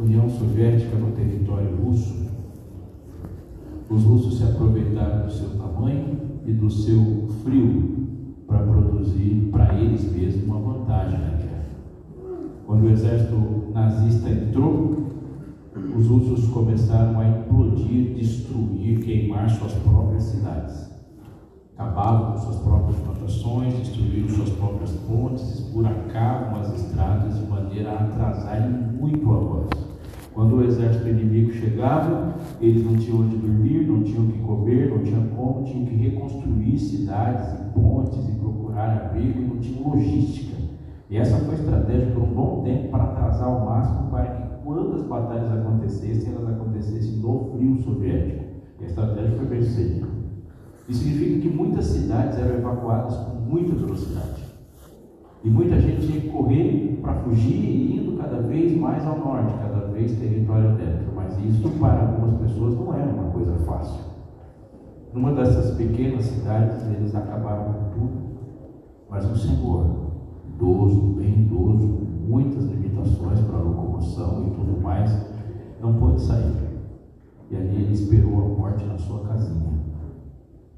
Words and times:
União 0.00 0.30
Soviética 0.30 0.96
no 0.96 1.12
território 1.12 1.76
russo, 1.76 2.26
os 3.90 4.02
russos 4.02 4.38
se 4.38 4.44
aproveitaram 4.44 5.26
do 5.26 5.32
seu 5.32 5.50
tamanho 5.58 6.18
e 6.46 6.52
do 6.52 6.70
seu 6.70 7.28
frio 7.44 8.08
para 8.46 8.60
produzir 8.60 9.50
para 9.52 9.74
eles 9.74 10.10
mesmos 10.10 10.44
uma 10.44 10.58
vantagem 10.58 11.18
na 11.18 11.28
guerra. 11.30 11.66
Quando 12.66 12.84
o 12.84 12.90
exército 12.90 13.36
nazista 13.74 14.30
entrou, 14.30 15.10
os 15.96 16.06
russos 16.06 16.48
começaram 16.48 17.20
a 17.20 17.28
implodir, 17.28 18.14
destruir, 18.14 19.00
queimar 19.00 19.50
suas 19.50 19.74
próprias 19.74 20.22
cidades. 20.22 20.90
Acabavam 21.76 22.32
com 22.32 22.38
suas 22.38 22.56
próprias 22.56 22.96
plantações, 23.00 23.74
destruíram 23.74 24.28
suas 24.28 24.50
próprias 24.50 24.92
pontes, 24.92 25.42
esburacavam 25.58 26.60
as 26.60 26.74
estradas 26.74 27.38
de 27.38 27.46
maneira 27.46 27.90
a 27.90 28.04
atrasarem 28.04 28.70
muito 28.70 29.28
o 29.28 29.34
avanço. 29.34 29.89
Quando 30.32 30.56
o 30.56 30.64
exército 30.64 31.08
inimigo 31.08 31.52
chegava, 31.52 32.36
eles 32.60 32.84
não 32.84 32.96
tinham 32.96 33.20
onde 33.20 33.36
dormir, 33.36 33.86
não 33.86 34.02
tinham 34.02 34.24
o 34.24 34.28
que 34.28 34.38
comer, 34.38 34.90
não 34.90 35.02
tinham 35.02 35.26
como, 35.28 35.64
tinham 35.64 35.86
que 35.86 35.94
reconstruir 35.96 36.78
cidades 36.78 37.60
e 37.60 37.78
pontes 37.78 38.28
e 38.28 38.32
procurar 38.38 39.06
abrigo 39.06 39.54
não 39.54 39.60
tinham 39.60 39.90
logística. 39.90 40.56
E 41.10 41.16
essa 41.16 41.36
foi 41.38 41.54
a 41.54 41.58
estratégia 41.58 42.12
por 42.12 42.22
um 42.22 42.32
bom 42.32 42.62
tempo 42.62 42.88
para 42.90 43.04
atrasar 43.04 43.48
ao 43.48 43.64
máximo 43.66 44.10
para 44.10 44.26
que 44.26 44.64
quando 44.64 44.94
as 44.94 45.02
batalhas 45.02 45.50
acontecessem, 45.50 46.32
elas 46.32 46.54
acontecessem 46.54 47.16
no 47.16 47.50
frio 47.52 47.82
soviético. 47.82 48.44
E 48.80 48.84
a 48.84 48.86
estratégia 48.86 49.36
foi 49.36 49.46
bem 49.46 49.62
sucedida. 49.62 50.06
Isso 50.88 51.04
significa 51.04 51.40
que 51.40 51.48
muitas 51.48 51.86
cidades 51.86 52.38
eram 52.38 52.56
evacuadas 52.56 53.16
com 53.16 53.34
muita 53.40 53.74
velocidade. 53.74 54.44
E 55.42 55.50
muita 55.50 55.80
gente 55.80 56.06
tinha 56.06 56.20
que 56.20 56.28
correr 56.28 56.98
para 57.02 57.14
fugir, 57.14 57.98
indo 57.98 58.16
cada 58.18 58.40
vez 58.42 58.76
mais 58.76 59.04
ao 59.06 59.18
norte, 59.18 59.54
vez 60.00 60.18
território 60.18 60.76
dentro. 60.76 61.12
Mas 61.14 61.38
isso, 61.38 61.68
para 61.78 62.00
algumas 62.00 62.40
pessoas, 62.40 62.74
não 62.74 62.94
era 62.94 63.06
uma 63.06 63.30
coisa 63.30 63.54
fácil. 63.66 64.00
Numa 65.12 65.32
dessas 65.32 65.76
pequenas 65.76 66.24
cidades, 66.24 66.82
eles 66.86 67.14
acabaram 67.14 67.72
com 67.72 67.90
tudo. 67.90 68.30
Mas 69.10 69.30
o 69.30 69.36
Senhor, 69.36 70.12
idoso, 70.54 71.14
bem 71.14 71.40
idoso, 71.40 71.86
muitas 72.26 72.64
limitações 72.64 73.40
para 73.40 73.58
locomoção 73.58 74.46
e 74.46 74.50
tudo 74.50 74.80
mais, 74.80 75.10
não 75.80 75.94
pôde 75.94 76.20
sair. 76.20 76.54
E 77.50 77.56
ali 77.56 77.82
ele 77.82 77.92
esperou 77.92 78.44
a 78.44 78.48
morte 78.48 78.84
na 78.84 78.96
sua 78.96 79.26
casinha. 79.26 79.80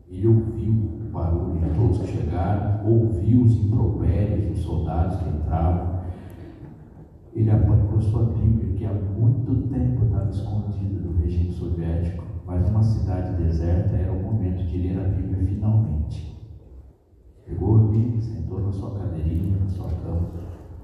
Ele 0.08 0.26
ouviu 0.26 0.72
o 0.72 1.10
barulho 1.12 1.60
de 1.60 1.68
todos 1.74 1.98
que 1.98 2.06
chegaram, 2.06 2.90
ouviu 2.90 3.42
os 3.42 3.54
impropérios 3.54 4.48
dos 4.48 4.64
soldados 4.64 5.16
que 5.16 5.28
entravam. 5.28 5.91
Ele 7.34 7.50
apanhou 7.50 8.00
sua 8.00 8.24
Bíblia, 8.24 8.74
que 8.74 8.84
há 8.84 8.92
muito 8.92 9.68
tempo 9.68 10.04
estava 10.04 10.28
escondida 10.28 11.00
do 11.00 11.16
regime 11.18 11.50
soviético, 11.50 12.24
mas 12.46 12.66
numa 12.66 12.82
cidade 12.82 13.42
deserta 13.42 13.96
era 13.96 14.12
o 14.12 14.22
momento 14.22 14.64
de 14.66 14.78
ler 14.78 14.98
a 14.98 15.08
Bíblia 15.08 15.46
finalmente. 15.46 16.38
Pegou 17.46 17.78
a 17.78 17.82
Bíblia, 17.90 18.20
sentou 18.20 18.60
na 18.60 18.72
sua 18.72 18.98
cadeirinha, 18.98 19.58
na 19.58 19.68
sua 19.68 19.88
cama, 19.88 20.30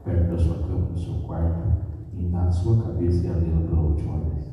perto 0.05 0.31
da 0.31 0.39
sua 0.39 0.59
cama, 0.59 0.89
no 0.91 0.99
seu 0.99 1.15
quarto, 1.27 1.69
e 2.15 2.29
na 2.29 2.51
sua 2.51 2.83
cabeça 2.83 3.27
ia 3.27 3.33
lê-la 3.35 3.69
pela 3.69 3.83
última 3.83 4.19
vez. 4.21 4.51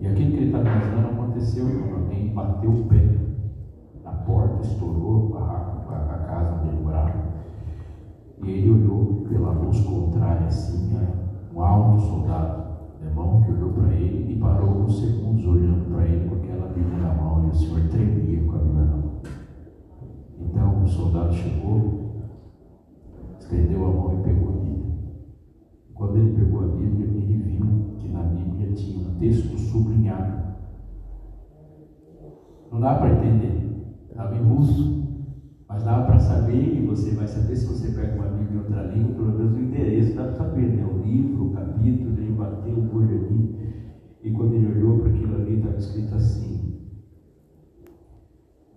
E 0.00 0.06
aquilo 0.08 0.30
que 0.32 0.36
ele 0.36 0.46
está 0.46 0.60
imaginando 0.60 1.08
aconteceu 1.08 1.66
quando 1.66 2.02
alguém 2.02 2.34
bateu 2.34 2.70
o 2.70 2.84
pé 2.86 3.14
na 4.02 4.12
porta, 4.12 4.60
estourou 4.60 5.26
o 5.26 5.28
barraco, 5.30 5.92
a 5.94 6.18
casa 6.18 6.58
onde 6.60 6.68
ele 6.68 6.82
morava. 6.82 7.24
E 8.42 8.50
ele 8.50 8.70
olhou 8.70 9.24
pela 9.28 9.52
luz 9.52 9.80
contrária, 9.80 10.46
assim, 10.46 10.96
um 11.54 11.60
alto 11.60 12.00
soldado 12.00 12.64
alemão 13.00 13.42
que 13.42 13.52
olhou 13.52 13.72
para 13.72 13.94
ele 13.94 14.32
e 14.32 14.38
parou 14.38 14.68
alguns 14.68 15.00
segundos 15.00 15.46
olhando 15.46 15.92
para 15.92 16.06
ele 16.06 16.28
com 16.28 16.36
aquela 16.36 16.68
Bíblia 16.68 16.98
na 16.98 17.14
mão, 17.14 17.46
e 17.46 17.50
o 17.50 17.54
senhor 17.54 17.88
tremia 17.88 18.42
com 18.44 18.52
a 18.52 18.58
Bíblia 18.58 18.84
na 18.84 18.96
mão. 18.96 19.20
Então 20.40 20.82
o 20.82 20.88
soldado 20.88 21.32
chegou, 21.32 22.22
estendeu 23.38 23.84
a 23.84 23.92
mão 23.92 24.18
e 24.18 24.22
pegou 24.22 24.48
a 24.48 24.52
Bíblia. 24.52 24.94
Quando 25.94 26.16
ele 26.16 26.32
pegou 26.32 26.64
a 26.64 26.76
Bíblia, 26.76 27.06
ele 27.06 27.42
viu 27.42 27.96
que 27.98 28.08
na 28.08 28.22
Bíblia 28.22 28.72
tinha 28.72 29.08
um 29.08 29.14
texto 29.18 29.56
sublinhado. 29.56 30.44
Não 32.72 32.80
dá 32.80 32.94
para 32.96 33.12
entender, 33.12 33.94
estava 34.10 34.36
em 34.36 34.42
russo, 34.42 35.03
mas 35.74 35.82
dá 35.82 36.02
para 36.02 36.20
saber, 36.20 36.76
e 36.76 36.86
você 36.86 37.10
vai 37.16 37.26
saber 37.26 37.56
se 37.56 37.66
você 37.66 37.90
pega 37.90 38.14
uma 38.14 38.28
Bíblia 38.28 38.54
em 38.54 38.58
outra 38.58 38.82
língua, 38.84 39.14
pelo 39.16 39.38
menos 39.38 39.54
o 39.54 39.58
endereço, 39.58 40.14
dá 40.14 40.22
para 40.22 40.32
saber, 40.34 40.68
né? 40.68 40.84
O 40.84 41.02
livro, 41.04 41.46
o 41.46 41.50
capítulo, 41.52 42.16
ele 42.16 42.32
bateu 42.32 42.74
o 42.74 42.96
olho 42.96 43.26
ali, 43.26 43.82
e 44.22 44.30
quando 44.30 44.54
ele 44.54 44.72
olhou 44.72 45.00
para 45.00 45.10
aquilo 45.10 45.34
ali, 45.34 45.56
estava 45.56 45.76
escrito 45.76 46.14
assim, 46.14 46.80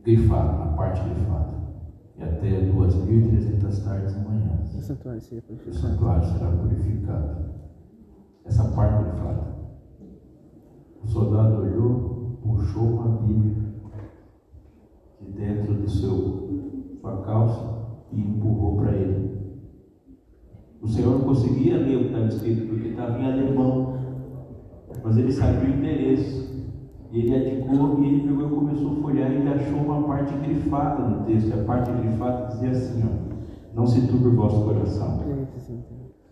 grifado, 0.04 0.58
na 0.58 0.76
parte 0.76 1.08
grifada. 1.08 1.56
E 2.18 2.24
até 2.24 2.72
2.300 2.72 3.84
tardes 3.84 4.16
e 4.16 4.20
manhãs. 4.20 4.76
O 4.76 4.82
santuário 4.82 5.22
seria 5.22 5.44
O 5.44 5.46
purificado. 5.46 5.78
santuário 5.78 6.28
será 6.28 6.52
purificado. 6.52 7.38
Essa 8.44 8.64
parte 8.70 9.04
grifada. 9.04 9.56
O 11.04 11.08
soldado 11.08 11.62
olhou, 11.62 12.40
puxou 12.42 12.84
uma 12.86 13.22
Bíblia 13.22 13.68
de 15.22 15.32
dentro 15.32 15.76
do 15.76 15.88
seu 15.88 16.48
sua 17.08 17.22
calça 17.24 17.62
e 18.12 18.20
empurrou 18.20 18.78
para 18.78 18.92
ele. 18.92 19.38
O 20.82 20.88
Senhor 20.88 21.18
não 21.18 21.22
conseguia 21.22 21.78
ler 21.78 21.96
o 21.96 22.00
que 22.02 22.06
estava 22.08 22.28
escrito 22.28 22.68
porque 22.68 22.90
estava 22.90 23.20
em 23.20 23.26
alemão, 23.26 23.98
mas 25.04 25.18
ele 25.18 25.32
sabia 25.32 25.70
o 25.70 25.74
endereço. 25.74 26.48
Ele 27.12 27.36
adicou 27.36 28.04
e 28.04 28.08
ele 28.08 28.28
pegou 28.28 28.48
e 28.48 28.50
começou 28.50 28.92
a 28.92 28.96
folhear 28.96 29.32
e 29.32 29.48
achou 29.48 29.80
uma 29.80 30.04
parte 30.04 30.34
grifada 30.38 31.08
no 31.08 31.26
texto. 31.26 31.48
E 31.48 31.54
a 31.54 31.64
parte 31.64 31.92
grifada 31.92 32.48
dizia 32.48 32.72
assim: 32.72 33.04
ó, 33.04 33.74
Não 33.74 33.88
se 33.88 34.06
turbe 34.08 34.28
o 34.28 34.36
vosso 34.36 34.64
coração. 34.66 35.24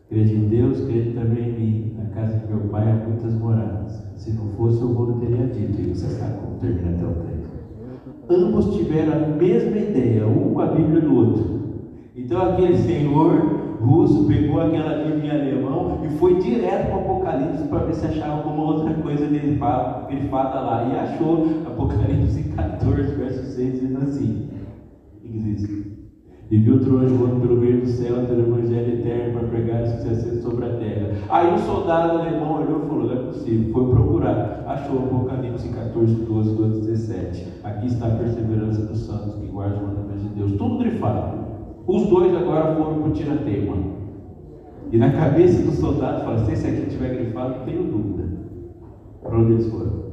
Crede 0.10 0.36
em 0.36 0.50
Deus, 0.50 0.82
crede 0.82 1.14
também 1.14 1.50
em 1.50 1.60
mim. 1.60 1.96
Na 1.98 2.10
casa 2.10 2.38
de 2.38 2.48
meu 2.48 2.70
pai 2.70 2.92
há 2.92 2.96
muitas 3.08 3.34
moradas. 3.34 4.06
Se 4.18 4.34
não 4.34 4.48
fosse, 4.50 4.82
eu 4.82 4.94
vou 4.94 5.20
teria 5.20 5.48
dito. 5.48 5.80
E 5.82 5.96
você 5.96 6.08
sabe 6.08 6.38
como 6.40 6.60
termina 6.60 6.96
até 6.96 7.06
o 7.06 7.24
3. 7.24 7.35
Ambos 8.30 8.76
tiveram 8.76 9.14
a 9.14 9.28
mesma 9.28 9.78
ideia, 9.78 10.26
um 10.26 10.54
com 10.54 10.62
a 10.62 10.68
Bíblia 10.68 11.02
do 11.02 11.16
outro. 11.16 11.56
Então 12.16 12.42
aquele 12.42 12.76
senhor 12.78 13.78
russo 13.80 14.26
pegou 14.26 14.60
aquela 14.60 15.04
Bíblia 15.04 15.34
em 15.34 15.42
alemão 15.42 16.00
e 16.04 16.10
foi 16.18 16.36
direto 16.36 16.88
para 16.88 16.98
o 16.98 17.02
Apocalipse 17.02 17.68
para 17.68 17.86
ver 17.86 17.94
se 17.94 18.06
achava 18.06 18.38
alguma 18.42 18.64
outra 18.64 18.94
coisa 18.96 19.28
grifada, 19.28 20.08
grifada 20.08 20.60
lá. 20.60 20.90
E 20.92 20.98
achou 20.98 21.46
Apocalipse 21.68 22.44
14, 22.56 23.14
verso 23.16 23.44
6, 23.56 23.74
dizendo 23.74 24.02
assim: 24.02 24.50
existe. 25.24 25.95
E 26.52 26.58
viu 26.58 26.76
outro 26.76 26.98
anjo 26.98 27.16
voando 27.16 27.42
pelo 27.42 27.60
meio 27.60 27.82
do 27.82 27.88
céu, 27.88 28.26
tendo 28.28 28.44
o 28.44 28.58
evangelho 28.58 29.00
eterno 29.00 29.40
para 29.40 29.48
pregar 29.48 29.84
e 29.84 29.88
sucesso 29.88 30.42
sobre 30.44 30.66
a 30.66 30.74
terra. 30.78 31.10
Aí 31.30 31.54
o 31.54 31.58
soldado 31.60 32.20
alemão 32.20 32.62
olhou 32.62 32.84
e 32.84 32.88
falou: 32.88 33.06
Não 33.06 33.14
é 33.14 33.26
possível. 33.26 33.74
Foi 33.74 33.90
procurar. 33.90 34.64
Achou 34.68 35.00
Apocalipse 35.00 35.70
14, 35.70 36.14
12, 36.14 36.56
12, 36.56 36.82
17. 36.82 37.48
Aqui 37.64 37.88
está 37.88 38.08
a 38.08 38.12
perseverança 38.12 38.82
dos 38.82 39.00
santos 39.00 39.36
que 39.36 39.48
guardam 39.48 39.84
os 39.84 39.88
mandamentos 39.88 40.24
de 40.24 40.30
Deus. 40.30 40.52
Tudo 40.54 40.78
grifado. 40.78 41.46
Os 41.88 42.08
dois 42.08 42.36
agora 42.36 42.76
foram 42.76 43.00
para 43.00 43.10
o 43.10 43.14
tirateio. 43.14 43.96
E 44.92 44.98
na 44.98 45.12
cabeça 45.12 45.64
do 45.64 45.72
soldado 45.72 46.26
fala: 46.26 46.46
Se 46.46 46.52
esse 46.52 46.68
aqui 46.68 46.88
estiver 46.88 47.16
grifado, 47.16 47.66
tenho 47.66 47.84
dúvida. 47.84 48.30
Para 49.22 49.38
onde 49.40 49.54
eles 49.54 49.68
foram? 49.70 50.06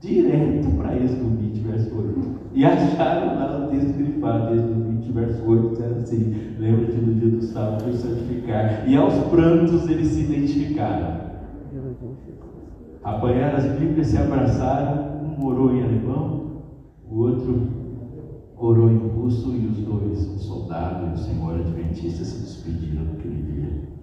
Direto 0.00 0.70
para 0.76 0.96
Êxodo 0.96 1.36
20, 1.38 1.58
verso 1.60 1.96
8. 1.96 2.20
E 2.52 2.64
acharam 2.64 3.38
lá 3.38 3.66
o 3.66 3.70
texto 3.70 3.96
grifado, 3.96 4.54
Êxodo 4.54 4.74
20, 4.74 4.83
verso 5.14 5.48
8, 5.48 5.68
dizendo 5.70 5.98
assim: 6.00 6.56
Lembra-te 6.58 6.96
do 6.96 7.14
dia 7.14 7.30
do 7.30 7.42
sábado 7.42 7.88
e 7.88 7.94
santificar. 7.94 8.88
E 8.88 8.96
aos 8.96 9.14
prantos 9.28 9.88
eles 9.88 10.08
se 10.08 10.22
identificaram. 10.22 11.24
Apanharam 13.02 13.58
as 13.58 13.78
Bíblias, 13.78 14.08
se 14.08 14.18
abraçaram, 14.18 15.22
um 15.22 15.44
orou 15.44 15.74
em 15.74 15.82
alemão, 15.82 16.62
o 17.08 17.18
outro 17.18 17.68
orou 18.56 18.90
em 18.90 18.98
russo, 19.08 19.54
e 19.54 19.66
os 19.66 19.78
dois, 19.78 20.26
o 20.26 20.38
soldado 20.38 21.06
e 21.08 21.12
o 21.12 21.18
senhor 21.18 21.60
adventista, 21.60 22.24
se 22.24 22.40
despediram 22.40 23.04
naquele 23.04 23.42
dia 23.42 23.94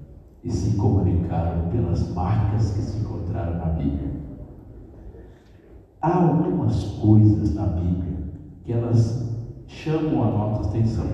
e 0.44 0.52
se 0.52 0.76
comunicaram 0.78 1.70
pelas 1.70 2.14
marcas 2.14 2.72
que 2.72 2.82
se 2.82 3.00
encontraram 3.00 3.58
na 3.58 3.74
Bíblia. 3.74 4.12
Há 6.02 6.18
algumas 6.18 6.84
coisas 7.00 7.54
na 7.54 7.68
Bíblia 7.68 8.18
que 8.64 8.74
elas 8.74 9.31
chamam 9.72 10.24
a 10.24 10.32
nossa 10.32 10.70
atenção. 10.70 11.06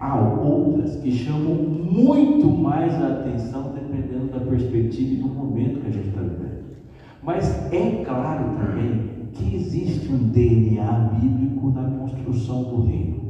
Há 0.00 0.18
outras 0.18 0.96
que 0.96 1.12
chamam 1.12 1.54
muito 1.54 2.46
mais 2.48 2.92
a 2.94 3.08
atenção 3.08 3.72
dependendo 3.72 4.32
da 4.32 4.40
perspectiva 4.40 5.12
e 5.12 5.16
do 5.16 5.28
momento 5.28 5.80
que 5.80 5.88
a 5.88 5.90
gente 5.90 6.08
está 6.08 6.20
vivendo. 6.20 6.64
Mas 7.22 7.72
é 7.72 8.04
claro 8.04 8.56
também 8.56 9.28
que 9.32 9.54
existe 9.54 10.12
um 10.12 10.28
DNA 10.28 10.92
bíblico 11.20 11.70
na 11.70 11.84
construção 11.84 12.64
do 12.64 12.82
reino. 12.82 13.24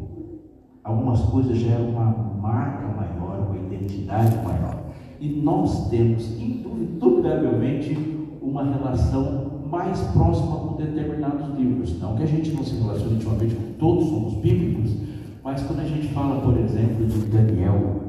Algumas 0.82 1.20
coisas 1.22 1.56
geram 1.58 1.90
uma 1.90 2.10
marca 2.40 2.88
maior, 2.88 3.50
uma 3.50 3.56
identidade 3.56 4.36
maior. 4.44 4.84
E 5.20 5.28
nós 5.28 5.88
temos, 5.88 6.38
indubitavelmente, 6.40 7.96
uma 8.42 8.64
relação 8.64 9.53
mais 9.74 10.00
próxima 10.12 10.56
com 10.56 10.76
determinados 10.76 11.48
livros. 11.58 12.00
Não 12.00 12.14
que 12.14 12.22
a 12.22 12.26
gente 12.26 12.52
não 12.52 12.62
se 12.62 12.76
relacione 12.76 13.16
intimamente 13.16 13.54
com 13.54 13.72
todos, 13.78 14.08
somos 14.08 14.34
bíblicos, 14.34 14.96
mas 15.42 15.62
quando 15.62 15.80
a 15.80 15.84
gente 15.84 16.08
fala, 16.14 16.40
por 16.40 16.56
exemplo, 16.58 17.06
de 17.06 17.18
Daniel, 17.26 18.02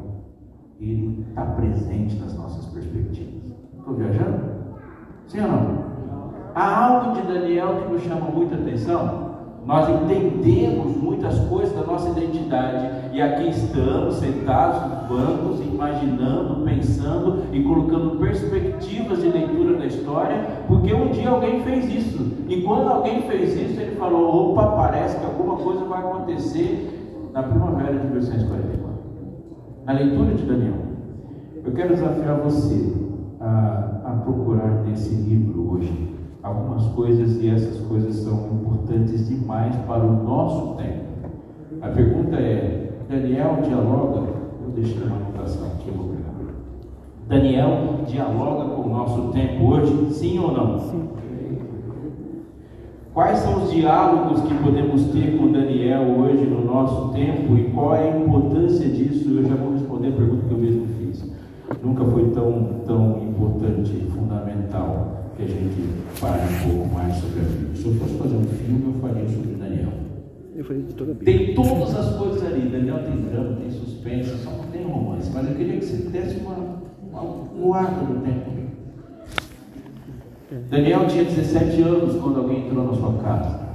ele 0.80 1.26
está 1.28 1.42
presente 1.42 2.16
nas 2.18 2.36
nossas 2.36 2.66
perspectivas. 2.66 3.54
Estou 3.78 3.96
viajando? 3.96 4.40
Sim 5.28 5.42
ou 5.42 5.48
não? 5.48 5.86
Há 6.54 6.86
algo 6.86 7.20
de 7.20 7.28
Daniel 7.28 7.82
que 7.82 7.94
nos 7.94 8.04
chama 8.04 8.30
muita 8.30 8.56
atenção? 8.56 9.26
Nós 9.66 9.90
entendemos 9.90 10.96
muitas 10.96 11.40
coisas 11.48 11.76
da 11.76 11.84
nossa 11.84 12.10
identidade 12.10 13.05
e 13.16 13.22
aqui 13.22 13.48
estamos 13.48 14.16
sentados 14.16 14.92
nos 14.92 15.08
bancos, 15.08 15.62
imaginando, 15.62 16.66
pensando 16.66 17.44
e 17.54 17.64
colocando 17.64 18.20
perspectivas 18.20 19.22
de 19.22 19.30
leitura 19.30 19.78
da 19.78 19.86
história, 19.86 20.36
porque 20.68 20.94
um 20.94 21.12
dia 21.12 21.30
alguém 21.30 21.64
fez 21.64 21.86
isso. 21.86 22.34
E 22.50 22.62
quando 22.64 22.90
alguém 22.90 23.22
fez 23.22 23.56
isso, 23.56 23.80
ele 23.80 23.96
falou: 23.96 24.52
opa, 24.52 24.68
parece 24.76 25.18
que 25.18 25.26
alguma 25.26 25.56
coisa 25.56 25.86
vai 25.86 26.00
acontecer 26.00 27.30
na 27.32 27.42
primavera 27.42 27.98
de 27.98 28.06
1844. 28.06 28.96
Na 29.86 29.94
leitura 29.94 30.34
de 30.34 30.44
Daniel. 30.44 30.76
Eu 31.64 31.72
quero 31.72 31.96
desafiar 31.96 32.38
você 32.42 32.94
a, 33.40 34.02
a 34.04 34.12
procurar 34.26 34.84
nesse 34.84 35.16
livro 35.16 35.72
hoje 35.72 36.14
algumas 36.44 36.86
coisas 36.90 37.42
e 37.42 37.50
essas 37.50 37.80
coisas 37.88 38.14
são 38.18 38.50
importantes 38.52 39.30
demais 39.30 39.74
para 39.88 40.04
o 40.04 40.22
nosso 40.22 40.76
tempo. 40.76 41.06
A 41.82 41.88
pergunta 41.88 42.36
é: 42.36 42.86
Daniel 43.10 43.60
dialoga? 43.64 44.22
Eu 44.64 44.72
deixei 44.76 45.04
uma 45.04 45.18
anotação 45.18 45.68
aqui, 45.68 45.92
vou 45.92 46.08
pegar. 46.08 46.26
Daniel 47.28 48.00
dialoga 48.08 48.76
com 48.76 48.82
o 48.82 48.90
nosso 48.90 49.32
tempo 49.32 49.64
hoje? 49.64 50.14
Sim 50.14 50.40
ou 50.40 50.52
não? 50.52 50.80
Sim. 50.80 51.10
Quais 53.14 53.40
são 53.40 53.64
os 53.64 53.72
diálogos 53.72 54.42
que 54.42 54.54
podemos 54.56 55.06
ter 55.06 55.38
com 55.38 55.52
Daniel 55.52 56.02
hoje 56.20 56.46
no 56.46 56.66
nosso 56.66 57.14
tempo 57.14 57.56
e 57.56 57.66
qual 57.66 57.96
é 57.96 58.12
a 58.12 58.18
importância 58.18 58.90
disso? 58.90 59.30
Eu 59.30 59.46
já 59.46 59.56
vou 59.56 59.72
responder 59.72 60.10
a 60.10 60.12
pergunta 60.12 60.48
que 60.48 60.54
eu 60.54 60.58
mesmo 60.58 60.88
fiz. 60.98 61.32
Nunca 61.82 62.04
foi 62.06 62.30
tão, 62.32 62.82
tão 62.86 63.24
importante, 63.24 63.92
fundamental 64.14 65.30
que 65.38 65.44
a 65.44 65.48
gente 65.48 65.82
fale 66.16 66.42
um 66.42 66.70
pouco 66.70 66.94
mais 66.94 67.16
sobre 67.16 67.40
a 67.40 67.44
Bíblia. 67.44 67.76
Se 67.76 67.86
eu 67.86 67.94
fosse 67.94 68.18
fazer 68.18 68.36
um 68.36 68.44
filme, 68.44 68.94
eu 68.94 69.02
faria 69.02 69.30
sobre 69.30 69.56
A 70.72 70.74
Bíblia. 70.74 71.16
Tem 71.24 71.54
todas 71.54 71.96
as 71.96 72.16
coisas 72.16 72.44
ali. 72.44 72.70
Daniel 72.70 73.04
tem 73.04 73.22
drama, 73.22 73.58
tem 73.58 73.72
suspense, 73.72 74.38
só 74.44 74.52
não 74.52 74.66
tem 74.66 74.84
romance. 74.84 75.30
Mas 75.34 75.48
eu 75.48 75.56
queria 75.56 75.78
que 75.78 75.86
você 75.86 75.98
desse 76.10 76.40
uma, 76.40 76.82
uma, 77.02 77.22
um 77.22 77.74
arco 77.74 78.06
do 78.06 78.20
tempo. 78.22 78.56
Daniel 80.70 81.08
tinha 81.08 81.26
17 81.26 81.82
anos 81.82 82.22
quando 82.22 82.40
alguém 82.40 82.66
entrou 82.66 82.86
na 82.86 82.94
sua 82.94 83.14
casa. 83.22 83.66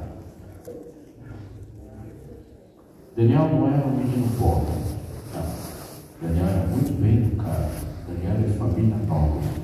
Daniel 3.17 3.49
não 3.51 3.69
era 3.69 3.87
um 3.87 3.97
menino 3.97 4.29
pobre. 4.39 4.73
Não. 5.35 6.29
Daniel 6.29 6.47
era 6.47 6.67
muito 6.69 6.93
bem 7.01 7.19
educado. 7.19 7.71
Daniel 8.09 8.33
era 8.33 8.49
de 8.49 8.59
família 8.59 8.97
nobre. 9.07 9.60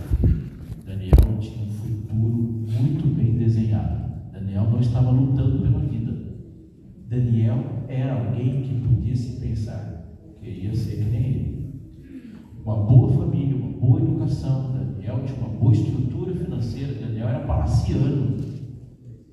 Daniel 7.16 7.64
era 7.88 8.12
alguém 8.12 8.60
que 8.60 8.74
podia 8.74 9.16
se 9.16 9.40
pensar 9.40 10.06
que 10.38 10.50
ia 10.50 10.74
ser 10.74 10.96
que 10.96 11.04
nem 11.04 11.24
ele. 11.24 11.74
Uma 12.62 12.76
boa 12.76 13.10
família, 13.10 13.56
uma 13.56 13.72
boa 13.78 14.00
educação. 14.00 14.74
Daniel 14.74 15.22
tinha 15.24 15.38
uma 15.38 15.48
boa 15.48 15.72
estrutura 15.72 16.34
financeira. 16.34 16.92
Daniel 16.92 17.28
era 17.28 17.38
palaciano. 17.40 18.36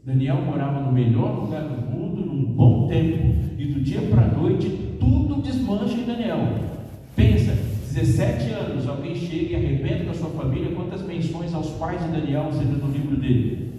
Daniel 0.06 0.45
morava 0.45 0.80
no 0.80 0.94
melhor 0.94 1.44
lugar 1.44 1.68
do 1.68 1.91
mundo, 1.91 2.25
num 2.25 2.53
bom 2.53 2.88
tempo. 2.88 3.33
E 3.57 3.65
do 3.65 3.81
dia 3.81 4.01
para 4.03 4.24
a 4.24 4.31
noite, 4.33 4.69
tudo 4.97 5.41
desmancha 5.41 5.97
em 5.97 6.06
Daniel. 6.06 6.39
Pensa, 7.18 7.51
17 7.94 8.50
anos, 8.51 8.88
alguém 8.88 9.13
chega 9.13 9.51
e 9.51 9.56
arrebenta 9.57 10.06
com 10.06 10.12
a 10.12 10.13
sua 10.13 10.29
família, 10.29 10.74
quantas 10.74 11.06
menções 11.06 11.53
aos 11.53 11.69
pais 11.71 12.01
de 12.01 12.12
Daniel 12.12 12.45
você 12.45 12.63
vê 12.63 12.81
no 12.81 12.91
livro 12.91 13.18
dele? 13.18 13.74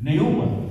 Nenhuma. 0.00 0.65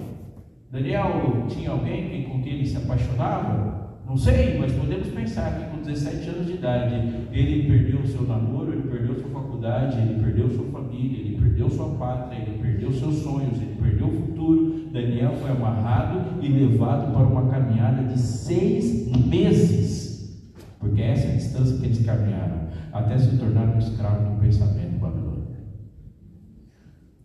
Daniel 0.72 1.46
tinha 1.48 1.72
alguém 1.72 2.24
com 2.24 2.42
quem 2.42 2.54
ele 2.54 2.66
se 2.66 2.78
apaixonava? 2.78 3.86
Não 4.06 4.18
sei, 4.18 4.58
mas 4.60 4.72
podemos 4.74 5.08
pensar 5.08 5.58
que 5.58 5.66
com 5.72 5.82
17 5.82 6.30
anos 6.30 6.46
de 6.46 6.54
idade 6.54 6.96
ele 7.32 7.68
perdeu 7.68 8.02
o 8.02 8.08
seu 8.08 8.22
namoro, 8.24 8.72
ele 8.72 8.88
perdeu 8.88 9.16
sua 9.16 9.30
faculdade, 9.30 9.98
ele 9.98 10.22
perdeu 10.22 10.50
sua 10.50 10.66
família, 10.66 11.20
ele 11.20 11.38
perdeu 11.40 11.70
sua 11.70 11.90
pátria, 11.96 12.38
ele 12.40 12.60
perdeu 12.60 12.92
seus 12.92 13.16
sonhos, 13.16 13.60
ele 13.62 13.76
perdeu 13.82 14.08
o 14.08 14.12
futuro. 14.12 14.90
Daniel 14.92 15.34
foi 15.34 15.52
amarrado 15.52 16.42
e 16.42 16.48
levado 16.48 17.12
para 17.12 17.26
uma 17.26 17.50
caminhada 17.50 18.04
de 18.04 18.20
seis 18.20 19.08
meses 19.26 20.06
porque 20.86 21.02
essa 21.02 21.28
é 21.28 21.32
a 21.32 21.36
distância 21.36 21.78
que 21.78 21.86
eles 21.86 22.06
caminharam 22.06 22.68
até 22.94 23.18
se 23.18 23.38
tornar 23.38 23.76
um 23.76 23.80
escravo 23.80 24.36
do 24.36 24.40
pensamento 24.40 25.00
babilônico. 25.00 25.56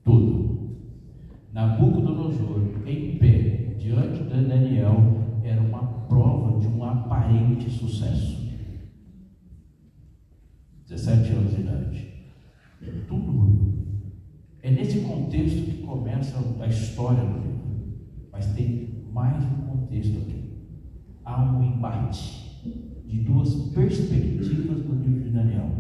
Tudo. 0.02 0.39
Nabucodonosor, 1.52 2.62
em 2.86 3.18
pé, 3.18 3.74
diante 3.78 4.22
de 4.22 4.44
Daniel, 4.46 5.40
era 5.42 5.60
uma 5.60 5.82
prova 6.08 6.60
de 6.60 6.68
um 6.68 6.84
aparente 6.84 7.68
sucesso. 7.68 8.40
17 10.88 11.32
anos 11.32 11.54
de 11.54 11.60
idade. 11.60 12.06
Tudo. 13.08 13.70
É 14.62 14.70
nesse 14.70 15.00
contexto 15.00 15.64
que 15.64 15.82
começa 15.82 16.38
a 16.60 16.66
história 16.66 17.24
do 17.24 17.38
livro. 17.38 17.60
Mas 18.32 18.46
tem 18.54 19.04
mais 19.12 19.42
um 19.44 19.66
contexto 19.66 20.18
aqui. 20.18 20.50
Há 21.24 21.42
um 21.42 21.62
embate 21.62 22.60
de 23.06 23.18
duas 23.20 23.54
perspectivas 23.74 24.82
do 24.82 24.94
livro 25.02 25.24
de 25.24 25.30
Daniel. 25.30 25.70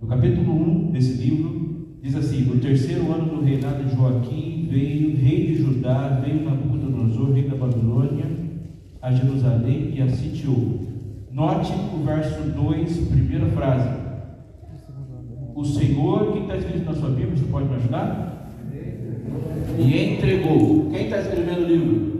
No 0.00 0.08
capítulo 0.08 0.52
1 0.52 0.92
desse 0.92 1.22
livro, 1.22 1.67
diz 2.02 2.14
assim: 2.14 2.44
No 2.44 2.60
terceiro 2.60 3.12
ano 3.12 3.36
do 3.36 3.44
reinado 3.44 3.84
de 3.84 3.94
Joaquim, 3.94 4.68
veio 4.70 5.16
rei 5.16 5.46
de 5.46 5.54
Judá, 5.56 6.20
veio 6.24 6.44
Nabucodonosor, 6.44 7.32
rei 7.32 7.48
da 7.48 7.56
Babilônia, 7.56 8.26
a 9.00 9.12
Jerusalém 9.12 9.94
e 9.94 10.02
a 10.02 10.08
sitiou. 10.08 10.80
Note 11.30 11.72
o 11.94 12.04
verso 12.04 12.42
2, 12.50 12.98
primeira 13.08 13.46
frase. 13.46 13.88
O 15.54 15.64
Senhor, 15.64 16.32
quem 16.32 16.42
está 16.42 16.56
escrito 16.56 16.84
na 16.84 16.94
sua 16.94 17.10
Bíblia, 17.10 17.36
você 17.36 17.44
pode 17.44 17.68
me 17.68 17.74
ajudar? 17.76 18.48
E 19.78 20.14
entregou. 20.14 20.88
Quem 20.90 21.04
está 21.04 21.18
escrevendo 21.18 21.62
o 21.62 21.66
livro? 21.66 22.18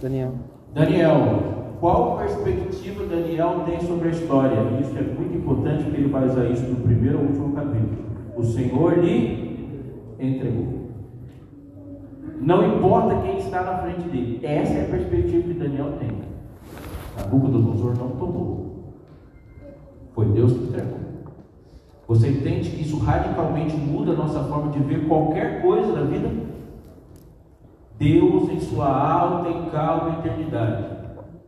Daniel. 0.00 0.34
Daniel. 0.74 1.76
Qual 1.80 2.18
perspectiva 2.18 3.04
Daniel 3.06 3.64
tem 3.66 3.80
sobre 3.80 4.08
a 4.08 4.10
história? 4.12 4.56
Isso 4.80 4.96
é 4.96 5.02
muito 5.02 5.36
importante 5.36 5.84
porque 5.84 6.00
ele 6.00 6.08
vai 6.08 6.26
usar 6.26 6.46
isso 6.46 6.62
no 6.62 6.76
primeiro 6.76 7.18
ou 7.18 7.24
último 7.26 7.52
capítulo. 7.52 8.13
O 8.36 8.42
Senhor 8.42 8.98
lhe 8.98 10.14
entregou. 10.18 10.74
Não 12.40 12.76
importa 12.76 13.22
quem 13.22 13.38
está 13.38 13.62
na 13.62 13.78
frente 13.78 14.08
dele. 14.08 14.40
Essa 14.42 14.74
é 14.74 14.82
a 14.82 14.88
perspectiva 14.88 15.42
que 15.44 15.54
Daniel 15.54 15.92
tem. 15.98 16.10
Nabucodonosor 17.16 17.96
não 17.96 18.10
tomou. 18.10 18.94
Foi 20.12 20.26
Deus 20.26 20.52
que 20.52 20.64
entregou. 20.64 21.04
Você 22.06 22.28
entende 22.28 22.70
que 22.70 22.82
isso 22.82 22.98
radicalmente 22.98 23.74
muda 23.76 24.12
a 24.12 24.16
nossa 24.16 24.44
forma 24.44 24.70
de 24.72 24.78
ver 24.80 25.08
qualquer 25.08 25.62
coisa 25.62 25.92
na 25.92 26.02
vida? 26.02 26.30
Deus, 27.98 28.50
em 28.50 28.60
sua 28.60 28.86
alta 28.86 29.48
e 29.48 29.70
calma 29.70 30.18
eternidade, 30.18 30.84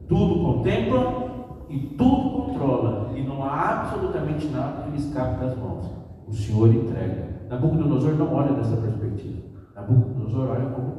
tudo 0.08 0.42
contempla 0.42 1.26
e 1.68 1.78
tudo 1.78 2.30
controla. 2.30 3.10
E 3.14 3.22
não 3.22 3.44
há 3.44 3.82
absolutamente 3.82 4.46
nada 4.46 4.84
que 4.84 4.90
lhe 4.92 4.96
escape 4.96 5.40
das 5.44 5.56
mãos. 5.58 5.95
O 6.26 6.32
Senhor 6.32 6.74
entrega. 6.74 7.46
Nabucodonosor 7.48 8.14
não 8.14 8.34
olha 8.34 8.52
dessa 8.54 8.76
perspectiva. 8.76 9.42
Nabucodonosor 9.74 10.48
olha 10.50 10.66
como 10.70 10.92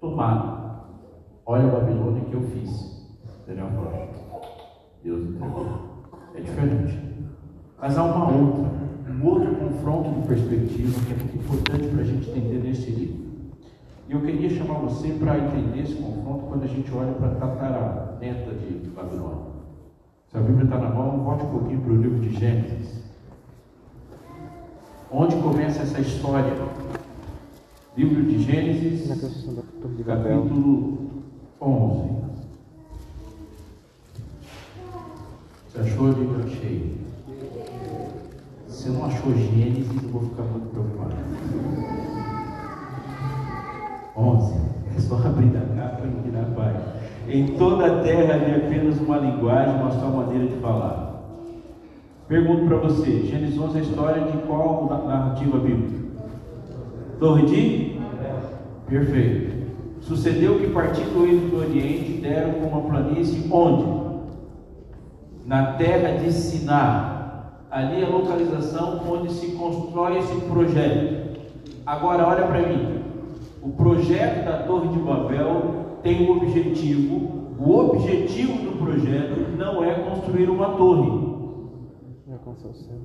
tomado. 0.00 0.58
Olha 1.46 1.64
a 1.64 1.80
Babilônia 1.80 2.24
que 2.24 2.34
eu 2.34 2.42
fiz. 2.42 2.98
Daniel 3.46 3.68
falou. 3.68 4.08
Deus 5.02 5.30
entregou. 5.30 5.66
É 6.34 6.40
diferente. 6.40 6.98
Mas 7.80 7.96
há 7.96 8.04
uma 8.04 8.30
outra, 8.30 8.70
um 9.10 9.26
outro 9.26 9.54
confronto 9.54 10.20
de 10.20 10.26
perspectiva 10.26 11.00
que 11.06 11.12
é 11.12 11.16
muito 11.16 11.36
importante 11.36 11.88
para 11.88 12.00
a 12.02 12.04
gente 12.04 12.30
entender 12.30 12.58
nesse 12.58 12.90
livro. 12.90 13.28
E 14.08 14.12
eu 14.12 14.20
queria 14.20 14.50
chamar 14.50 14.80
você 14.80 15.08
para 15.12 15.38
entender 15.38 15.80
esse 15.80 15.94
confronto 15.94 16.46
quando 16.46 16.64
a 16.64 16.66
gente 16.66 16.92
olha 16.94 17.12
para 17.12 17.28
a 17.28 17.34
tataraneta 17.34 18.54
de 18.54 18.90
Babilônia. 18.90 19.48
Se 20.28 20.36
a 20.36 20.40
Bíblia 20.40 20.64
está 20.64 20.78
na 20.78 20.90
mão, 20.90 21.24
volte 21.24 21.44
um 21.44 21.50
pouquinho 21.50 21.80
para 21.80 21.92
o 21.92 21.96
livro 21.96 22.20
de 22.20 22.30
Gênesis. 22.38 23.07
Onde 25.10 25.36
começa 25.36 25.82
essa 25.82 26.00
história? 26.02 26.52
Livro 27.96 28.22
de 28.24 28.42
Gênesis, 28.42 29.08
capítulo 30.04 30.98
11. 31.60 32.10
Você 35.66 35.80
achou? 35.80 36.08
Eu 36.08 36.44
achei. 36.44 36.98
você 38.68 38.90
não 38.90 39.06
achou 39.06 39.34
Gênesis, 39.34 40.02
eu 40.02 40.10
vou 40.10 40.22
ficar 40.28 40.42
muito 40.42 40.68
preocupado. 40.72 41.16
11. 44.14 44.54
É 44.94 45.00
só 45.00 45.16
abrir 45.16 45.48
da 45.48 45.60
capa 45.60 46.02
e 46.04 46.28
virar 46.28 46.42
a 46.42 46.54
página. 46.54 46.96
Em 47.26 47.56
toda 47.56 47.86
a 47.86 48.02
terra 48.02 48.34
havia 48.34 48.56
apenas 48.56 48.98
uma 49.00 49.16
linguagem, 49.16 49.74
uma 49.74 49.90
só 49.92 50.10
maneira 50.10 50.46
de 50.48 50.56
falar. 50.56 51.07
Pergunto 52.28 52.66
para 52.66 52.76
você: 52.76 53.22
Gênesis 53.24 53.58
11 53.58 53.76
é 53.76 53.80
a 53.80 53.82
história 53.82 54.22
de 54.26 54.38
qual 54.46 54.86
narrativa 55.06 55.58
bíblica? 55.58 55.98
Torre 57.18 57.46
de? 57.46 57.98
Perfeito. 58.86 59.56
Sucedeu 60.02 60.58
que 60.58 60.68
partindo 60.68 61.26
eles 61.26 61.50
do 61.50 61.58
Oriente 61.58 62.20
deram 62.20 62.52
com 62.52 62.66
uma 62.66 62.82
planície 62.82 63.50
onde? 63.50 63.84
Na 65.46 65.72
terra 65.72 66.18
de 66.18 66.30
Siná. 66.30 67.14
Ali 67.70 68.02
é 68.02 68.04
a 68.04 68.08
localização 68.08 69.00
onde 69.08 69.32
se 69.32 69.52
constrói 69.52 70.18
esse 70.18 70.34
projeto. 70.42 71.38
Agora 71.86 72.26
olha 72.26 72.46
para 72.46 72.68
mim. 72.68 73.02
O 73.62 73.70
projeto 73.70 74.44
da 74.44 74.62
Torre 74.64 74.88
de 74.88 74.98
Babel 74.98 75.98
tem 76.02 76.28
um 76.28 76.36
objetivo. 76.36 77.54
O 77.58 77.78
objetivo 77.78 78.52
do 78.52 78.78
projeto 78.78 79.56
não 79.56 79.82
é 79.82 79.94
construir 79.94 80.48
uma 80.48 80.70
torre. 80.76 81.27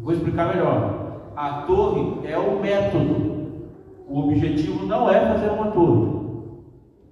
Vou 0.02 0.14
explicar 0.14 0.54
melhor. 0.54 1.32
A 1.36 1.64
torre 1.64 2.28
é 2.28 2.38
o 2.38 2.60
método. 2.60 3.34
O 4.08 4.20
objetivo 4.20 4.86
não 4.86 5.10
é 5.10 5.20
fazer 5.20 5.50
uma 5.50 5.72
torre. 5.72 6.24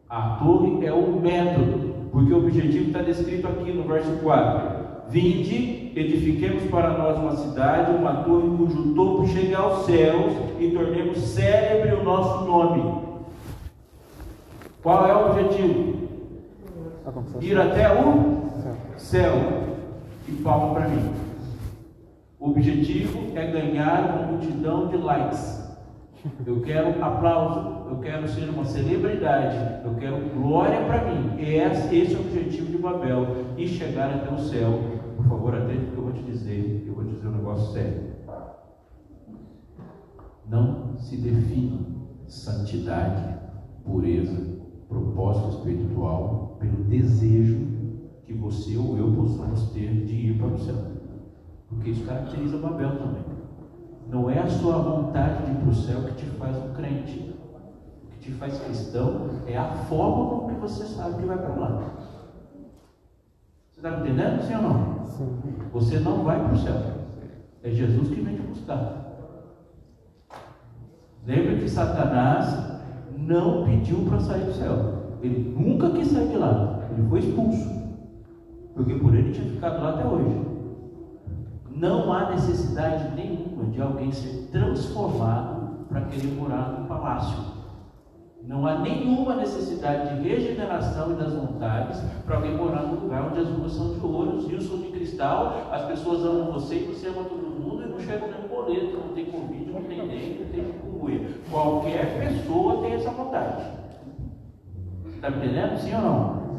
A 0.10 0.38
torre 0.42 0.86
é 0.86 0.94
o 0.94 1.20
método, 1.20 1.96
porque 2.12 2.34
o 2.34 2.38
objetivo 2.38 2.88
está 2.88 3.02
descrito 3.02 3.48
aqui 3.48 3.72
no 3.72 3.84
verso 3.84 4.12
4. 4.22 4.82
Vinde, 5.10 5.92
edifiquemos 5.96 6.64
para 6.70 6.98
nós 6.98 7.18
uma 7.18 7.36
cidade, 7.36 7.92
uma 7.92 8.24
torre 8.24 8.50
cujo 8.58 8.94
topo 8.94 9.28
chegue 9.28 9.54
aos 9.54 9.86
céus 9.86 10.34
e 10.60 10.72
tornemos 10.72 11.18
célebre 11.18 11.96
o 11.96 12.04
nosso 12.04 12.46
nome. 12.46 13.02
Qual 14.82 15.08
é 15.08 15.16
o 15.16 15.32
objetivo? 15.32 16.02
Ir 17.42 17.60
até 17.60 17.92
o 17.94 18.98
céu. 18.98 19.34
E 20.28 20.32
palma 20.34 20.74
para 20.74 20.88
mim. 20.88 21.31
O 22.42 22.50
objetivo 22.50 23.38
é 23.38 23.52
ganhar 23.52 24.16
uma 24.16 24.32
multidão 24.32 24.88
de 24.88 24.98
likes. 24.98 25.62
Eu 26.44 26.60
quero 26.62 27.04
aplauso, 27.04 27.88
eu 27.88 28.00
quero 28.00 28.28
ser 28.28 28.50
uma 28.50 28.66
celebridade, 28.66 29.86
eu 29.86 29.94
quero 29.94 30.28
glória 30.32 30.84
para 30.86 31.06
mim. 31.06 31.40
Esse, 31.40 31.96
esse 31.96 32.16
é 32.16 32.18
o 32.18 32.22
objetivo 32.22 32.72
de 32.72 32.80
Babel 32.80 33.28
e 33.56 33.68
chegar 33.68 34.10
até 34.10 34.34
o 34.34 34.40
céu. 34.40 34.72
Por 35.16 35.28
favor, 35.28 35.54
atente 35.54 35.92
que 35.92 35.96
eu 35.96 36.04
vou 36.04 36.12
te 36.14 36.24
dizer, 36.24 36.84
eu 36.88 36.96
vou 36.96 37.04
te 37.06 37.12
dizer 37.12 37.28
um 37.28 37.38
negócio 37.38 37.74
sério. 37.74 38.12
Não 40.50 40.98
se 40.98 41.18
define 41.18 41.96
santidade, 42.26 43.38
pureza, 43.86 44.58
propósito 44.90 45.50
espiritual 45.50 46.58
pelo 46.60 46.86
desejo 46.86 47.68
que 48.26 48.34
você 48.34 48.76
ou 48.78 48.98
eu 48.98 49.12
possamos 49.14 49.70
ter 49.74 50.06
de 50.06 50.16
ir 50.16 50.40
para 50.40 50.48
o 50.48 50.58
céu. 50.58 51.01
Porque 51.72 51.90
isso 51.90 52.06
caracteriza 52.06 52.58
Babel 52.58 52.98
também. 52.98 53.24
Não 54.08 54.30
é 54.30 54.40
a 54.40 54.48
sua 54.48 54.78
vontade 54.78 55.46
de 55.46 55.52
ir 55.52 55.56
para 55.56 55.70
o 55.70 55.74
céu 55.74 56.04
que 56.04 56.16
te 56.16 56.26
faz 56.32 56.58
um 56.58 56.74
crente. 56.74 57.34
O 58.04 58.08
que 58.12 58.20
te 58.20 58.32
faz 58.34 58.60
cristão 58.60 59.30
é 59.48 59.58
a 59.58 59.70
forma 59.70 60.30
como 60.30 60.50
que 60.50 60.60
você 60.60 60.86
sabe 60.86 61.16
que 61.16 61.26
vai 61.26 61.38
para 61.38 61.56
lá. 61.56 61.82
Você 63.72 63.80
está 63.80 63.92
me 63.92 64.02
entendendo, 64.02 64.44
sim 64.44 64.56
ou 64.56 64.62
não? 64.62 65.06
Sim. 65.06 65.42
Você 65.72 66.00
não 66.00 66.24
vai 66.24 66.44
para 66.44 66.54
o 66.54 66.58
céu. 66.58 66.76
É 67.64 67.72
Jesus 67.72 68.10
que 68.10 68.22
vem 68.22 68.36
te 68.36 68.42
buscar. 68.42 69.02
Lembra 71.26 71.56
que 71.56 71.70
Satanás 71.70 72.82
não 73.18 73.64
pediu 73.64 74.04
para 74.06 74.20
sair 74.20 74.44
do 74.44 74.54
céu. 74.54 75.18
Ele 75.22 75.56
nunca 75.58 75.92
quis 75.92 76.08
sair 76.08 76.28
de 76.28 76.38
lá. 76.38 76.80
Ele 76.92 77.08
foi 77.08 77.20
expulso. 77.20 77.70
Porque 78.74 78.96
por 78.96 79.16
ele 79.16 79.32
tinha 79.32 79.52
ficado 79.52 79.82
lá 79.82 79.92
até 79.92 80.06
hoje. 80.06 80.51
Não 81.74 82.12
há 82.14 82.30
necessidade 82.32 83.16
nenhuma 83.16 83.66
de 83.72 83.82
alguém 83.82 84.12
ser 84.12 84.50
transformado 84.52 85.86
para 85.90 86.02
querer 86.02 86.34
morar 86.34 86.80
no 86.80 86.88
palácio. 86.88 87.62
Não 88.44 88.66
há 88.66 88.80
nenhuma 88.80 89.36
necessidade 89.36 90.16
de 90.16 90.28
regeneração 90.28 91.12
e 91.12 91.16
das 91.16 91.34
vontades 91.34 92.02
para 92.26 92.38
alguém 92.38 92.58
morar 92.58 92.84
num 92.84 93.02
lugar 93.02 93.28
onde 93.28 93.40
as 93.40 93.48
ruas 93.48 93.72
são 93.72 93.94
de 93.94 94.06
ouro, 94.06 94.38
os 94.38 94.48
rios 94.48 94.68
são 94.68 94.78
de 94.78 94.88
cristal, 94.88 95.70
as 95.72 95.86
pessoas 95.86 96.26
amam 96.26 96.52
você 96.52 96.76
e 96.76 96.84
você 96.86 97.08
ama 97.08 97.24
todo 97.24 97.60
mundo 97.60 97.84
e 97.84 97.88
não 97.88 98.00
chega 98.00 98.28
nem 98.28 98.48
boleto, 98.48 98.98
não 98.98 99.14
tem 99.14 99.26
convite, 99.26 99.72
não 99.72 99.82
tem 99.84 100.08
nem, 100.08 100.40
não 100.40 100.52
tem 100.52 100.64
cucuia. 100.80 101.30
Qualquer 101.50 102.20
pessoa 102.20 102.82
tem 102.82 102.94
essa 102.94 103.12
vontade. 103.12 103.64
Está 105.14 105.30
me 105.30 105.38
entendendo? 105.38 105.78
Sim 105.78 105.94
ou 105.96 106.02
não? 106.02 106.51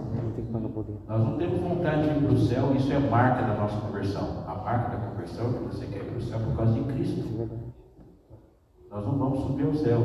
Nós 0.53 1.25
não 1.25 1.39
temos 1.39 1.61
vontade 1.61 2.03
de 2.03 2.19
ir 2.19 2.23
para 2.23 2.33
o 2.33 2.39
céu, 2.39 2.75
isso 2.77 2.93
é 2.93 2.99
marca 2.99 3.43
da 3.43 3.55
nossa 3.55 3.81
conversão. 3.81 4.45
A 4.47 4.55
marca 4.55 4.97
da 4.97 5.07
conversão 5.07 5.49
é 5.49 5.53
que 5.53 5.65
você 5.65 5.87
quer 5.87 5.99
ir 5.99 6.05
para 6.05 6.19
o 6.19 6.23
céu 6.23 6.41
por 6.41 6.57
causa 6.57 6.75
de 6.75 6.81
Cristo. 6.93 7.49
Nós 8.91 9.07
não 9.07 9.19
vamos 9.19 9.41
subir 9.41 9.65
ao 9.65 9.75
céu. 9.75 10.03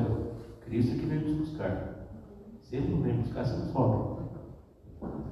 Cristo 0.66 0.96
é 0.96 1.00
que 1.00 1.06
vem 1.06 1.20
nos 1.20 1.38
buscar. 1.39 2.08
Se 2.62 2.77
ele 2.77 2.96
não 2.96 3.01
vem 3.01 3.18
buscar, 3.18 3.46
você 3.46 3.58
não 3.58 3.72
sobe. 3.74 4.18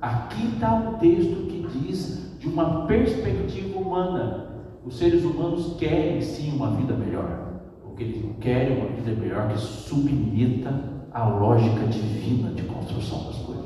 Aqui 0.01 0.47
está 0.47 0.73
um 0.73 0.97
texto 0.97 1.47
que 1.47 1.65
diz 1.79 2.37
de 2.37 2.49
uma 2.49 2.85
perspectiva 2.85 3.79
humana. 3.79 4.49
Os 4.85 4.97
seres 4.97 5.23
humanos 5.23 5.77
querem 5.77 6.21
sim 6.21 6.55
uma 6.55 6.71
vida 6.71 6.93
melhor. 6.93 7.61
O 7.85 7.95
que 7.95 8.03
eles 8.03 8.23
não 8.23 8.33
querem 8.33 8.77
uma 8.77 8.87
vida 8.89 9.11
melhor 9.19 9.47
que 9.47 9.57
submeta 9.57 10.73
à 11.11 11.27
lógica 11.27 11.87
divina 11.87 12.51
de 12.51 12.63
construção 12.63 13.25
das 13.25 13.37
coisas. 13.37 13.64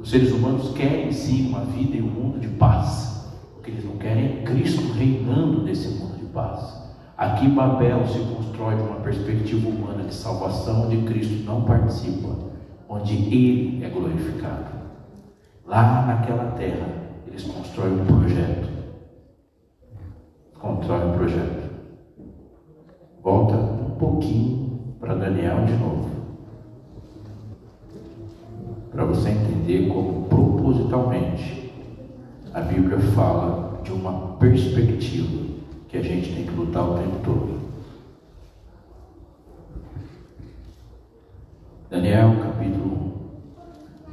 Os 0.00 0.08
seres 0.08 0.32
humanos 0.32 0.72
querem 0.72 1.12
sim 1.12 1.48
uma 1.48 1.60
vida 1.60 1.96
em 1.96 2.02
um 2.02 2.06
mundo 2.06 2.40
de 2.40 2.48
paz. 2.48 3.30
O 3.58 3.62
que 3.62 3.70
eles 3.70 3.84
não 3.84 3.98
querem 3.98 4.24
é 4.24 4.42
Cristo 4.42 4.92
reinando 4.94 5.62
nesse 5.62 5.88
mundo 5.88 6.16
de 6.18 6.24
paz. 6.26 6.80
Aqui 7.18 7.46
Babel 7.48 8.06
se 8.06 8.18
constrói 8.18 8.76
de 8.76 8.82
uma 8.82 9.00
perspectiva 9.00 9.68
humana 9.68 10.04
de 10.04 10.14
salvação, 10.14 10.86
onde 10.86 11.02
Cristo 11.02 11.44
não 11.44 11.64
participa, 11.64 12.34
onde 12.88 13.12
Ele 13.14 13.84
é 13.84 13.90
glorificado. 13.90 14.80
Lá 15.66 16.06
naquela 16.06 16.52
terra, 16.52 16.88
eles 17.26 17.44
constroem 17.44 18.00
um 18.00 18.06
projeto. 18.06 18.70
Constroem 20.58 21.08
um 21.10 21.12
projeto. 21.12 21.70
Volta 23.22 23.54
um 23.54 23.96
pouquinho 23.98 24.96
para 24.98 25.14
Daniel 25.14 25.66
de 25.66 25.74
novo 25.74 26.19
para 28.90 29.04
você 29.04 29.30
entender 29.30 29.88
como 29.88 30.24
propositalmente 30.24 31.72
a 32.52 32.60
Bíblia 32.60 32.98
fala 33.14 33.80
de 33.84 33.92
uma 33.92 34.36
perspectiva 34.38 35.44
que 35.88 35.96
a 35.96 36.02
gente 36.02 36.32
tem 36.34 36.44
que 36.44 36.52
lutar 36.52 36.88
o 36.88 36.94
tempo 36.94 37.16
todo. 37.24 37.60
Daniel 41.88 42.36
capítulo 42.42 43.12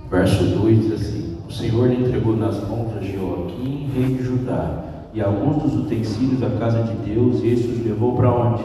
1, 0.06 0.10
verso 0.10 0.44
2 0.44 0.82
diz 0.82 0.94
assim: 0.94 1.38
O 1.48 1.52
Senhor 1.52 1.88
lhe 1.88 2.04
entregou 2.04 2.36
nas 2.36 2.58
mãos 2.68 2.96
a 2.96 3.02
Joaquim, 3.02 3.90
rei 3.94 4.16
de 4.16 4.24
Judá, 4.24 4.84
e 5.14 5.22
alguns 5.22 5.64
dos 5.64 5.76
utensílios 5.86 6.40
da 6.40 6.50
casa 6.52 6.84
de 6.84 6.94
Deus, 7.14 7.42
e 7.44 7.50
este 7.50 7.68
os 7.68 7.86
levou 7.86 8.16
para 8.16 8.32
onde? 8.32 8.64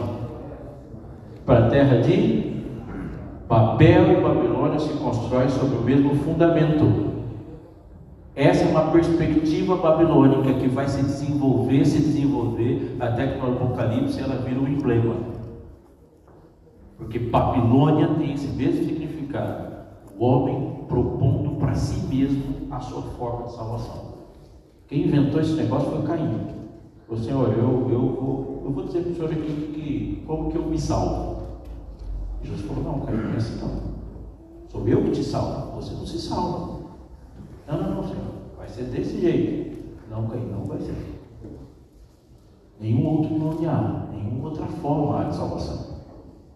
Para 1.45 1.67
a 1.67 1.69
terra 1.69 2.01
de 2.01 2.52
Babel 3.53 4.13
e 4.13 4.19
Babilônia 4.19 4.79
se 4.79 4.93
constroem 4.93 5.47
sobre 5.47 5.77
o 5.77 5.81
mesmo 5.81 6.15
fundamento. 6.15 7.13
Essa 8.35 8.63
é 8.63 8.67
uma 8.67 8.91
perspectiva 8.91 9.75
babilônica 9.75 10.55
que 10.55 10.67
vai 10.67 10.87
se 10.87 11.03
desenvolver, 11.03 11.85
se 11.85 11.99
desenvolver, 11.99 12.97
até 12.99 13.27
que 13.27 13.37
no 13.37 13.53
Apocalipse 13.53 14.19
ela 14.19 14.37
vira 14.37 14.59
um 14.59 14.67
emblema. 14.67 15.15
Porque 16.97 17.19
Babilônia 17.19 18.07
tem 18.17 18.33
esse 18.33 18.47
mesmo 18.47 18.85
significado. 18.85 19.71
O 20.17 20.25
homem 20.25 20.85
propondo 20.87 21.51
para 21.59 21.75
si 21.75 22.07
mesmo 22.07 22.55
a 22.71 22.79
sua 22.79 23.03
forma 23.03 23.45
de 23.45 23.53
salvação. 23.53 24.13
Quem 24.87 25.03
inventou 25.03 25.39
esse 25.39 25.53
negócio 25.53 25.91
foi 25.91 26.01
Caim. 26.01 26.39
O 27.07 27.15
Senhor, 27.15 27.49
eu, 27.49 27.87
eu, 27.91 27.99
vou, 27.99 28.63
eu 28.65 28.71
vou 28.71 28.85
dizer 28.85 29.03
para 29.03 29.11
o 29.11 29.15
Senhor 29.15 29.31
aqui 29.31 29.71
que, 29.75 30.23
como 30.25 30.49
que 30.49 30.57
eu 30.57 30.65
me 30.65 30.79
salvo. 30.79 31.42
Jesus 32.43 32.61
falou: 32.61 32.83
Não, 32.83 33.05
Caio, 33.05 33.17
não 33.23 33.33
é 33.33 33.37
assim 33.37 33.59
não. 33.59 33.93
Sou 34.67 34.87
eu 34.87 35.03
que 35.03 35.11
te 35.11 35.23
salvo, 35.23 35.75
você 35.75 35.93
não 35.93 36.05
se 36.05 36.19
salva. 36.19 36.83
Não, 37.67 37.81
não, 37.81 37.95
não, 37.95 38.03
Senhor, 38.03 38.25
vai 38.57 38.67
ser 38.67 38.83
desse 38.85 39.19
jeito. 39.19 39.83
Não, 40.09 40.27
Caio, 40.27 40.45
não 40.47 40.65
vai 40.65 40.79
ser. 40.81 40.95
Nenhum 42.79 43.07
outro 43.07 43.37
nome 43.37 43.65
há, 43.65 44.07
nenhuma 44.11 44.49
outra 44.49 44.65
forma 44.65 45.21
há 45.21 45.23
de 45.25 45.35
salvação. 45.35 45.93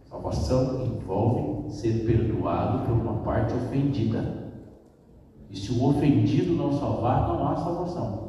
Salvação 0.10 0.86
envolve 0.86 1.72
ser 1.72 2.06
perdoado 2.06 2.86
por 2.86 2.94
uma 2.94 3.24
parte 3.24 3.54
ofendida. 3.54 4.48
E 5.50 5.58
se 5.58 5.72
o 5.72 5.88
ofendido 5.88 6.54
não 6.54 6.74
salvar, 6.74 7.28
não 7.30 7.48
há 7.48 7.56
salvação. 7.56 8.28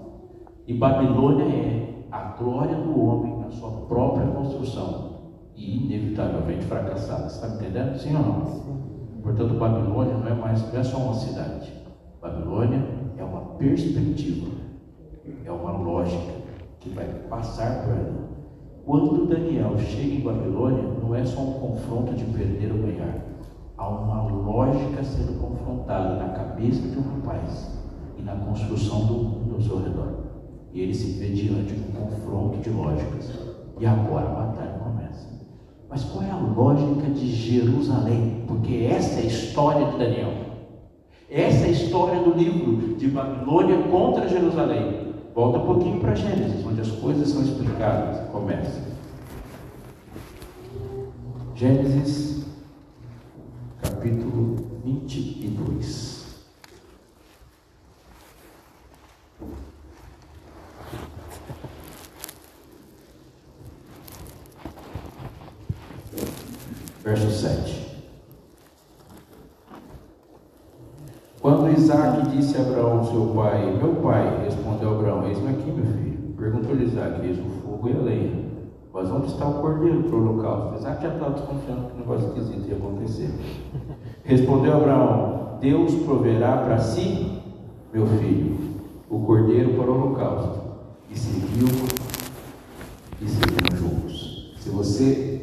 E 0.67 0.75
Babilônia 0.75 1.45
é 1.45 2.05
a 2.11 2.37
glória 2.37 2.77
do 2.77 3.01
homem 3.01 3.39
na 3.39 3.51
sua 3.51 3.71
própria 3.89 4.27
construção 4.29 5.08
e 5.59 5.85
inevitavelmente 5.85 6.65
fracassada. 6.65 7.27
Está 7.27 7.49
me 7.49 7.57
entendendo? 7.57 7.99
Sim 7.99 8.17
ou 8.17 8.23
não? 8.23 8.69
Portanto, 9.23 9.59
Babilônia 9.59 10.15
não 10.15 10.29
é 10.29 10.35
mais 10.35 10.73
não 10.73 10.81
é 10.81 10.85
só 10.85 10.99
uma 10.99 11.15
cidade. 11.15 11.73
Babilônia 12.23 12.83
é 13.17 13.25
uma 13.25 13.41
perspectiva, 13.57 14.49
é 15.45 15.51
uma 15.51 15.73
lógica 15.73 16.33
que 16.81 16.91
vai 16.91 17.07
passar 17.29 17.83
por 17.83 17.93
ali. 17.93 18.29
Quando 18.87 19.27
Daniel 19.27 19.77
chega 19.79 20.15
em 20.15 20.21
Babilônia, 20.21 20.85
não 21.03 21.15
é 21.15 21.25
só 21.25 21.41
um 21.41 21.53
confronto 21.55 22.15
de 22.15 22.25
perder 22.25 22.73
ou 22.73 22.79
ganhar. 22.79 23.19
Há 23.77 23.89
uma 23.89 24.23
lógica 24.23 25.03
sendo 25.05 25.39
confrontada 25.41 26.17
na 26.17 26.31
cabeça 26.31 26.81
de 26.89 26.99
um 26.99 27.03
rapaz 27.03 27.79
e 28.19 28.23
na 28.23 28.35
construção 28.37 29.07
do 29.07 29.15
mundo 29.15 29.57
ao 29.57 29.61
seu 29.61 29.83
redor. 29.83 30.09
E 30.73 30.81
ele 30.81 30.95
se 30.95 31.19
vê 31.19 31.29
diante 31.29 31.75
de 31.75 31.81
um 31.81 31.93
confronto 31.93 32.59
de 32.59 32.71
lógicas. 32.71 33.31
E 33.79 33.87
agora 33.87 34.27
batalha. 34.27 34.78
Mas 35.89 36.05
qual 36.05 36.23
é 36.23 36.31
a 36.31 36.37
lógica 36.37 37.11
de 37.11 37.33
Jerusalém? 37.35 38.45
Porque 38.47 38.87
essa 38.91 39.21
é 39.21 39.23
a 39.23 39.27
história 39.27 39.87
de 39.87 39.99
Daniel. 39.99 40.33
Essa 41.31 41.65
é 41.65 41.69
a 41.69 41.73
história 41.73 42.23
do 42.23 42.33
livro 42.33 42.97
de 42.97 43.09
Babilônia 43.09 43.79
contra 43.91 44.29
Jerusalém. 44.29 45.15
Volta 45.35 45.59
um 45.59 45.67
pouquinho 45.67 46.01
para 46.01 46.15
Gênesis, 46.15 46.65
onde 46.67 46.81
as 46.81 46.91
coisas 46.91 47.29
são 47.29 47.43
explicadas. 47.43 48.29
Começa. 48.31 48.83
Gênesis, 51.55 52.47
capítulo 53.83 54.57
22. 54.85 56.08
Verso 67.09 67.31
7. 67.31 67.89
Quando 71.41 71.73
Isaac 71.73 72.29
disse 72.29 72.59
a 72.59 72.61
Abraão, 72.61 73.03
seu 73.03 73.33
pai, 73.35 73.75
meu 73.83 73.95
pai, 73.95 74.45
respondeu 74.45 74.91
Abraão, 74.91 75.27
eis-me 75.27 75.49
aqui, 75.49 75.71
meu 75.71 75.87
filho. 75.87 76.35
Perguntou-lhe 76.37 76.85
Isaac, 76.85 77.25
eis 77.25 77.39
o 77.39 77.49
fogo 77.63 77.89
e 77.89 77.93
a 77.95 78.03
lenha. 78.03 78.45
Mas 78.93 79.11
onde 79.11 79.29
está 79.29 79.49
o 79.49 79.55
cordeiro 79.55 80.03
para 80.03 80.17
o 80.17 80.21
holocausto? 80.21 80.81
Isaac 80.81 81.03
já 81.03 81.15
estava 81.15 81.31
desconfiando 81.31 81.87
que 81.87 81.95
o 81.95 81.99
negócio 82.01 82.29
esquisito 82.29 82.69
ia 82.69 82.77
acontecer. 82.77 83.31
Respondeu 84.25 84.77
Abraão, 84.77 85.57
Deus 85.63 85.95
proverá 86.05 86.59
para 86.59 86.77
si, 86.77 87.41
meu 87.91 88.07
filho, 88.07 88.55
o 89.09 89.21
cordeiro 89.21 89.79
para 89.79 89.91
o 89.91 89.95
holocausto. 89.95 90.61
E 91.11 91.19
seguiu, 91.19 91.69
e 93.23 93.27
seguiram 93.27 93.79
juntos. 93.79 94.53
Se 94.59 94.69
você 94.69 95.38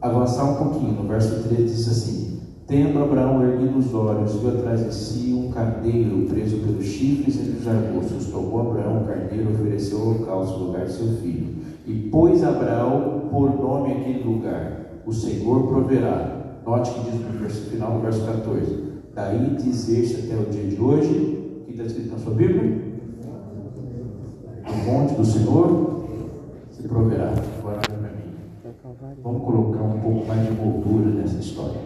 avançar 0.00 0.44
um 0.44 0.56
pouquinho, 0.56 0.92
no 0.92 1.08
verso 1.08 1.48
13 1.48 1.62
diz 1.64 1.88
assim: 1.88 2.40
Tendo 2.66 3.02
Abraão 3.02 3.42
erguido 3.42 3.78
os 3.78 3.92
olhos, 3.94 4.34
viu 4.34 4.50
atrás 4.50 4.84
de 4.84 4.94
si 4.94 5.32
um 5.32 5.50
carneiro 5.50 6.26
preso 6.28 6.58
pelos 6.58 6.84
chifres 6.84 7.40
entre 7.40 7.58
os 7.58 7.68
arbustos. 7.68 8.26
Tomou 8.26 8.60
Abraão 8.60 9.02
o 9.02 9.06
carneiro 9.06 9.52
ofereceu 9.52 9.98
o 9.98 10.08
holocausto 10.10 10.58
lugar 10.58 10.86
de 10.86 10.92
seu 10.92 11.08
filho. 11.16 11.56
E 11.86 12.08
pôs 12.10 12.44
Abraão 12.44 13.28
por 13.30 13.58
nome 13.58 13.92
aquele 13.92 14.24
lugar: 14.24 15.00
O 15.06 15.12
Senhor 15.12 15.66
proverá. 15.66 16.36
Note 16.66 16.90
que 16.92 17.10
diz 17.10 17.14
no 17.14 17.38
verso 17.38 17.70
final, 17.70 17.94
no 17.94 18.00
verso 18.00 18.24
14: 18.26 18.88
Daí 19.14 19.56
dizer-se 19.56 20.26
até 20.26 20.36
o 20.36 20.50
dia 20.50 20.64
de 20.64 20.80
hoje, 20.80 21.64
que 21.64 21.72
está 21.72 21.84
escrito 21.84 22.12
na 22.12 22.18
sua 22.18 22.34
Bíblia? 22.34 22.88
O 24.68 24.90
monte 24.90 25.14
do 25.14 25.24
Senhor 25.24 26.04
se 26.70 26.82
proverá. 26.86 27.32
Agora 27.58 27.80
olha 27.88 27.98
para 27.98 28.10
mim. 28.10 28.67
Vamos 28.84 29.42
colocar 29.42 29.82
um 29.82 29.98
pouco 29.98 30.26
mais 30.26 30.46
de 30.46 30.52
moldura 30.52 31.10
nessa 31.10 31.38
história. 31.38 31.80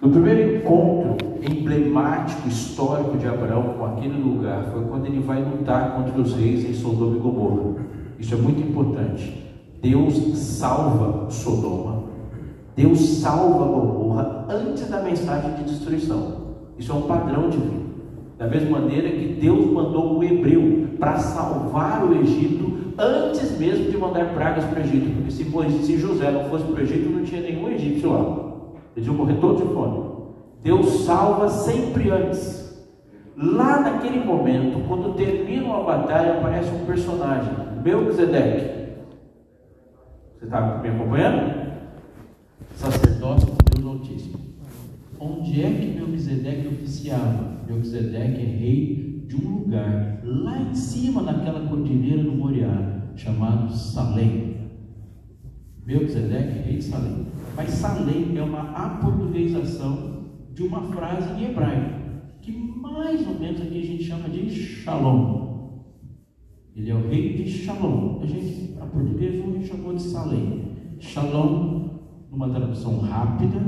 No 0.00 0.10
primeiro 0.10 0.56
encontro 0.56 1.16
emblemático, 1.40 2.48
histórico 2.48 3.16
de 3.16 3.28
Abraão 3.28 3.74
com 3.78 3.84
aquele 3.84 4.20
lugar 4.20 4.64
foi 4.72 4.84
quando 4.86 5.06
ele 5.06 5.20
vai 5.20 5.44
lutar 5.44 5.94
contra 5.94 6.20
os 6.20 6.34
reis 6.34 6.68
em 6.68 6.74
Sodoma 6.74 7.16
e 7.16 7.20
Gomorra. 7.20 7.84
Isso 8.18 8.34
é 8.34 8.36
muito 8.36 8.60
importante. 8.60 9.46
Deus 9.80 10.36
salva 10.36 11.30
Sodoma, 11.30 12.04
Deus 12.74 12.98
salva 13.20 13.64
Gomorra 13.66 14.46
antes 14.48 14.88
da 14.88 15.02
mensagem 15.02 15.54
de 15.54 15.64
destruição. 15.64 16.56
Isso 16.76 16.90
é 16.90 16.94
um 16.96 17.02
padrão 17.02 17.48
divino. 17.48 17.90
Da 18.36 18.48
mesma 18.48 18.80
maneira 18.80 19.08
que 19.10 19.38
Deus 19.40 19.70
mandou 19.70 20.18
o 20.18 20.24
hebreu 20.24 20.88
para 20.98 21.16
salvar 21.18 22.04
o 22.04 22.14
Egito 22.20 22.79
antes 23.00 23.58
mesmo 23.58 23.90
de 23.90 23.96
mandar 23.96 24.34
pragas 24.34 24.64
para 24.64 24.80
o 24.80 24.82
Egito. 24.82 25.10
Porque 25.14 25.30
se, 25.30 25.86
se 25.86 25.98
José 25.98 26.30
não 26.30 26.44
fosse 26.50 26.64
para 26.64 26.74
o 26.74 26.82
Egito, 26.82 27.10
não 27.10 27.24
tinha 27.24 27.40
nenhum 27.40 27.68
egípcio 27.68 28.12
lá. 28.12 28.50
Eles 28.94 29.06
iam 29.06 29.16
morrer 29.16 29.34
todos 29.40 29.66
de 29.66 29.72
fome. 29.72 30.10
Deus 30.62 31.04
salva 31.04 31.48
sempre 31.48 32.10
antes. 32.10 32.60
Lá 33.36 33.80
naquele 33.80 34.22
momento, 34.22 34.86
quando 34.86 35.14
termina 35.14 35.64
uma 35.64 35.82
batalha, 35.82 36.34
aparece 36.34 36.70
um 36.70 36.84
personagem, 36.84 37.50
Melquisedeque. 37.82 38.80
Você 40.38 40.44
está 40.44 40.78
me 40.78 40.88
acompanhando? 40.88 41.70
Sacerdote 42.74 43.46
de 43.46 43.52
Deus 43.74 43.86
Altíssimo. 43.86 44.38
Onde 45.18 45.64
é 45.64 45.70
que 45.70 45.86
Melquisedeque 45.98 46.68
oficiava? 46.68 47.60
Melquisedeque 47.66 48.42
é 48.42 48.44
rei 48.44 49.09
de 49.30 49.36
um 49.36 49.60
lugar 49.60 50.20
lá 50.24 50.60
em 50.60 50.74
cima, 50.74 51.22
naquela 51.22 51.68
cordilheira 51.68 52.24
do 52.24 52.32
Moriá, 52.32 53.12
chamado 53.14 53.72
Salém. 53.72 54.56
Melquisedeque, 55.86 56.68
rei 56.68 56.78
de 56.78 56.84
Salém. 56.84 57.26
Mas 57.54 57.70
Salém 57.70 58.36
é 58.36 58.42
uma 58.42 58.72
aportuguesação 58.72 60.24
de 60.52 60.64
uma 60.64 60.82
frase 60.82 61.40
em 61.40 61.44
hebraico, 61.44 62.00
que 62.42 62.50
mais 62.50 63.24
ou 63.24 63.38
menos 63.38 63.60
aqui 63.60 63.78
a 63.78 63.86
gente 63.86 64.02
chama 64.02 64.28
de 64.28 64.50
Shalom. 64.50 65.84
Ele 66.74 66.90
é 66.90 66.94
o 66.94 67.08
rei 67.08 67.34
de 67.34 67.48
Shalom. 67.48 68.20
A 68.22 68.26
gente, 68.26 68.76
a 68.80 68.86
português, 68.86 69.44
a 69.44 69.46
gente 69.46 69.68
chamou 69.68 69.94
de 69.94 70.02
Salém. 70.02 70.72
Shalom, 70.98 72.00
numa 72.32 72.50
tradução 72.50 72.98
rápida, 72.98 73.60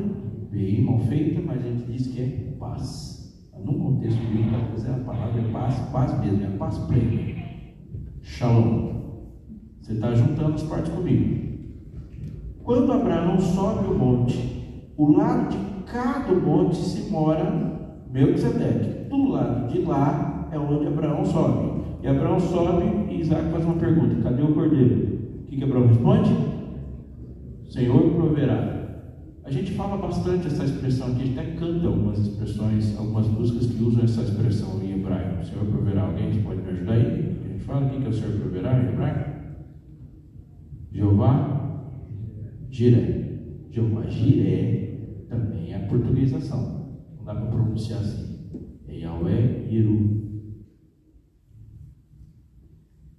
bem 0.50 0.82
mal 0.82 0.98
feita, 0.98 1.40
mas 1.40 1.64
a 1.64 1.68
gente 1.68 1.84
diz 1.84 2.08
que 2.08 2.20
é 2.20 2.26
paz. 2.58 3.21
Num 3.64 3.78
contexto 3.78 4.20
bíblico, 4.20 4.56
a 4.88 5.04
palavra 5.04 5.40
é 5.40 5.52
paz, 5.52 5.78
paz 5.92 6.20
mesmo, 6.20 6.44
é 6.44 6.56
paz 6.58 6.78
plena. 6.78 7.42
Shalom. 8.22 8.92
Você 9.80 9.92
está 9.92 10.14
juntando 10.14 10.54
as 10.54 10.62
partes 10.62 10.92
comigo. 10.92 11.42
Quando 12.62 12.92
Abraão 12.92 13.38
sobe 13.38 13.88
o 13.88 13.98
monte, 13.98 14.92
o 14.96 15.12
lado 15.12 15.50
de 15.50 15.82
cá 15.92 16.20
do 16.20 16.40
monte 16.40 16.76
se 16.76 17.10
mora 17.10 17.72
Melquisedeque. 18.10 19.08
Do 19.08 19.30
lado 19.30 19.68
de 19.72 19.82
lá 19.82 20.48
é 20.52 20.58
onde 20.58 20.86
Abraão 20.86 21.24
sobe. 21.24 21.82
E 22.02 22.08
Abraão 22.08 22.38
sobe 22.38 22.84
e 23.10 23.20
Isaac 23.20 23.50
faz 23.50 23.64
uma 23.64 23.74
pergunta: 23.74 24.22
cadê 24.22 24.42
o 24.42 24.54
cordeiro? 24.54 25.42
O 25.42 25.46
que, 25.46 25.56
que 25.56 25.64
Abraão 25.64 25.86
responde? 25.86 26.30
Senhor 27.68 28.10
proverá. 28.10 28.81
Gente 29.52 29.72
fala 29.72 29.98
bastante 29.98 30.46
essa 30.46 30.64
expressão 30.64 31.08
aqui, 31.08 31.22
a 31.22 31.26
gente 31.26 31.38
até 31.38 31.50
canta 31.56 31.86
algumas 31.86 32.18
expressões, 32.20 32.96
algumas 32.96 33.28
músicas 33.28 33.66
que 33.66 33.84
usam 33.84 34.02
essa 34.02 34.22
expressão 34.22 34.82
em 34.82 34.92
hebraico. 34.92 35.44
Senhor 35.44 35.66
proverá. 35.66 36.06
Alguém 36.06 36.42
pode 36.42 36.62
me 36.62 36.70
ajudar 36.70 36.94
aí? 36.94 37.36
A 37.44 37.48
gente 37.48 37.64
fala 37.64 37.86
o 37.86 37.90
que 37.90 38.06
é 38.06 38.08
o 38.08 38.12
Senhor 38.14 38.40
proverá 38.40 38.82
em 38.82 38.88
hebraico? 38.88 39.30
Jeová 40.90 41.92
Jiré. 42.70 43.40
Jeová 43.70 44.06
Jiré 44.06 45.26
também 45.28 45.72
é 45.72 45.76
a 45.76 45.86
portuguesação. 45.86 46.96
Não 47.18 47.24
dá 47.24 47.34
para 47.34 47.50
pronunciar 47.50 48.00
assim. 48.00 48.48
É 48.88 49.00
Yahweh 49.00 49.68
Iru. 49.70 50.22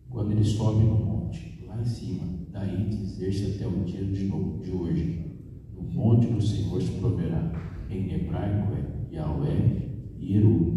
Quando 0.10 0.32
ele 0.32 0.44
sobe 0.44 0.84
no 0.84 0.96
monte, 0.96 1.64
lá 1.68 1.80
em 1.80 1.86
cima, 1.86 2.24
daí 2.52 2.90
dizer-se 2.90 3.56
até 3.56 3.68
o 3.68 3.84
dia 3.84 4.04
de, 4.04 4.28
de 4.28 4.72
hoje. 4.72 5.33
No 5.76 5.84
monte 5.84 6.28
do 6.28 6.42
Senhor 6.42 6.82
se 6.82 7.00
proverá. 7.00 7.52
Em 7.90 8.12
hebraico 8.12 8.74
é 8.74 9.16
Yahweh 9.16 10.16
Iru. 10.20 10.74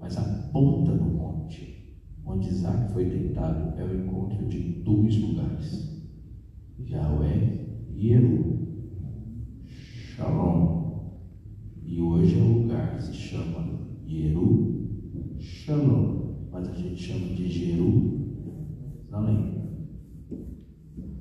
Mas 0.00 0.16
a 0.16 0.22
ponta 0.52 0.92
do 0.92 1.04
monte, 1.04 1.98
onde 2.24 2.48
Isaac 2.48 2.92
foi 2.92 3.04
deitado, 3.06 3.78
é 3.78 3.84
o 3.84 4.02
encontro 4.02 4.46
de 4.46 4.60
dois 4.82 5.20
lugares. 5.20 5.96
Yahweh 6.78 7.66
Yeru 7.96 8.56
Shalom. 9.64 10.76
E 11.84 12.00
hoje 12.00 12.38
é 12.38 12.42
o 12.42 12.60
lugar 12.60 12.96
que 12.96 13.04
se 13.04 13.12
chama 13.12 13.80
Yeru 14.06 14.86
Shalom, 15.38 16.48
mas 16.50 16.68
a 16.68 16.74
gente 16.74 17.02
chama 17.02 17.26
de 17.34 17.48
Jerusalém. 17.48 19.56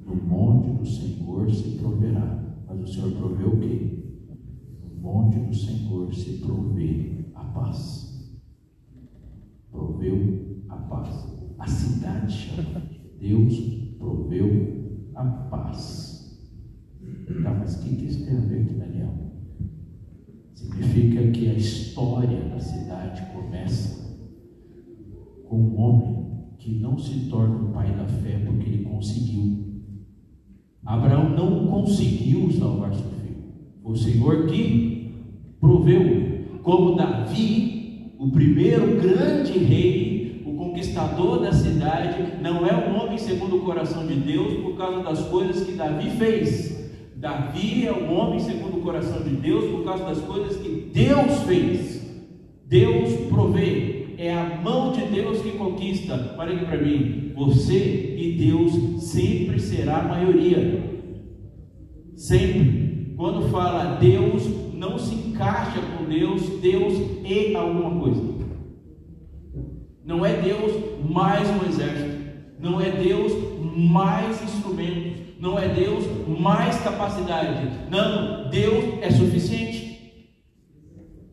No 0.05 0.15
monte 0.15 0.77
do 0.77 0.85
Senhor 0.85 1.51
se 1.51 1.77
proverá. 1.77 2.44
Mas 2.67 2.79
o 2.79 2.87
Senhor 2.87 3.11
proveu 3.11 3.49
o 3.49 3.59
quê? 3.59 4.03
No 4.81 5.01
monte 5.01 5.39
do 5.39 5.53
Senhor 5.53 6.13
se 6.13 6.39
provê 6.39 7.25
a 7.33 7.43
paz. 7.43 8.39
Proveu 9.71 10.63
a 10.69 10.75
paz. 10.75 11.35
A 11.57 11.67
cidade 11.67 12.31
chama 12.31 12.83
Deus 13.19 13.75
proveu 13.97 15.09
a 15.15 15.23
paz. 15.23 16.15
Tá, 17.43 17.53
mas 17.53 17.75
o 17.77 17.83
que 17.83 18.05
isso 18.05 18.25
tem 18.25 18.37
a 18.37 18.41
ver 18.41 18.67
com 18.67 18.79
Daniel? 18.79 19.13
Significa 20.53 21.31
que 21.31 21.49
a 21.49 21.53
história 21.53 22.49
da 22.49 22.59
cidade 22.59 23.33
começa 23.33 24.05
com 25.47 25.57
um 25.57 25.79
homem 25.79 26.25
que 26.57 26.79
não 26.79 26.97
se 26.97 27.29
torna 27.29 27.55
o 27.55 27.73
pai 27.73 27.95
da 27.95 28.07
fé 28.07 28.39
porque 28.45 28.69
ele 28.69 28.83
conseguiu. 28.85 29.64
Abraão 30.85 31.29
não 31.29 31.65
conseguiu 31.65 32.51
salvar 32.51 32.93
seu 32.93 33.09
filho. 33.09 33.37
O 33.83 33.95
Senhor 33.95 34.45
que 34.45 35.11
proveu. 35.59 36.35
Como 36.61 36.95
Davi, 36.95 38.13
o 38.19 38.29
primeiro 38.31 38.99
grande 39.01 39.57
rei, 39.57 40.43
o 40.45 40.53
conquistador 40.53 41.39
da 41.39 41.51
cidade, 41.51 42.41
não 42.41 42.65
é 42.65 42.73
um 42.73 42.99
homem 42.99 43.17
segundo 43.17 43.57
o 43.57 43.61
coração 43.61 44.05
de 44.05 44.15
Deus 44.15 44.53
por 44.61 44.77
causa 44.77 45.03
das 45.03 45.21
coisas 45.27 45.65
que 45.65 45.73
Davi 45.73 46.09
fez. 46.11 46.75
Davi 47.15 47.87
é 47.87 47.93
um 47.93 48.15
homem 48.15 48.39
segundo 48.39 48.77
o 48.77 48.81
coração 48.81 49.21
de 49.23 49.29
Deus 49.29 49.71
por 49.71 49.83
causa 49.83 50.05
das 50.05 50.21
coisas 50.21 50.57
que 50.57 50.89
Deus 50.93 51.39
fez. 51.43 52.05
Deus 52.67 53.11
provê 53.29 53.94
é 54.17 54.33
a 54.33 54.61
mão 54.61 54.91
de 54.91 55.05
Deus 55.05 55.41
que 55.41 55.51
conquista. 55.51 56.35
Olha 56.37 56.55
aqui 56.55 56.65
para 56.65 56.81
mim, 56.81 57.33
você 57.35 58.15
e 58.17 58.33
Deus 58.37 59.03
sempre 59.03 59.59
será 59.59 59.97
a 59.97 60.07
maioria. 60.07 60.83
Sempre. 62.15 63.13
Quando 63.15 63.49
fala 63.49 63.95
Deus, 63.95 64.43
não 64.73 64.97
se 64.97 65.15
encaixa 65.15 65.79
com 65.81 66.05
Deus, 66.05 66.41
Deus 66.59 66.93
é 67.23 67.55
alguma 67.55 67.99
coisa. 68.01 68.35
Não 70.03 70.25
é 70.25 70.33
Deus 70.41 70.71
mais 71.09 71.49
um 71.49 71.67
exército, 71.67 72.15
não 72.59 72.79
é 72.79 72.91
Deus 72.91 73.31
mais 73.75 74.41
instrumentos, 74.43 75.13
não 75.39 75.57
é 75.57 75.67
Deus 75.67 76.05
mais 76.39 76.79
capacidade. 76.81 77.69
Não, 77.89 78.49
Deus 78.49 79.01
é 79.01 79.09
suficiente. 79.09 79.85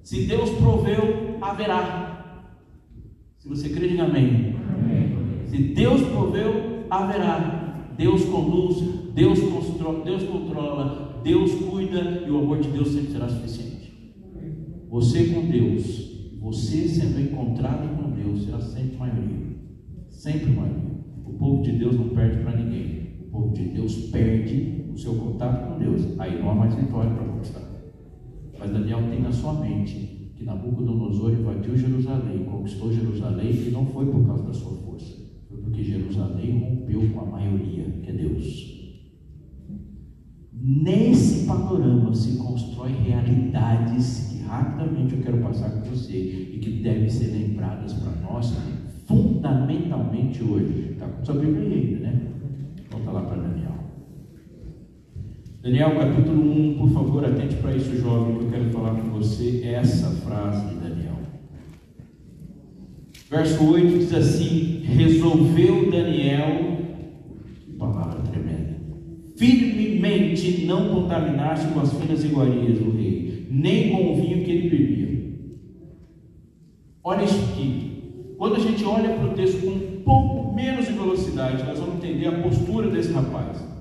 Se 0.02 0.26
Deus 0.26 0.50
proveu, 0.50 1.38
haverá. 1.40 2.11
Se 3.42 3.48
você 3.48 3.70
crê, 3.70 3.88
diga 3.88 4.04
amém. 4.04 4.54
amém. 4.72 5.46
Se 5.46 5.58
Deus 5.74 6.00
proveu, 6.02 6.84
haverá. 6.88 7.88
Deus 7.98 8.24
conduz, 8.24 8.80
Deus, 9.12 9.40
controla, 9.40 10.04
Deus 10.04 10.22
controla, 10.22 11.20
Deus 11.24 11.52
cuida 11.56 12.22
e 12.24 12.30
o 12.30 12.38
amor 12.38 12.60
de 12.60 12.68
Deus 12.68 12.88
sempre 12.88 13.10
será 13.10 13.28
suficiente. 13.28 14.14
Você 14.88 15.24
com 15.24 15.50
Deus, 15.50 16.38
você 16.40 16.86
sendo 16.86 17.20
encontrado 17.20 17.96
com 17.96 18.12
Deus, 18.12 18.44
será 18.44 18.60
sempre 18.60 18.96
maioria. 18.96 19.56
Sempre 20.08 20.52
maioria. 20.52 21.00
O 21.26 21.32
povo 21.32 21.64
de 21.64 21.72
Deus 21.72 21.96
não 21.96 22.10
perde 22.10 22.44
para 22.44 22.56
ninguém. 22.56 23.26
O 23.26 23.30
povo 23.32 23.54
de 23.54 23.64
Deus 23.64 23.96
perde 24.12 24.84
o 24.94 24.96
seu 24.96 25.14
contato 25.16 25.68
com 25.68 25.78
Deus. 25.80 26.18
Aí 26.20 26.40
não 26.40 26.48
há 26.48 26.54
mais 26.54 26.76
vitória 26.76 27.10
para 27.10 27.24
conquistar. 27.24 27.68
Mas 28.56 28.70
Daniel 28.70 29.00
tem 29.10 29.20
na 29.20 29.32
sua 29.32 29.54
mente 29.54 30.21
que 30.42 30.46
Nabucodonosor 30.46 31.32
invadiu 31.32 31.76
Jerusalém, 31.76 32.44
conquistou 32.44 32.92
Jerusalém, 32.92 33.52
e 33.52 33.70
não 33.70 33.86
foi 33.86 34.06
por 34.06 34.26
causa 34.26 34.42
da 34.42 34.52
sua 34.52 34.76
força, 34.78 35.16
foi 35.48 35.58
porque 35.58 35.84
Jerusalém 35.84 36.58
rompeu 36.58 37.08
com 37.12 37.20
a 37.20 37.26
maioria, 37.26 37.84
que 38.02 38.10
é 38.10 38.12
Deus. 38.12 38.72
Nesse 40.52 41.46
panorama 41.46 42.14
se 42.14 42.36
constrói 42.38 42.92
realidades 42.92 44.28
que 44.30 44.42
rapidamente 44.42 45.14
eu 45.14 45.22
quero 45.22 45.38
passar 45.38 45.70
com 45.70 45.88
você 45.88 46.16
e 46.54 46.58
que 46.58 46.82
devem 46.82 47.08
ser 47.08 47.32
lembradas 47.32 47.94
para 47.94 48.12
nós 48.22 48.56
fundamentalmente 49.06 50.42
hoje. 50.42 50.92
Está 50.92 51.08
com 51.08 51.24
sua 51.24 51.34
Bíblia 51.34 51.68
ainda, 51.68 51.98
né? 52.00 52.32
Volta 52.90 53.10
lá 53.10 53.22
para 53.22 53.42
Daniel. 53.42 53.81
Daniel 55.62 55.94
capítulo 55.94 56.42
1, 56.42 56.74
por 56.76 56.90
favor, 56.90 57.24
atente 57.24 57.54
para 57.54 57.76
isso, 57.76 57.96
jovem, 57.96 58.36
que 58.36 58.44
eu 58.46 58.50
quero 58.50 58.70
falar 58.70 58.96
com 58.96 59.10
você 59.10 59.62
essa 59.64 60.10
frase 60.10 60.66
de 60.66 60.74
Daniel. 60.74 61.18
Verso 63.30 63.64
8 63.70 63.98
diz 63.98 64.12
assim: 64.12 64.80
Resolveu 64.82 65.88
Daniel, 65.88 66.78
palavra 67.78 68.22
tremenda, 68.22 68.76
firmemente 69.36 70.66
não 70.66 70.88
contaminar-se 70.88 71.68
com 71.68 71.78
as 71.78 71.92
finas 71.92 72.24
iguarias 72.24 72.80
do 72.80 72.90
rei, 72.96 73.46
nem 73.48 73.92
com 73.92 74.14
o 74.14 74.16
vinho 74.16 74.44
que 74.44 74.50
ele 74.50 74.68
bebia. 74.68 75.36
Olha 77.04 77.22
isso 77.22 77.38
aqui. 77.52 78.34
Quando 78.36 78.56
a 78.56 78.58
gente 78.58 78.84
olha 78.84 79.10
para 79.10 79.28
o 79.28 79.34
texto 79.34 79.60
com 79.64 79.70
um 79.70 80.02
pouco 80.02 80.52
menos 80.56 80.86
de 80.86 80.92
velocidade, 80.92 81.62
nós 81.62 81.78
vamos 81.78 82.02
entender 82.02 82.26
a 82.26 82.42
postura 82.42 82.90
desse 82.90 83.12
rapaz. 83.12 83.71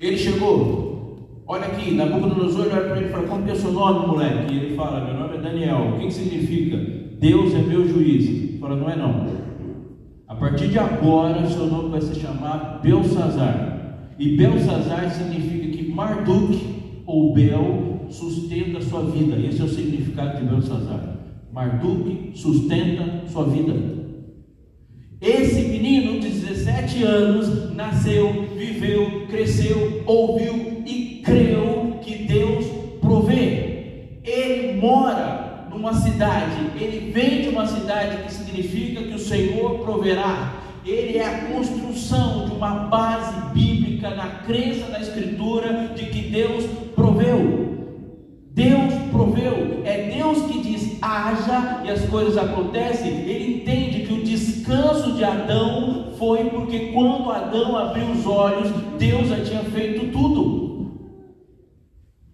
Ele 0.00 0.16
chegou, 0.16 1.42
olha 1.46 1.66
aqui, 1.66 1.92
Nabucodonosor 1.92 2.66
olha 2.72 2.80
para 2.82 2.96
ele 2.96 3.06
e 3.06 3.10
fala: 3.10 3.26
Como 3.26 3.44
que 3.44 3.50
é 3.50 3.54
o 3.54 3.56
seu 3.56 3.72
nome, 3.72 4.06
moleque? 4.06 4.52
E 4.52 4.56
ele 4.58 4.76
fala: 4.76 5.04
Meu 5.04 5.14
nome 5.14 5.36
é 5.36 5.40
Daniel. 5.40 5.94
O 5.94 5.98
que, 5.98 6.06
que 6.06 6.14
significa? 6.14 6.76
Deus 7.18 7.54
é 7.54 7.58
meu 7.58 7.86
juiz. 7.86 8.26
Ele 8.26 8.58
fala: 8.58 8.76
Não 8.76 8.90
é 8.90 8.96
não. 8.96 9.26
A 10.26 10.34
partir 10.34 10.68
de 10.68 10.78
agora, 10.78 11.46
seu 11.46 11.66
nome 11.66 11.90
vai 11.90 12.00
se 12.00 12.18
chamar 12.18 12.80
Belsazar. 12.82 14.14
E 14.18 14.36
Belsazar 14.36 15.10
significa 15.10 15.68
que 15.68 15.90
Marduk 15.90 16.58
ou 17.06 17.32
Bel 17.34 18.06
sustenta 18.08 18.78
a 18.78 18.82
sua 18.82 19.02
vida. 19.02 19.36
Esse 19.36 19.60
é 19.60 19.64
o 19.64 19.68
significado 19.68 20.40
de 20.40 20.46
Belsazar. 20.46 21.18
Marduk 21.52 22.32
sustenta 22.34 23.28
sua 23.28 23.44
vida. 23.44 23.74
Esse 25.20 25.68
menino 25.68 26.20
de 26.20 26.28
17 26.28 27.02
anos 27.04 27.74
nasceu, 27.74 28.48
viveu, 28.64 29.26
cresceu, 29.28 30.02
ouviu 30.06 30.82
e 30.86 31.22
creu 31.24 31.98
que 32.02 32.14
Deus 32.24 32.66
provê. 33.00 34.18
Ele 34.24 34.80
mora 34.80 35.68
numa 35.70 35.94
cidade, 35.94 36.70
ele 36.80 37.10
vem 37.12 37.42
de 37.42 37.48
uma 37.48 37.66
cidade 37.66 38.24
que 38.24 38.32
significa 38.32 39.02
que 39.02 39.14
o 39.14 39.18
Senhor 39.18 39.80
proverá. 39.80 40.54
Ele 40.84 41.18
é 41.18 41.24
a 41.24 41.38
construção 41.46 42.46
de 42.46 42.52
uma 42.52 42.70
base 42.70 43.34
bíblica 43.54 44.10
na 44.10 44.26
crença 44.46 44.90
da 44.90 45.00
Escritura 45.00 45.92
de 45.94 46.06
que 46.06 46.28
Deus 46.30 46.64
proveu. 46.94 47.64
Deus 48.50 48.94
proveu, 49.10 49.82
é 49.84 50.10
Deus 50.16 50.42
que 50.46 50.60
diz 50.60 50.98
haja 51.02 51.82
e 51.84 51.90
as 51.90 52.04
coisas 52.04 52.36
acontecem. 52.36 53.10
Ele 53.28 53.64
descanso 53.64 53.83
de 55.16 55.24
Adão 55.24 56.12
foi 56.18 56.44
porque 56.50 56.92
quando 56.92 57.30
Adão 57.30 57.76
abriu 57.76 58.10
os 58.10 58.26
olhos, 58.26 58.70
Deus 58.98 59.28
já 59.28 59.44
tinha 59.44 59.64
feito 59.64 60.12
tudo. 60.12 60.64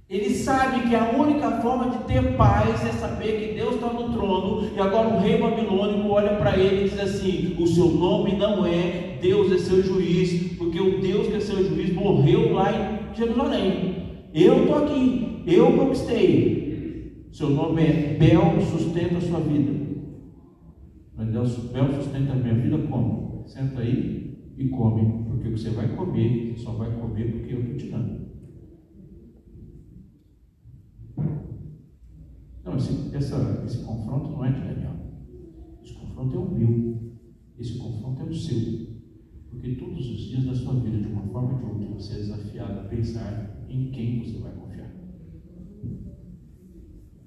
Ele 0.09 0.31
sabe 0.31 0.89
que 0.89 0.97
a 0.97 1.11
única 1.11 1.51
forma 1.63 1.91
de 1.91 2.05
ter 2.05 2.37
paz 2.37 2.85
é 2.85 2.91
saber 2.93 3.41
que 3.41 3.55
Deus 3.55 3.77
está 3.77 3.87
no 3.87 4.13
trono 4.13 4.69
e 4.75 4.81
agora 4.81 5.09
o 5.09 5.21
rei 5.21 5.39
babilônico 5.39 6.09
olha 6.09 6.35
para 6.35 6.57
ele 6.59 6.87
e 6.87 6.89
diz 6.89 6.99
assim: 6.99 7.57
O 7.61 7.67
seu 7.67 7.87
nome 7.87 8.33
não 8.33 8.67
é 8.67 9.19
Deus 9.21 9.53
é 9.53 9.59
seu 9.59 9.83
juiz, 9.83 10.57
porque 10.57 10.81
o 10.81 11.01
Deus 11.01 11.29
que 11.29 11.37
é 11.37 11.41
seu 11.41 11.65
juiz 11.65 11.95
morreu 11.95 12.53
lá 12.55 12.73
em 12.73 13.17
Jerusalém. 13.17 13.95
Eu 14.35 14.63
estou 14.63 14.79
aqui, 14.79 15.43
eu 15.47 15.73
conquistei. 15.73 17.29
Seu 17.31 17.51
nome 17.51 17.83
é 17.83 18.17
Bel, 18.19 18.55
sustenta 18.71 19.19
a 19.19 19.21
sua 19.21 19.39
vida. 19.41 19.80
Mas 21.21 21.33
Deus, 21.33 21.51
sustenta 21.51 22.33
a 22.33 22.37
minha 22.37 22.55
vida 22.55 22.79
como? 22.89 23.47
Senta 23.47 23.81
aí 23.81 24.55
e 24.57 24.69
come, 24.71 25.25
porque 25.25 25.49
o 25.49 25.53
que 25.53 25.59
você 25.59 25.69
vai 25.69 25.95
comer, 25.95 26.55
você 26.55 26.65
só 26.65 26.73
vai 26.73 26.99
comer 26.99 27.31
porque 27.33 27.53
eu 27.53 27.61
estou 27.61 27.77
te 27.77 27.91
dando. 27.91 28.31
Não, 32.65 32.75
esse, 32.75 33.15
essa, 33.15 33.63
esse 33.67 33.85
confronto 33.85 34.31
não 34.31 34.47
é 34.47 34.51
de 34.51 34.61
Daniel. 34.61 34.97
Esse 35.85 35.93
confronto 35.93 36.35
é 36.35 36.39
o 36.39 36.51
meu. 36.51 37.13
Esse 37.59 37.77
confronto 37.77 38.23
é 38.23 38.25
o 38.25 38.35
seu. 38.35 38.87
Porque 39.51 39.75
todos 39.75 40.11
os 40.11 40.21
dias 40.21 40.45
da 40.47 40.55
sua 40.55 40.81
vida, 40.81 41.03
de 41.03 41.07
uma 41.07 41.25
forma 41.25 41.53
ou 41.53 41.59
de 41.59 41.85
outra, 41.85 41.87
você 41.89 42.15
é 42.15 42.17
desafiado 42.17 42.81
a 42.81 42.85
pensar 42.85 43.67
em 43.69 43.91
quem 43.91 44.21
você 44.21 44.39
vai 44.39 44.53
confiar. 44.55 44.91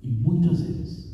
E 0.01 0.07
muitas 0.07 0.61
vezes 0.61 1.12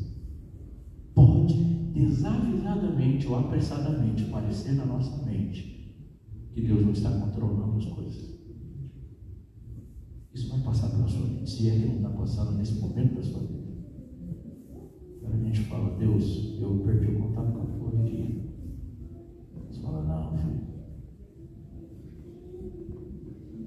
desavisadamente 2.00 3.28
ou 3.28 3.36
apressadamente 3.36 4.24
parecer 4.26 4.74
na 4.74 4.86
nossa 4.86 5.22
mente 5.26 5.94
que 6.54 6.62
Deus 6.62 6.82
não 6.82 6.92
está 6.92 7.12
controlando 7.12 7.78
as 7.78 7.86
coisas. 7.86 8.40
Isso 10.34 10.50
vai 10.50 10.62
passar 10.62 10.90
pela 10.90 11.08
sua 11.08 11.26
vida, 11.26 11.46
se 11.46 11.70
é 11.70 11.74
que 11.74 11.86
não 11.86 11.96
está 11.98 12.10
passando 12.10 12.58
nesse 12.58 12.80
momento 12.80 13.16
da 13.16 13.24
sua 13.24 13.40
vida. 13.42 13.70
Quando 15.22 15.34
a 15.34 15.46
gente 15.46 15.62
fala, 15.62 15.98
Deus, 15.98 16.58
eu 16.60 16.80
perdi 16.86 17.08
o 17.08 17.20
contato 17.20 17.52
com 17.52 17.62
a 17.62 17.92
correria. 17.92 18.50
Você 19.70 19.82
fala, 19.82 20.04
não, 20.04 20.38
filho. 20.38 20.60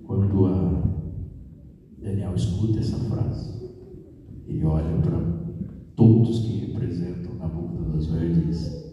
Quando 0.04 0.46
a 0.46 0.82
Daniel 2.00 2.34
escuta 2.34 2.78
essa 2.78 2.98
frase, 2.98 3.70
ele 4.46 4.64
olha 4.64 5.00
para 5.02 5.20
todos 5.94 6.40
que 6.40 6.66
representam 6.66 7.21
aos 8.02 8.06
verdes. 8.06 8.92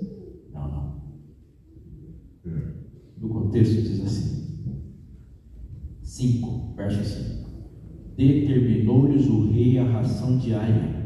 Não, 0.54 0.70
não. 0.72 1.02
No 3.20 3.30
contexto 3.30 3.82
diz 3.82 4.02
assim: 4.06 4.76
5, 6.02 6.74
verso 6.76 7.04
5. 7.04 7.50
Determinou-lhes 8.16 9.28
o 9.28 9.52
rei 9.52 9.80
a 9.80 9.86
ração 9.86 10.38
diária 10.38 11.00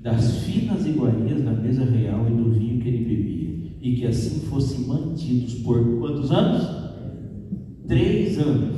das 0.00 0.44
finas 0.44 0.86
iguarias 0.86 1.42
da 1.42 1.52
mesa 1.52 1.84
real 1.84 2.26
e 2.28 2.34
do 2.34 2.50
vinho 2.52 2.80
que 2.80 2.88
ele 2.88 3.04
bebia, 3.04 3.76
e 3.80 3.96
que 3.96 4.06
assim 4.06 4.40
fossem 4.46 4.86
mantidos 4.86 5.54
por 5.56 5.98
quantos 5.98 6.30
anos? 6.30 6.80
Três 7.86 8.38
anos, 8.38 8.76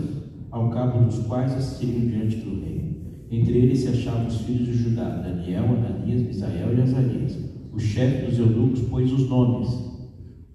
ao 0.50 0.70
cabo 0.70 1.04
dos 1.04 1.18
quais 1.26 1.52
assistiriam 1.52 2.06
diante 2.06 2.36
do 2.36 2.60
rei. 2.60 3.26
Entre 3.30 3.56
eles 3.56 3.80
se 3.80 3.88
achavam 3.88 4.26
os 4.26 4.40
filhos 4.40 4.66
de 4.66 4.74
Judá, 4.74 5.08
Daniel, 5.08 5.64
Ananias, 5.64 6.22
Misael 6.22 6.76
e 6.76 6.82
Azarias 6.82 7.51
o 7.72 7.78
chefe 7.78 8.26
dos 8.26 8.38
eunucos 8.38 8.82
pôs 8.82 9.10
os 9.10 9.28
nomes. 9.28 9.68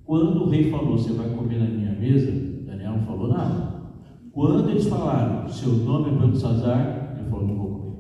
Quando 0.05 0.43
o 0.43 0.49
rei 0.49 0.69
falou, 0.69 0.97
você 0.97 1.11
vai 1.13 1.29
comer 1.35 1.57
na 1.59 1.65
minha 1.65 1.93
mesa? 1.93 2.31
Daniel 2.65 2.93
não 2.93 3.05
falou 3.05 3.27
nada. 3.27 3.77
Quando 4.31 4.69
eles 4.69 4.85
falaram, 4.85 5.49
seu 5.49 5.73
nome 5.73 6.11
é 6.11 6.19
Belsazar, 6.19 7.17
ele 7.19 7.29
falou, 7.29 7.47
não 7.47 7.55
vou 7.55 7.69
comer. 7.71 7.97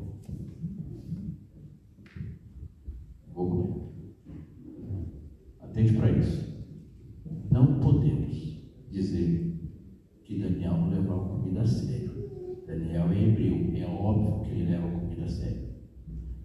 Atende 5.61 5.93
para 5.93 6.11
isso. 6.11 6.47
Não 7.51 7.79
podemos 7.79 8.61
dizer 8.91 9.59
que 10.23 10.37
Daniel 10.37 10.77
não 10.77 10.89
levava 10.89 11.29
comida 11.29 11.61
a 11.61 11.65
sério. 11.65 12.11
Daniel 12.67 13.09
é 13.11 13.23
hebreu, 13.23 13.71
é 13.75 13.85
óbvio 13.85 14.41
que 14.43 14.51
ele 14.51 14.71
leva 14.71 14.89
comida 14.89 15.23
a 15.23 15.27
sério. 15.27 15.67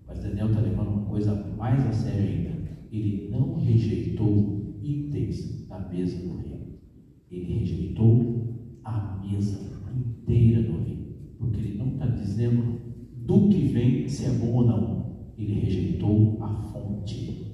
Mas 0.07 0.23
Daniel 0.23 0.49
está 0.49 0.61
levando 0.61 0.89
uma 0.89 1.07
coisa 1.07 1.35
mais 1.57 1.87
a 1.87 1.93
sério 1.93 2.23
ainda. 2.23 2.53
Ele 2.91 3.29
não 3.31 3.55
rejeitou 3.55 4.77
itens 4.83 5.67
da 5.67 5.79
mesa 5.89 6.17
do 6.27 6.37
rei. 6.39 6.79
Ele 7.31 7.61
rejeitou 7.61 8.81
a 8.85 9.19
mesa 9.43 9.59
inteira 9.95 10.63
do 10.63 10.85
rei, 10.85 11.35
porque 11.39 11.61
ele 11.61 11.79
não 11.79 11.89
está 11.89 12.07
dizendo 12.07 12.81
do 13.27 13.49
que 13.49 13.67
vem 13.67 14.09
se 14.09 14.25
é 14.27 14.31
bom 14.31 14.53
ou 14.55 14.67
não. 14.67 15.03
Ele 15.37 15.61
rejeitou 15.61 16.39
a 16.41 16.49
fonte. 16.49 17.51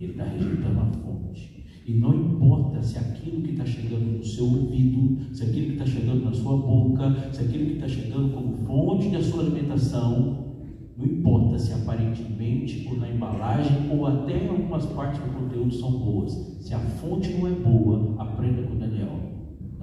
Ele 0.00 0.12
está 0.12 0.24
rejeitando 0.24 0.80
a 0.80 0.86
fonte. 0.86 1.64
E 1.86 1.94
não 1.94 2.14
importa 2.14 2.82
se 2.82 2.98
aquilo 2.98 3.42
que 3.42 3.52
está 3.52 3.64
chegando 3.64 4.18
no 4.18 4.24
seu 4.24 4.44
ouvido, 4.44 5.34
se 5.34 5.44
aquilo 5.44 5.66
que 5.66 5.72
está 5.72 5.86
chegando 5.86 6.24
na 6.24 6.32
sua 6.32 6.56
boca, 6.56 7.32
se 7.32 7.40
aquilo 7.40 7.66
que 7.66 7.72
está 7.74 7.88
chegando 7.88 8.32
como 8.32 8.56
fonte 8.58 9.08
da 9.10 9.22
sua 9.22 9.42
alimentação, 9.42 10.52
não 10.96 11.06
importa 11.06 11.58
se 11.58 11.72
aparentemente 11.72 12.86
ou 12.88 12.96
na 12.96 13.08
embalagem 13.08 13.90
ou 13.90 14.06
até 14.06 14.46
algumas 14.48 14.86
partes 14.86 15.20
do 15.20 15.32
conteúdo 15.32 15.72
são 15.74 15.90
boas. 15.92 16.32
Se 16.60 16.74
a 16.74 16.78
fonte 16.78 17.32
não 17.32 17.48
é 17.48 17.52
boa, 17.52 18.14
aprenda 18.22 18.62
com 18.62 18.76
Daniel. 18.76 19.21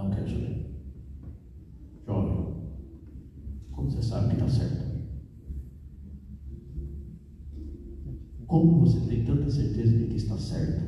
Não 0.09 0.15
quero 0.15 0.27
saber. 0.27 0.65
Jovem, 2.03 2.55
como 3.71 3.91
você 3.91 4.01
sabe 4.01 4.29
que 4.29 4.33
está 4.33 4.47
certo? 4.47 4.89
Como 8.47 8.79
você 8.79 8.99
tem 9.01 9.23
tanta 9.23 9.51
certeza 9.51 9.95
de 9.95 10.05
que 10.05 10.15
está 10.15 10.35
certo? 10.35 10.83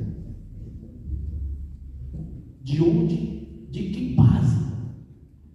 De 2.64 2.82
onde? 2.82 3.68
De 3.70 3.90
que 3.92 4.16
base? 4.16 4.58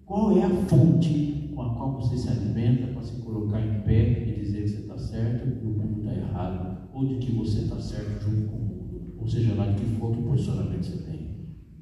Qual 0.05 0.37
é 0.37 0.43
a 0.43 0.49
fonte 0.49 1.51
com 1.53 1.61
a 1.61 1.75
qual 1.75 1.99
você 1.99 2.17
se 2.17 2.29
alimenta 2.29 2.87
para 2.93 3.03
se 3.03 3.21
colocar 3.21 3.59
em 3.59 3.81
pé 3.81 4.29
e 4.29 4.39
dizer 4.39 4.63
que 4.63 4.69
você 4.69 4.77
está 4.77 4.97
certo 4.97 5.49
e 5.49 5.67
o 5.67 5.71
mundo 5.71 5.99
está 5.99 6.13
errado? 6.13 6.87
Ou 6.93 7.05
de 7.05 7.17
que 7.17 7.33
você 7.33 7.63
está 7.63 7.81
certo 7.81 8.23
junto 8.23 8.47
com 8.47 8.55
o 8.55 8.61
mundo? 8.61 9.15
Ou 9.17 9.27
seja 9.27 9.53
lá 9.55 9.67
de 9.67 9.83
que 9.83 9.99
for 9.99 10.15
que 10.15 10.21
posicionamento 10.21 10.85
você 10.85 11.03
tem. 11.03 11.27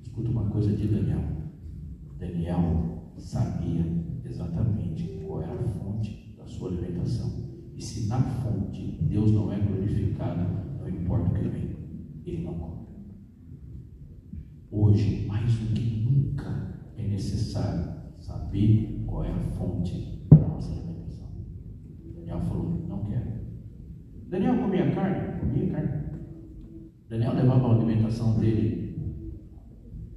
Escuta 0.02 0.32
uma 0.32 0.50
coisa 0.50 0.76
de 0.76 0.88
Daniel. 0.88 1.35
Daniel 2.26 3.14
sabia 3.18 3.86
exatamente 4.24 5.22
qual 5.26 5.44
era 5.44 5.54
a 5.54 5.68
fonte 5.68 6.34
da 6.36 6.46
sua 6.48 6.70
alimentação. 6.70 7.32
E 7.76 7.82
se 7.82 8.08
na 8.08 8.20
fonte 8.20 8.98
Deus 9.02 9.32
não 9.32 9.52
é 9.52 9.60
glorificado, 9.60 10.42
não 10.80 10.90
importa 10.90 11.30
o 11.30 11.34
que 11.34 11.48
vem, 11.50 11.76
ele 12.26 12.44
não 12.44 12.54
come. 12.56 12.86
Hoje, 14.72 15.26
mais 15.28 15.54
do 15.54 15.74
que 15.74 16.04
nunca, 16.04 16.80
é 16.98 17.08
necessário 17.08 17.94
saber 18.20 19.04
qual 19.06 19.24
é 19.24 19.32
a 19.32 19.40
fonte 19.52 20.26
da 20.30 20.38
nossa 20.48 20.72
alimentação. 20.72 21.30
Daniel 22.16 22.42
falou: 22.42 22.86
Não 22.88 23.04
quero. 23.04 23.32
Daniel 24.30 24.58
comia 24.58 24.92
carne? 24.96 25.40
Comia 25.40 25.72
carne. 25.72 26.06
Daniel 27.08 27.36
levava 27.36 27.68
a 27.68 27.76
alimentação 27.76 28.40
dele 28.40 28.85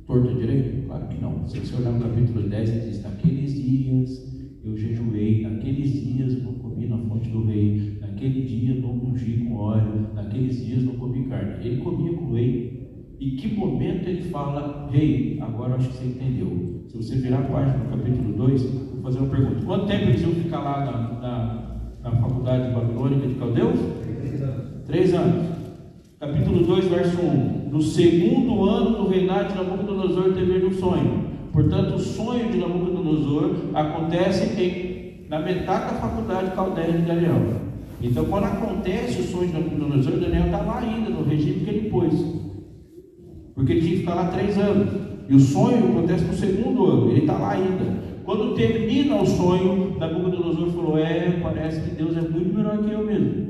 torto 0.09 0.35
direito? 0.35 0.87
Claro 0.87 1.07
que 1.07 1.21
não. 1.21 1.47
Se 1.47 1.61
você 1.61 1.77
olhar 1.77 1.93
no 1.93 2.01
capítulo 2.01 2.49
10, 2.49 2.71
ele 2.71 2.81
diz: 2.81 3.03
Naqueles 3.03 3.55
dias 3.55 4.27
eu 4.65 4.77
jejuei, 4.77 5.43
naqueles 5.43 5.93
dias 5.93 6.43
não 6.43 6.55
comi 6.55 6.87
na 6.87 6.99
fonte 6.99 7.29
do 7.29 7.45
rei, 7.45 7.99
naquele 8.01 8.43
dia 8.43 8.75
não 8.75 8.91
ungi 8.91 9.45
com 9.45 9.55
óleo, 9.55 10.09
naqueles 10.15 10.65
dias 10.65 10.83
não 10.83 10.95
comi 10.95 11.29
carne. 11.29 11.65
Ele 11.65 11.77
comia 11.83 12.13
com 12.15 12.25
o 12.25 12.35
rei. 12.35 12.79
E 13.21 13.33
que 13.33 13.55
momento 13.55 14.09
ele 14.09 14.23
fala, 14.23 14.89
rei, 14.93 15.39
agora 15.41 15.75
acho 15.75 15.89
que 15.89 15.97
você 15.97 16.05
entendeu. 16.05 16.85
Se 16.89 16.97
você 16.97 17.17
virar 17.17 17.41
a 17.41 17.43
página 17.43 17.77
no 17.77 17.91
capítulo 17.91 18.33
2, 18.33 18.63
vou 18.63 19.03
fazer 19.03 19.19
uma 19.19 19.29
pergunta. 19.29 19.67
Quanto 19.67 19.87
tempo 19.87 20.05
eles 20.05 20.23
iam 20.23 20.31
ficar 20.31 20.61
lá 20.61 20.85
na, 20.85 21.21
na, 21.21 22.11
na 22.11 22.21
faculdade 22.21 22.73
babilônica 22.73 23.27
de 23.27 23.35
Caldeus? 23.35 23.79
Três 24.05 24.43
anos. 24.43 24.85
Três 24.87 25.15
anos. 25.15 25.49
Capítulo 26.21 26.65
2, 26.65 26.87
verso 26.87 27.21
1. 27.21 27.58
No 27.71 27.83
segundo 27.83 28.65
ano 28.65 28.97
do 28.97 29.09
reinado 29.09 29.53
de 29.53 29.59
Nabucodonosor 29.59 30.33
teve 30.33 30.67
um 30.67 30.73
sonho. 30.73 31.25
Portanto, 31.53 31.97
o 31.97 31.99
sonho 31.99 32.51
de 32.51 32.57
Nabucodonosor 32.57 33.57
acontece 33.75 34.61
em, 34.61 35.29
na 35.29 35.41
metade 35.41 35.93
da 35.93 36.01
faculdade 36.01 36.53
caldeia 36.53 36.93
de 36.93 37.03
Daniel. 37.03 37.43
Então, 38.01 38.25
quando 38.25 38.45
acontece 38.45 39.21
o 39.21 39.25
sonho 39.25 39.49
de 39.49 39.53
Nabucodonosor, 39.53 40.13
Daniel 40.13 40.47
está 40.47 40.63
lá 40.63 40.79
ainda, 40.79 41.11
no 41.11 41.25
regime 41.25 41.65
que 41.65 41.71
ele 41.71 41.91
pôs. 41.91 42.15
Porque 43.55 43.73
ele 43.73 43.81
tinha 43.81 43.93
que 43.93 44.01
ficar 44.01 44.15
lá 44.15 44.29
três 44.29 44.57
anos. 44.57 44.89
E 45.29 45.35
o 45.35 45.41
sonho 45.41 45.91
acontece 45.91 46.25
no 46.25 46.33
segundo 46.33 46.87
ano, 46.87 47.11
ele 47.11 47.21
está 47.21 47.37
lá 47.37 47.53
ainda. 47.53 47.99
Quando 48.25 48.55
termina 48.55 49.17
o 49.17 49.27
sonho, 49.27 49.97
Nabucodonosor 49.99 50.71
falou: 50.71 50.99
É, 50.99 51.39
parece 51.43 51.83
que 51.83 51.97
Deus 51.97 52.17
é 52.17 52.21
muito 52.23 52.57
melhor 52.57 52.79
que 52.79 52.91
eu 52.91 53.05
mesmo. 53.05 53.49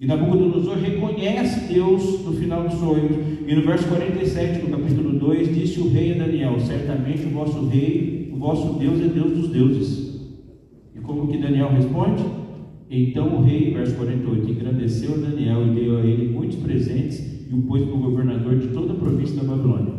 E 0.00 0.06
Nabucodonosor 0.06 0.76
reconhece 0.76 1.72
Deus 1.72 2.24
no 2.24 2.32
final 2.32 2.64
dos 2.64 2.78
sonhos. 2.78 3.12
E 3.46 3.54
no 3.54 3.62
verso 3.62 3.88
47 3.88 4.60
do 4.60 4.70
capítulo 4.70 5.18
2, 5.18 5.54
disse 5.54 5.80
o 5.80 5.88
rei 5.88 6.12
a 6.14 6.24
Daniel: 6.24 6.58
Certamente 6.60 7.26
o 7.26 7.30
vosso 7.30 7.66
rei, 7.66 8.30
o 8.32 8.36
vosso 8.36 8.78
Deus 8.78 9.00
é 9.00 9.08
Deus 9.08 9.32
dos 9.32 9.48
deuses. 9.48 10.20
E 10.94 11.00
como 11.00 11.28
que 11.28 11.38
Daniel 11.38 11.70
responde? 11.70 12.24
Então 12.90 13.38
o 13.38 13.42
rei, 13.42 13.72
verso 13.72 13.94
48, 13.96 14.50
engrandeceu 14.50 15.18
Daniel 15.18 15.66
e 15.66 15.74
deu 15.74 15.98
a 15.98 16.00
ele 16.00 16.32
muitos 16.32 16.58
presentes 16.58 17.48
e 17.50 17.54
o 17.54 17.62
pôs 17.62 17.84
como 17.84 18.10
governador 18.10 18.58
de 18.58 18.68
toda 18.68 18.92
a 18.92 18.96
província 18.96 19.36
da 19.36 19.44
Babilônia. 19.44 19.94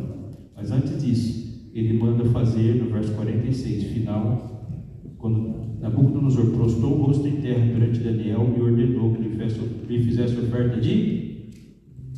Mas 0.55 0.71
antes 0.71 1.03
disso, 1.03 1.69
ele 1.73 1.97
manda 1.97 2.23
fazer, 2.25 2.75
no 2.75 2.89
verso 2.89 3.13
46, 3.13 3.83
final, 3.85 4.71
quando 5.17 5.64
Nabucodonosor 5.85 6.47
prostou 6.47 6.93
o 6.93 7.03
rosto 7.03 7.27
em 7.27 7.41
terra 7.41 7.63
perante 7.63 7.99
Daniel 7.99 8.51
e 8.57 8.59
ordenou 8.59 9.13
que 9.13 9.21
lhe 9.21 10.03
fizesse 10.03 10.39
oferta 10.39 10.81
de 10.81 11.51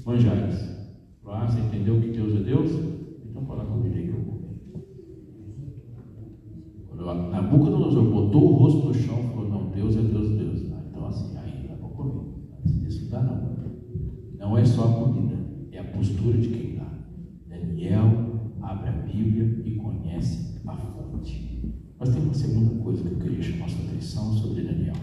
manjares. 0.05 0.73
Ah, 1.25 1.45
você 1.45 1.59
entendeu 1.59 1.99
que 1.99 2.07
Deus 2.07 2.33
é 2.33 2.43
Deus? 2.43 2.71
Então 3.29 3.45
fala 3.45 3.65
comigo 3.65 3.93
aí 3.93 4.03
que 4.03 4.13
eu 4.13 4.21
vou 4.21 4.35
comer. 6.95 7.29
Nabucodonosor 7.29 8.09
botou 8.09 8.53
o 8.53 8.55
rosto 8.55 8.87
no 8.87 8.93
chão 8.93 9.19
e 9.19 9.35
falou: 9.35 9.49
Não, 9.49 9.69
Deus 9.71 9.97
é 9.97 10.01
Deus, 10.01 10.29
Deus. 10.29 10.71
Ah, 10.71 10.83
então 10.89 11.05
assim, 11.05 11.37
aí 11.37 11.67
dá 11.67 11.75
para 11.75 11.89
comer. 11.89 12.23
Isso 12.87 13.03
não 13.03 13.11
dá, 13.11 13.21
não. 13.21 13.57
Não 14.39 14.57
é 14.57 14.63
só 14.63 14.85
a 14.85 14.93
comida, 14.93 15.35
é 15.73 15.79
a 15.79 15.83
postura 15.83 16.37
de 16.37 16.47
quem 16.47 16.75
dá. 16.75 16.89
Daniel 17.49 18.53
abre 18.61 18.87
a 18.87 18.93
Bíblia 18.93 19.61
e 19.65 19.71
conhece 19.71 20.61
a 20.65 20.77
fonte. 20.77 21.57
Mas 21.99 22.09
tem 22.09 22.21
uma 22.21 22.33
segunda 22.33 22.83
coisa 22.83 23.03
que 23.03 23.11
eu 23.11 23.17
queria 23.17 23.41
chamar 23.41 23.69
sua 23.69 23.85
atenção 23.85 24.33
sobre 24.33 24.63
Daniel. 24.63 24.95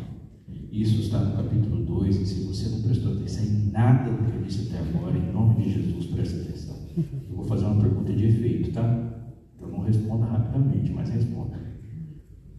Isso 0.71 1.01
está 1.01 1.19
no 1.21 1.37
capítulo 1.37 1.85
2, 1.85 2.17
e 2.17 2.27
se 2.27 2.45
você 2.45 2.69
não 2.69 2.83
prestou 2.83 3.13
atenção 3.13 3.45
em 3.45 3.71
nada 3.71 4.11
do 4.11 4.31
que 4.31 4.37
eu 4.37 4.43
disse 4.43 4.69
até 4.69 4.79
agora, 4.79 5.17
em 5.17 5.33
nome 5.33 5.63
de 5.63 5.73
Jesus, 5.73 6.07
preste 6.07 6.41
atenção. 6.41 6.77
Eu 6.97 7.37
vou 7.37 7.45
fazer 7.45 7.65
uma 7.65 7.81
pergunta 7.81 8.13
de 8.13 8.27
efeito, 8.27 8.73
tá? 8.73 9.29
Então 9.57 9.69
não 9.69 9.81
responda 9.81 10.27
rapidamente, 10.27 10.93
mas 10.93 11.09
responda. 11.11 11.61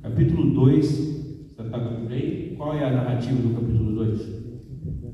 Capítulo 0.02 0.54
2, 0.54 0.86
você 0.86 1.62
está 1.62 1.80
com? 1.80 2.06
Qual 2.58 2.74
é 2.74 2.86
a 2.86 2.92
narrativa 2.92 3.42
do 3.42 3.54
capítulo 3.54 3.96
2? 3.96 4.22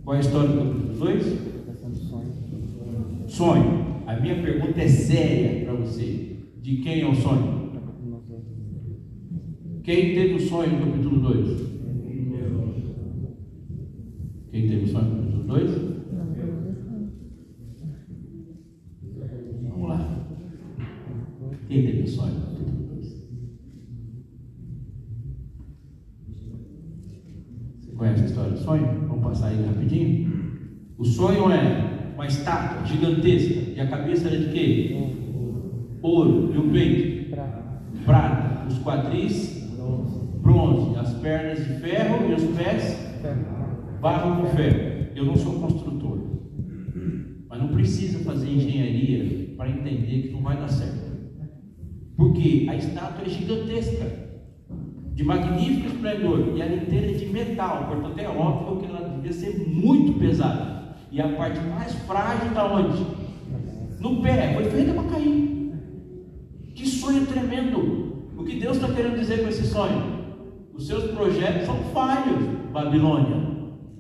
Qual 0.04 0.16
é 0.16 0.18
a 0.18 0.22
história 0.22 0.50
do 0.50 0.58
capítulo 0.58 0.94
2? 1.00 1.52
Sonho. 3.28 4.04
A 4.06 4.20
minha 4.20 4.42
pergunta 4.42 4.82
é 4.82 4.88
séria 4.88 5.66
para 5.66 5.74
você. 5.76 6.38
De 6.62 6.78
quem 6.78 7.02
é 7.02 7.08
o 7.08 7.16
sonho? 7.16 7.61
Quem 9.84 10.14
teve 10.14 10.36
o 10.36 10.40
sonho 10.40 10.80
no 10.80 10.92
capítulo 10.92 11.20
2? 11.22 11.62
Quem 14.52 14.70
teve 14.70 14.84
o 14.84 14.88
sonho 14.88 15.06
no 15.06 15.16
capítulo 15.16 15.44
2? 15.44 15.72
Vamos 19.70 19.90
lá. 19.90 20.28
Quem 21.68 21.84
teve 21.84 22.04
o 22.04 22.08
sonho 22.08 22.34
no 22.36 22.42
capítulo 22.42 22.88
2? 22.90 23.08
Você 27.80 27.92
conhece 27.94 28.22
a 28.22 28.26
história 28.26 28.52
do 28.52 28.60
sonho? 28.60 28.86
Vamos 29.08 29.24
passar 29.24 29.48
aí 29.48 29.66
rapidinho. 29.66 30.32
O 31.00 31.06
sonho 31.06 31.52
é 31.52 32.12
uma 32.14 32.28
estátua 32.28 32.86
gigantesca 32.86 33.72
e 33.76 33.80
a 33.80 33.88
cabeça 33.88 34.28
era 34.28 34.38
de 34.38 34.54
quê? 34.54 34.96
Ouro. 36.04 36.54
E 36.54 36.58
o 36.60 36.70
peito? 36.70 37.32
Prata. 37.32 37.82
Prata. 38.06 38.68
Os 38.68 38.78
quadris 38.78 39.61
Bronze. 40.42 40.98
As 40.98 41.14
pernas 41.16 41.58
de 41.60 41.74
ferro 41.80 42.30
e 42.30 42.34
os 42.34 42.44
pés? 42.58 42.98
Barro 44.00 44.42
com 44.42 44.50
ferro. 44.50 45.08
Eu 45.16 45.26
não 45.26 45.36
sou 45.36 45.60
construtor. 45.60 46.20
Mas 47.50 47.60
não 47.60 47.68
precisa 47.70 48.20
fazer 48.20 48.50
engenharia 48.50 49.56
para 49.58 49.70
entender 49.70 50.24
que 50.24 50.32
não 50.32 50.42
vai 50.42 50.58
dar 50.58 50.70
certo. 50.70 51.12
Porque 52.16 52.68
a 52.70 52.76
estátua 52.76 53.26
é 53.26 53.30
gigantesca 53.30 54.22
de 55.14 55.24
magnífico 55.24 55.88
esplendor, 55.88 56.54
e 56.56 56.62
ela 56.62 56.76
inteira 56.76 57.12
é 57.12 57.14
de 57.14 57.26
metal, 57.28 57.86
portanto 57.88 58.18
é 58.18 58.28
óbvio 58.28 58.78
que 58.78 58.86
ela 58.86 59.10
devia 59.10 59.34
ser 59.34 59.68
muito 59.68 60.18
pesada. 60.18 60.96
E 61.12 61.20
a 61.20 61.28
parte 61.30 61.60
mais 61.60 61.94
frágil 61.94 62.48
está 62.48 62.74
onde? 62.74 63.06
No 64.00 64.22
pé, 64.22 64.54
foi 64.54 64.66
feita 64.66 64.94
para 64.94 65.10
cair. 65.10 65.74
Que 66.74 66.88
sonho 66.88 67.26
tremendo! 67.28 68.11
O 68.42 68.44
que 68.44 68.56
Deus 68.56 68.78
está 68.78 68.92
querendo 68.92 69.20
dizer 69.20 69.44
com 69.44 69.50
esse 69.50 69.68
sonho? 69.68 70.02
Os 70.74 70.88
seus 70.88 71.12
projetos 71.12 71.68
são 71.68 71.76
falhos, 71.94 72.44
Babilônia, 72.74 73.38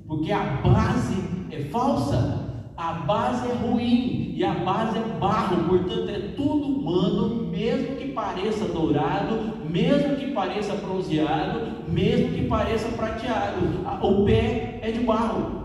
porque 0.08 0.32
a 0.32 0.44
base 0.64 1.16
é 1.52 1.60
falsa, 1.66 2.74
a 2.76 2.92
base 2.94 3.48
é 3.48 3.54
ruim 3.54 4.34
e 4.36 4.44
a 4.44 4.56
base 4.56 4.98
é 4.98 5.20
barro, 5.20 5.70
portanto 5.70 6.10
é 6.10 6.34
tudo 6.36 6.66
humano, 6.66 7.52
mesmo 7.52 7.98
que 7.98 8.08
pareça 8.14 8.66
dourado, 8.66 9.60
mesmo 9.70 10.16
que 10.16 10.32
pareça 10.32 10.74
bronzeado, 10.74 11.84
mesmo 11.88 12.30
que 12.30 12.48
pareça 12.48 12.90
prateado, 12.98 13.60
o 14.02 14.26
pé 14.26 14.80
é 14.82 14.92
de 14.92 15.02
barro. 15.02 15.61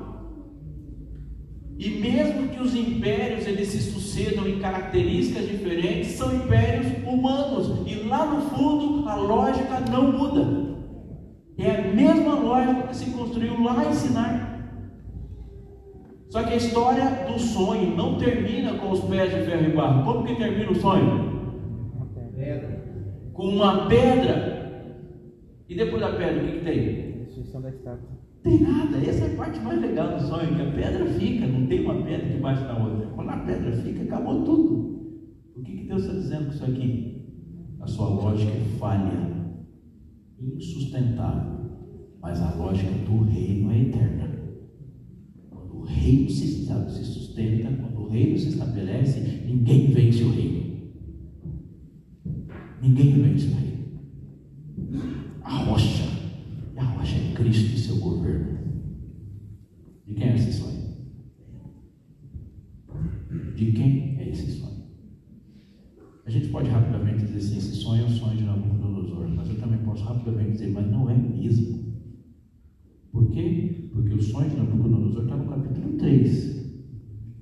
E 1.78 1.90
mesmo 1.90 2.48
que 2.48 2.62
os 2.62 2.74
impérios 2.74 3.46
eles 3.46 3.68
se 3.68 3.80
sucedam 3.92 4.48
em 4.48 4.58
características 4.58 5.46
diferentes, 5.46 6.12
são 6.12 6.34
impérios 6.34 6.86
humanos. 7.06 7.86
E 7.86 7.96
lá 8.04 8.24
no 8.24 8.40
fundo 8.50 9.06
a 9.06 9.14
lógica 9.14 9.80
não 9.90 10.10
muda. 10.10 10.76
É 11.58 11.70
a 11.70 11.94
mesma 11.94 12.34
lógica 12.34 12.88
que 12.88 12.96
se 12.96 13.10
construiu 13.10 13.62
lá 13.62 13.84
em 13.84 13.92
Sinai. 13.92 14.56
Só 16.30 16.42
que 16.42 16.54
a 16.54 16.56
história 16.56 17.04
do 17.26 17.38
sonho 17.38 17.94
não 17.94 18.18
termina 18.18 18.74
com 18.74 18.90
os 18.90 19.00
pés 19.00 19.30
de 19.30 19.44
ferro 19.44 19.70
e 19.70 19.76
barro. 19.76 20.04
Como 20.04 20.26
que 20.26 20.34
termina 20.34 20.70
o 20.70 20.74
sonho? 20.74 21.36
Com 23.34 23.48
uma 23.48 23.86
pedra. 23.86 24.56
E 25.68 25.74
depois 25.74 26.00
da 26.00 26.12
pedra, 26.12 26.42
o 26.42 26.46
que, 26.46 26.58
que 26.58 26.64
tem? 26.64 27.24
Destruição 27.24 27.60
da 27.60 27.68
estátua. 27.68 28.15
Tem 28.46 28.60
nada, 28.60 28.98
essa 28.98 29.24
é 29.24 29.32
a 29.32 29.36
parte 29.36 29.58
mais 29.58 29.80
legal 29.80 30.16
do 30.16 30.24
sonho, 30.24 30.54
que 30.54 30.62
a 30.62 30.70
pedra 30.70 31.04
fica, 31.04 31.48
não 31.48 31.66
tem 31.66 31.80
uma 31.80 32.00
pedra 32.04 32.38
bate 32.38 32.62
na 32.62 32.78
outra. 32.78 33.06
Quando 33.08 33.30
a 33.30 33.38
pedra 33.38 33.72
fica, 33.72 34.04
acabou 34.04 34.44
tudo. 34.44 35.20
O 35.56 35.62
que, 35.64 35.78
que 35.78 35.88
Deus 35.88 36.02
está 36.02 36.14
dizendo 36.14 36.44
com 36.46 36.52
isso 36.52 36.64
aqui? 36.64 37.26
A 37.80 37.86
sua 37.88 38.08
lógica 38.08 38.52
é 38.52 38.78
falha, 38.78 39.58
insustentável, 40.40 41.70
mas 42.22 42.40
a 42.40 42.54
lógica 42.54 42.92
do 43.04 43.24
reino 43.24 43.72
é 43.72 43.80
eterna. 43.80 44.30
Quando 45.50 45.78
o 45.78 45.82
reino 45.82 46.30
se, 46.30 46.46
se 46.46 47.04
sustenta, 47.04 47.72
quando 47.82 48.00
o 48.00 48.08
reino 48.08 48.38
se 48.38 48.50
estabelece, 48.50 49.42
ninguém 49.44 49.90
vence 49.90 50.22
o 50.22 50.30
reino. 50.30 50.66
Ninguém 52.80 53.12
vence 53.22 53.48
o 53.48 53.54
reino. 53.56 53.76
A 55.42 55.64
rocha, 55.64 56.04
a 56.76 56.84
rocha 56.84 57.16
é 57.16 57.34
Cristo 57.34 57.74
e 57.74 57.78
seu 57.78 57.96
governo. 57.96 58.58
De 60.06 60.14
quem 60.14 60.28
é 60.28 60.34
esse 60.34 60.52
sonho? 60.52 60.76
De 63.56 63.72
quem 63.72 64.16
é 64.18 64.28
esse 64.28 64.52
sonho? 64.52 64.86
A 66.24 66.30
gente 66.30 66.48
pode 66.48 66.68
rapidamente 66.68 67.24
dizer 67.24 67.38
assim, 67.38 67.58
esse 67.58 67.76
sonho 67.76 68.02
é 68.02 68.06
o 68.06 68.10
sonho 68.10 68.36
de 68.36 68.44
Nabucodonosor, 68.44 69.28
mas 69.28 69.48
eu 69.48 69.58
também 69.60 69.78
posso 69.84 70.04
rapidamente 70.04 70.52
dizer, 70.52 70.72
mas 70.72 70.90
não 70.90 71.08
é 71.08 71.16
mesmo. 71.16 71.86
Por 73.12 73.30
quê? 73.30 73.90
Porque 73.92 74.14
o 74.14 74.22
sonho 74.22 74.50
de 74.50 74.56
Nabucodonosor 74.56 75.22
está 75.22 75.36
no 75.36 75.48
capítulo 75.48 75.96
3. 75.96 76.56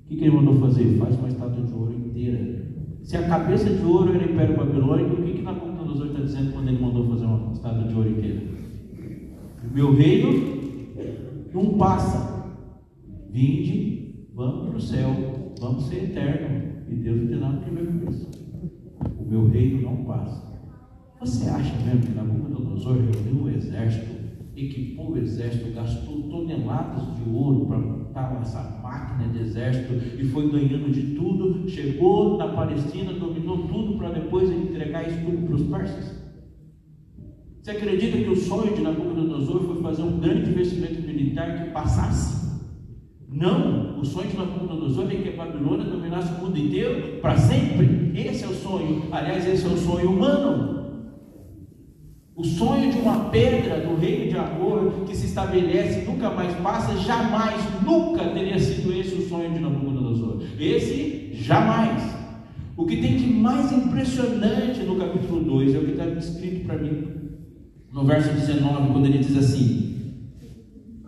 O 0.05 0.07
que, 0.07 0.14
que 0.14 0.14
ele 0.25 0.35
mandou 0.35 0.55
fazer? 0.55 0.97
Faz 0.97 1.17
uma 1.17 1.27
estátua 1.27 1.63
de 1.63 1.73
ouro 1.73 1.93
inteira 1.93 2.65
se 3.05 3.15
a 3.17 3.27
cabeça 3.27 3.69
de 3.69 3.85
ouro 3.85 4.15
era 4.15 4.31
Império 4.31 4.57
Babilônico, 4.57 5.21
o 5.21 5.23
que, 5.23 5.33
que 5.33 5.41
Nabucodonosor 5.43 6.07
está 6.07 6.21
dizendo 6.21 6.53
quando 6.53 6.69
ele 6.69 6.81
mandou 6.81 7.07
fazer 7.07 7.25
uma 7.25 7.53
estátua 7.53 7.83
de 7.83 7.93
ouro 7.93 8.09
inteira? 8.09 8.41
Meu 9.71 9.93
reino 9.93 10.55
não 11.53 11.77
passa. 11.77 12.51
Vinde, 13.29 14.25
vamos 14.33 14.69
para 14.69 14.77
o 14.77 14.81
céu, 14.81 15.09
vamos 15.59 15.85
ser 15.85 16.05
eterno. 16.05 16.83
E 16.89 16.95
Deus 16.95 17.21
não 17.21 17.27
tem 17.27 17.37
nada 17.37 17.57
a 17.57 17.69
ver 17.69 17.85
com 17.85 18.09
isso. 18.09 18.27
O 19.19 19.29
meu 19.29 19.47
reino 19.49 19.83
não 19.83 20.03
passa. 20.05 20.59
Você 21.19 21.47
acha 21.47 21.75
mesmo 21.85 22.07
que 22.07 22.15
Nabucodonosor 22.15 22.97
reuniu 22.97 23.43
um 23.43 23.49
exército, 23.49 24.15
equipou 24.55 25.11
o 25.11 25.17
exército, 25.19 25.75
gastou 25.75 26.23
toneladas 26.23 27.03
de 27.17 27.29
ouro 27.29 27.67
para 27.67 27.77
montar 28.15 28.41
essa 28.41 28.79
máquina 28.81 29.27
de 29.27 29.39
exército 29.39 29.93
e 29.93 30.25
foi 30.29 30.49
ganhando 30.49 30.89
de 30.89 31.15
tudo, 31.15 31.67
chegou 31.69 32.37
na 32.37 32.47
Palestina, 32.47 33.11
dominou 33.13 33.67
tudo 33.67 33.97
para 33.97 34.09
depois 34.09 34.49
entregar 34.49 35.07
isso 35.07 35.19
tudo 35.25 35.45
para 35.45 35.55
os 35.55 35.63
persas? 35.63 36.25
Você 37.61 37.71
acredita 37.71 38.17
que 38.17 38.29
o 38.29 38.35
sonho 38.35 38.73
de 38.73 38.81
Nabucodonosor 38.81 39.63
foi 39.65 39.81
fazer 39.81 40.03
um 40.03 40.19
grande 40.19 40.49
investimento 40.49 41.01
militar 41.01 41.63
que 41.63 41.71
passasse? 41.71 42.45
Não, 43.27 43.99
o 43.99 44.05
sonho 44.05 44.29
de 44.29 44.37
Nabucodonosor 44.37 45.11
é 45.11 45.15
que 45.15 45.29
a 45.29 45.45
Babilônia 45.45 45.85
dominasse 45.85 46.33
o 46.35 46.45
mundo 46.45 46.57
inteiro 46.57 47.19
para 47.21 47.35
sempre. 47.35 48.11
Esse 48.15 48.45
é 48.45 48.47
o 48.47 48.53
sonho. 48.53 49.07
Aliás, 49.11 49.45
esse 49.45 49.65
é 49.65 49.69
o 49.69 49.77
sonho 49.77 50.11
humano. 50.11 50.74
O 52.35 52.43
sonho 52.43 52.91
de 52.91 52.97
uma 52.97 53.29
pedra 53.29 53.79
do 53.79 53.95
reino 53.95 54.29
de 54.29 54.37
amor 54.37 55.05
que 55.07 55.15
se 55.15 55.27
estabelece 55.27 56.01
e 56.01 56.05
nunca 56.05 56.29
mais 56.29 56.53
passa, 56.55 56.97
jamais, 56.97 57.61
nunca 57.81 58.25
teria 58.25 58.59
sido 58.59 58.91
esse 58.91 59.15
o 59.15 59.29
sonho 59.29 59.53
de 59.53 59.59
Nabucodonosor. 59.59 60.43
Esse, 60.59 61.29
jamais. 61.33 62.03
O 62.75 62.85
que 62.85 62.97
tem 62.97 63.15
de 63.15 63.27
mais 63.27 63.71
impressionante 63.71 64.83
no 64.83 64.97
capítulo 64.97 65.45
2 65.45 65.75
é 65.75 65.77
o 65.77 65.85
que 65.85 65.91
está 65.91 66.05
escrito 66.07 66.65
para 66.65 66.77
mim, 66.77 67.07
no 67.93 68.03
verso 68.03 68.33
19, 68.33 68.91
quando 68.91 69.05
ele 69.05 69.19
diz 69.19 69.37
assim: 69.37 70.25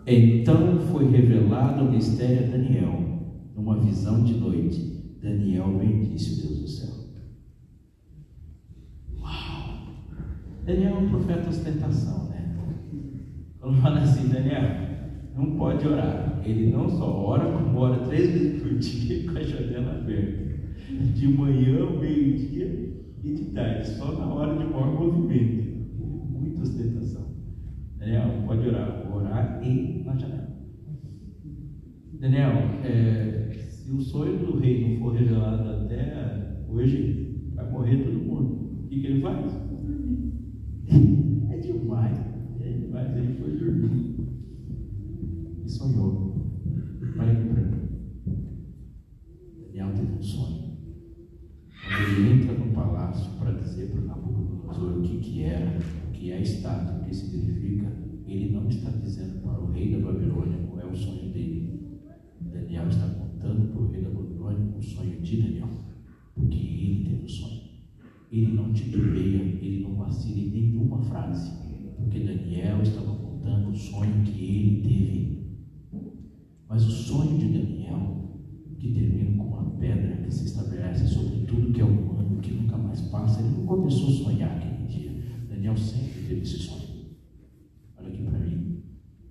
Então 0.06 0.80
foi 0.90 1.10
revelado 1.10 1.84
o 1.84 1.92
mistério 1.92 2.46
a 2.46 2.50
Daniel, 2.52 3.04
numa 3.54 3.78
visão 3.78 4.24
de 4.24 4.32
noite. 4.32 4.96
Daniel 5.22 5.68
bendisse 5.78 6.32
o 6.32 6.46
Deus 6.46 6.60
do 6.60 6.68
céu. 6.68 7.07
Daniel 10.68 10.96
é 10.96 10.98
um 10.98 11.08
profeta 11.08 11.48
ostentação, 11.48 12.28
né? 12.28 12.54
Quando 13.58 13.80
fala 13.80 14.00
assim, 14.00 14.28
Daniel, 14.28 14.68
não 15.34 15.56
pode 15.56 15.88
orar. 15.88 16.42
Ele 16.44 16.70
não 16.70 16.90
só 16.90 17.10
ora, 17.24 17.50
como 17.50 17.78
ora 17.78 18.04
três 18.04 18.30
vezes 18.30 18.62
por 18.62 18.74
dia 18.74 19.24
com 19.32 19.38
a 19.38 19.42
janela 19.42 19.94
aberta. 19.94 20.58
De 21.14 21.26
manhã, 21.26 21.88
meio-dia 21.98 22.66
e 23.24 23.34
de 23.34 23.44
tarde, 23.46 23.88
só 23.88 24.12
na 24.12 24.26
hora 24.26 24.58
de 24.58 24.64
maior 24.70 24.92
movimento. 24.92 25.88
Muita 26.38 26.60
ostentação. 26.60 27.34
Daniel, 27.96 28.44
pode 28.46 28.68
orar. 28.68 29.10
Orar 29.10 29.62
e 29.64 30.02
na 30.04 30.16
janela. 30.16 30.48
Daniel, 32.20 32.52
é, 32.84 33.54
se 33.70 33.90
o 33.90 34.02
sonho 34.02 34.36
do 34.36 34.58
rei 34.58 34.86
não 34.86 34.98
for 35.00 35.14
revelado 35.14 35.66
até 35.66 36.58
hoje, 36.68 37.40
vai 37.54 37.70
morrer 37.70 38.04
todo 38.04 38.18
mundo. 38.18 38.82
O 38.84 38.86
que, 38.86 39.00
que 39.00 39.06
ele 39.06 39.22
faz? 39.22 39.67
É 40.90 41.56
demais. 41.58 42.18
É 42.60 42.72
demais. 42.72 43.16
Ele 43.16 43.34
foi 43.34 43.50
dormir. 43.56 44.16
E 45.64 45.68
sonhou. 45.68 46.52
Olha 47.18 47.32
aqui 47.32 47.48
para 47.48 47.62
mim. 47.62 47.88
Daniel 49.66 49.92
teve 49.94 50.12
um 50.12 50.22
sonho. 50.22 50.68
Quando 51.88 52.18
ele 52.18 52.32
entra 52.32 52.52
no 52.52 52.74
palácio 52.74 53.30
para 53.38 53.52
dizer 53.52 53.90
para 53.90 54.00
o 54.00 54.04
Nabucodonosor 54.04 54.98
o 54.98 55.02
que, 55.02 55.18
que 55.18 55.42
era, 55.42 55.78
o 56.08 56.12
que 56.12 56.30
é 56.30 56.36
a 56.36 56.40
estátua, 56.40 57.00
o 57.00 57.04
que 57.04 57.14
significa, 57.14 57.92
ele 58.26 58.52
não 58.52 58.68
está 58.68 58.90
dizendo 58.90 59.40
para 59.40 59.60
o 59.60 59.70
rei 59.72 59.92
da 59.92 60.06
Babilônia 60.06 60.58
qual 60.68 60.80
é 60.80 60.86
o 60.86 60.94
sonho 60.94 61.32
dele. 61.32 62.00
Daniel 62.40 62.88
está 62.88 63.08
contando 63.08 63.72
para 63.72 63.80
o 63.80 63.90
rei 63.90 64.02
da 64.02 64.10
Babilônia 64.10 64.76
o 64.76 64.82
sonho 64.82 65.20
de 65.20 65.42
Daniel, 65.42 65.68
porque 66.34 66.58
ele 66.58 67.04
teve 67.04 67.24
o 67.24 67.28
sonho 67.28 67.57
ele 68.30 68.52
não 68.52 68.72
titubeia, 68.72 69.56
ele 69.60 69.78
não 69.78 69.94
vacila 69.94 70.38
em 70.38 70.50
nenhuma 70.50 71.00
frase, 71.00 71.50
porque 71.96 72.20
Daniel 72.20 72.82
estava 72.82 73.14
contando 73.14 73.70
o 73.70 73.74
sonho 73.74 74.22
que 74.22 74.44
ele 74.44 74.82
teve. 74.82 75.38
Mas 76.68 76.86
o 76.86 76.90
sonho 76.90 77.38
de 77.38 77.46
Daniel, 77.46 78.38
que 78.78 78.92
termina 78.92 79.36
com 79.36 79.48
uma 79.48 79.70
pedra 79.78 80.22
que 80.22 80.30
se 80.30 80.44
estabelece 80.44 81.06
sobre 81.06 81.46
tudo 81.46 81.72
que 81.72 81.80
é 81.80 81.84
humano, 81.84 82.40
que 82.40 82.52
nunca 82.52 82.76
mais 82.76 83.00
passa, 83.02 83.40
ele 83.40 83.56
não 83.56 83.64
começou 83.64 84.08
a 84.08 84.24
sonhar 84.24 84.56
aquele 84.56 84.86
dia. 84.86 85.22
Daniel 85.48 85.76
sempre 85.76 86.28
teve 86.28 86.42
esse 86.42 86.58
sonho. 86.58 87.06
Olha 87.96 88.08
aqui 88.08 88.22
para 88.22 88.38
mim. 88.38 88.82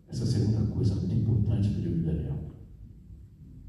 Essa 0.07 0.25
segunda 0.25 0.65
coisa 0.71 0.95
muito 0.95 1.13
importante 1.13 1.69
do 1.69 1.81
livro 1.81 1.99
de 1.99 2.05
Daniel. 2.05 2.39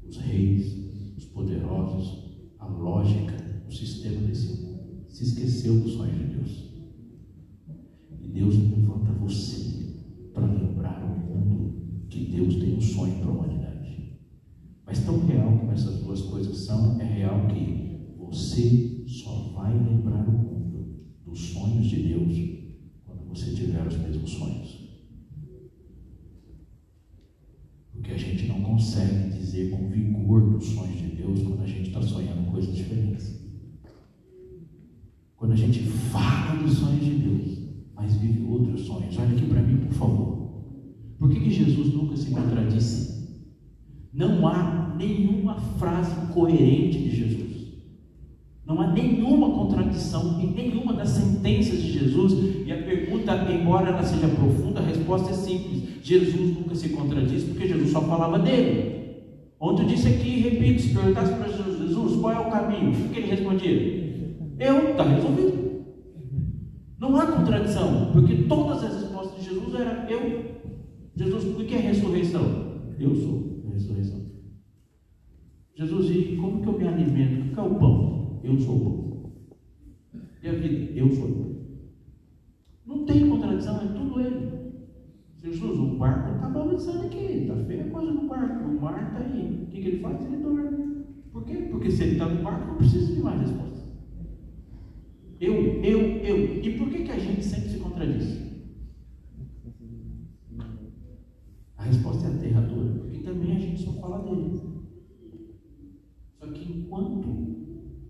Os 0.07 0.17
reis, 0.17 1.15
os 1.15 1.25
poderosos, 1.25 2.39
a 2.57 2.65
lógica, 2.65 3.35
o 3.67 3.71
sistema 3.71 4.21
desse 4.21 4.63
mundo 4.63 4.68
dos 5.19 5.93
sonhos 5.93 6.17
de 6.17 6.23
Deus. 6.23 6.69
E 8.21 8.27
Deus 8.29 8.55
levanta 8.55 9.11
você 9.13 9.95
para 10.33 10.45
lembrar 10.45 11.03
o 11.03 11.19
mundo 11.19 12.05
que 12.09 12.25
Deus 12.25 12.55
tem 12.55 12.77
um 12.77 12.81
sonho 12.81 13.19
para 13.19 13.29
a 13.29 13.33
humanidade. 13.33 14.13
Mas 14.85 15.03
tão 15.03 15.25
real 15.25 15.57
como 15.57 15.71
essas 15.71 16.01
duas 16.01 16.21
coisas 16.21 16.57
são, 16.57 16.99
é 17.01 17.03
real 17.03 17.47
que 17.47 18.15
você 18.17 19.03
só 19.07 19.51
vai 19.55 19.73
lembrar 19.73 20.27
o 20.27 20.31
mundo 20.31 20.87
dos 21.25 21.39
sonhos 21.39 21.87
de 21.87 22.03
Deus 22.03 22.37
quando 23.05 23.27
você 23.27 23.51
tiver 23.51 23.85
os 23.85 23.97
mesmos 23.97 24.31
sonhos. 24.31 24.89
Porque 27.91 28.11
a 28.11 28.17
gente 28.17 28.47
não 28.47 28.61
consegue 28.61 29.37
dizer 29.37 29.69
com 29.71 29.89
vigor 29.89 30.49
dos 30.51 30.65
sonhos 30.65 30.97
de 30.97 31.07
Deus 31.07 31.41
quando 31.43 31.61
a 31.61 31.67
gente 31.67 31.89
está 31.89 32.01
sonhando 32.01 32.49
coisas 32.51 32.73
diferentes. 32.73 33.38
Quando 35.39 35.53
a 35.53 35.55
gente 35.55 35.79
fala 35.79 36.61
dos 36.61 36.73
sonhos 36.73 37.05
de 37.05 37.11
Deus, 37.11 37.59
mas 37.95 38.13
vive 38.17 38.45
outros 38.45 38.81
sonhos. 38.81 39.17
Olha 39.17 39.29
aqui 39.29 39.45
para 39.45 39.61
mim, 39.61 39.77
por 39.77 39.93
favor. 39.93 40.49
Por 41.17 41.29
que, 41.29 41.39
que 41.39 41.49
Jesus 41.49 41.93
nunca 41.93 42.17
se 42.17 42.29
contradisse? 42.31 43.45
Não 44.13 44.45
há 44.45 44.95
nenhuma 44.97 45.55
frase 45.77 46.13
coerente 46.33 46.99
de 46.99 47.15
Jesus. 47.15 47.49
Não 48.65 48.81
há 48.81 48.91
nenhuma 48.91 49.49
contradição 49.51 50.41
em 50.41 50.51
nenhuma 50.51 50.91
das 50.91 51.09
sentenças 51.09 51.81
de 51.81 51.93
Jesus. 51.93 52.67
E 52.67 52.71
a 52.73 52.83
pergunta, 52.83 53.33
embora 53.49 53.91
ela 53.91 54.03
seja 54.03 54.27
profunda, 54.27 54.81
a 54.81 54.85
resposta 54.85 55.31
é 55.31 55.33
simples. 55.33 56.03
Jesus 56.03 56.53
nunca 56.53 56.75
se 56.75 56.89
contradisse 56.89 57.45
porque 57.45 57.65
Jesus 57.65 57.91
só 57.91 58.01
falava 58.01 58.39
dele. 58.39 58.99
Ontem 59.57 59.83
eu 59.83 59.87
disse 59.87 60.07
aqui, 60.09 60.41
repito, 60.41 60.81
se 60.81 60.93
perguntasse 60.93 61.33
para 61.33 61.47
Jesus 61.47 62.19
qual 62.19 62.33
é 62.33 62.39
o 62.39 62.51
caminho, 62.51 62.91
o 62.91 63.09
que 63.09 63.19
ele 63.19 63.29
respondia? 63.29 63.98
Eu, 64.59 64.91
está 64.91 65.03
resolvido. 65.03 65.85
Não 66.99 67.15
há 67.15 67.25
contradição, 67.27 68.11
porque 68.11 68.43
todas 68.43 68.83
as 68.83 69.01
respostas 69.01 69.39
de 69.39 69.49
Jesus 69.49 69.73
eram 69.73 70.09
eu. 70.09 70.59
Jesus, 71.15 71.45
o 71.45 71.65
que 71.65 71.75
é 71.75 71.77
ressurreição? 71.77 72.43
Eu 72.99 73.15
sou 73.15 73.61
a 73.65 73.73
ressurreição. 73.73 74.19
Jesus 75.75 76.07
diz, 76.07 76.37
como 76.37 76.61
que 76.61 76.67
eu 76.67 76.77
me 76.77 76.87
alimento? 76.87 77.51
O 77.51 77.53
que 77.53 77.59
é 77.59 77.63
o 77.63 77.75
pão? 77.75 78.41
Eu 78.43 78.59
sou 78.59 78.75
o 78.75 78.79
pão. 78.79 79.31
E 80.43 80.49
a 80.49 80.51
vida? 80.51 80.91
Eu 80.99 81.09
sou 81.09 81.25
o 81.25 81.33
pão. 81.33 81.49
Não 82.85 83.05
tem 83.05 83.29
contradição, 83.29 83.77
é 83.77 83.87
tudo 83.87 84.19
ele. 84.19 84.49
Jesus, 85.41 85.79
o 85.79 85.97
barco 85.97 86.35
está 86.35 86.49
balançando 86.49 87.05
aqui, 87.05 87.17
está 87.17 87.55
feia 87.63 87.85
a 87.85 87.89
coisa 87.91 88.11
no 88.11 88.27
barco, 88.27 88.65
o 88.65 88.81
mar 88.81 89.07
está 89.07 89.19
aí. 89.19 89.63
O 89.63 89.67
que, 89.67 89.81
que 89.81 89.87
ele 89.87 89.99
faz? 89.99 90.25
Ele 90.25 90.43
dorme. 90.43 91.05
Por 91.31 91.45
quê? 91.45 91.67
Porque 91.71 91.89
se 91.89 92.03
ele 92.03 92.11
está 92.13 92.27
no 92.27 92.43
barco, 92.43 92.67
não 92.67 92.75
precisa 92.75 93.15
de 93.15 93.21
mais 93.21 93.39
respostas. 93.39 93.68
Eu, 95.39 95.81
eu, 95.81 95.99
eu. 96.17 96.61
E 96.61 96.77
por 96.77 96.89
que, 96.89 97.03
que 97.05 97.11
a 97.11 97.17
gente 97.17 97.45
sempre 97.45 97.69
se 97.69 97.79
contradiz? 97.79 98.49
A 101.77 101.83
resposta 101.83 102.27
é 102.27 102.35
aterradora, 102.35 102.89
porque 102.99 103.19
também 103.19 103.55
a 103.55 103.59
gente 103.59 103.81
só 103.81 103.93
fala 103.93 104.21
dele. 104.23 104.59
Só 106.37 106.47
que 106.47 106.79
enquanto 106.79 107.47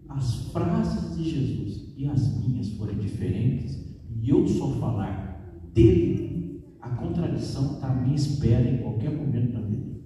as 0.10 0.52
frases 0.52 1.16
de 1.16 1.30
Jesus 1.30 1.94
e 1.96 2.08
as 2.08 2.44
minhas 2.44 2.70
forem 2.72 2.98
diferentes, 2.98 3.78
e 4.10 4.28
eu 4.28 4.48
só 4.48 4.72
falar 4.80 5.62
dele, 5.72 6.64
a 6.82 6.90
contradição 6.90 7.76
está 7.76 7.92
à 7.92 7.96
minha 7.96 8.16
espera 8.16 8.72
em 8.72 8.82
qualquer 8.82 9.16
momento 9.16 9.54
da 9.54 9.62
vida. 9.62 10.00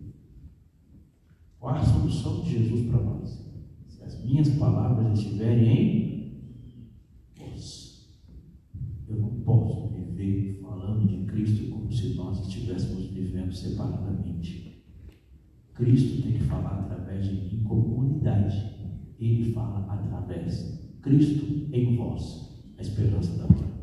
Qual 1.58 1.74
a 1.74 1.86
solução 1.86 2.42
de 2.42 2.50
Jesus 2.50 2.86
para 2.90 3.02
nós? 3.02 3.42
Se 3.88 4.04
as 4.04 4.22
minhas 4.26 4.50
palavras 4.50 5.18
estiverem 5.18 5.70
em 5.70 6.04
eu 9.14 9.20
não 9.20 9.30
posso 9.42 9.90
viver 10.24 10.60
falando 10.62 11.08
de 11.08 11.26
Cristo 11.26 11.70
como 11.70 11.92
se 11.92 12.14
nós 12.16 12.48
estivéssemos 12.48 13.08
vivendo 13.08 13.52
separadamente. 13.52 14.84
Cristo 15.74 16.22
tem 16.22 16.34
que 16.34 16.44
falar 16.44 16.82
através 16.82 17.26
de 17.26 17.34
mim 17.34 17.64
como 17.64 18.00
unidade. 18.00 18.74
Ele 19.20 19.52
fala 19.54 19.86
através. 19.92 20.82
Cristo 21.02 21.68
em 21.74 21.98
vós, 21.98 22.64
a 22.78 22.82
esperança 22.82 23.38
da 23.38 23.48
glória. 23.48 23.74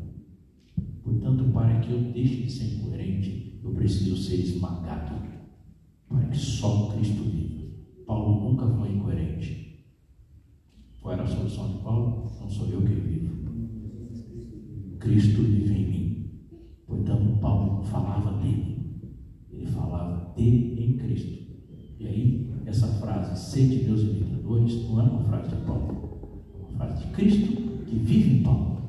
Portanto, 1.03 1.43
para 1.53 1.79
que 1.81 1.91
eu 1.91 2.01
deixe 2.11 2.43
de 2.43 2.51
ser 2.51 2.75
incoerente, 2.75 3.59
eu 3.63 3.71
preciso 3.71 4.17
ser 4.17 4.37
esmagado. 4.37 5.21
Para 6.07 6.25
que 6.27 6.37
só 6.37 6.91
Cristo 6.93 7.23
viva. 7.23 7.61
Paulo 8.05 8.49
nunca 8.49 8.67
foi 8.67 8.93
incoerente. 8.93 9.85
Qual 10.99 11.13
era 11.13 11.23
a 11.23 11.27
solução 11.27 11.71
de 11.71 11.83
Paulo? 11.83 12.31
Não 12.39 12.49
sou 12.49 12.67
eu 12.67 12.81
que 12.81 12.93
vivo 12.93 13.31
Cristo 15.01 15.41
vive 15.41 15.73
em 15.73 15.87
mim. 15.87 16.00
Portanto, 16.91 17.39
Paulo 17.39 17.83
falava 17.85 18.37
dele, 18.43 18.99
ele 19.49 19.65
falava 19.67 20.33
de 20.35 20.43
em 20.43 20.97
Cristo. 20.97 21.41
E 21.97 22.05
aí, 22.05 22.51
essa 22.65 22.85
frase, 22.85 23.41
ser 23.49 23.69
de 23.69 23.85
Deus 23.85 24.01
imitadores, 24.01 24.75
não 24.89 24.99
é 24.99 25.03
uma 25.03 25.23
frase 25.23 25.55
de 25.55 25.61
Paulo, 25.63 26.43
é 26.53 26.57
uma 26.57 26.69
frase 26.77 27.05
de 27.05 27.13
Cristo 27.13 27.61
que 27.85 27.95
vive 27.95 28.39
em 28.39 28.43
Paulo. 28.43 28.81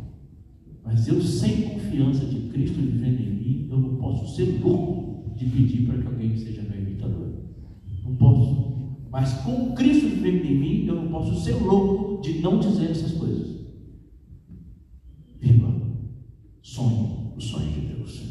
Mas 0.84 1.06
eu, 1.06 1.22
sem 1.22 1.62
confiança 1.62 2.26
de 2.26 2.48
Cristo 2.48 2.80
vivendo 2.80 3.20
em 3.20 3.34
mim, 3.34 3.68
eu 3.70 3.78
não 3.78 3.96
posso 3.98 4.34
ser 4.34 4.60
louco 4.60 5.32
de 5.36 5.46
pedir 5.46 5.86
para 5.86 5.98
que 5.98 6.06
alguém 6.08 6.36
seja 6.36 6.62
meu 6.62 6.80
imitador. 6.80 7.28
Não 8.04 8.16
posso. 8.16 8.98
Mas 9.12 9.32
com 9.44 9.74
Cristo 9.74 10.08
vivendo 10.08 10.44
em 10.44 10.58
mim, 10.58 10.86
eu 10.86 10.96
não 10.96 11.08
posso 11.08 11.40
ser 11.40 11.54
louco 11.54 12.20
de 12.20 12.40
não 12.40 12.58
dizer 12.58 12.90
essas 12.90 13.12
coisas. 13.12 13.62
Viva 15.40 15.72
sonho, 16.62 17.32
o 17.36 17.40
sonho 17.40 17.70
de 17.72 17.80
Deus. 17.80 18.22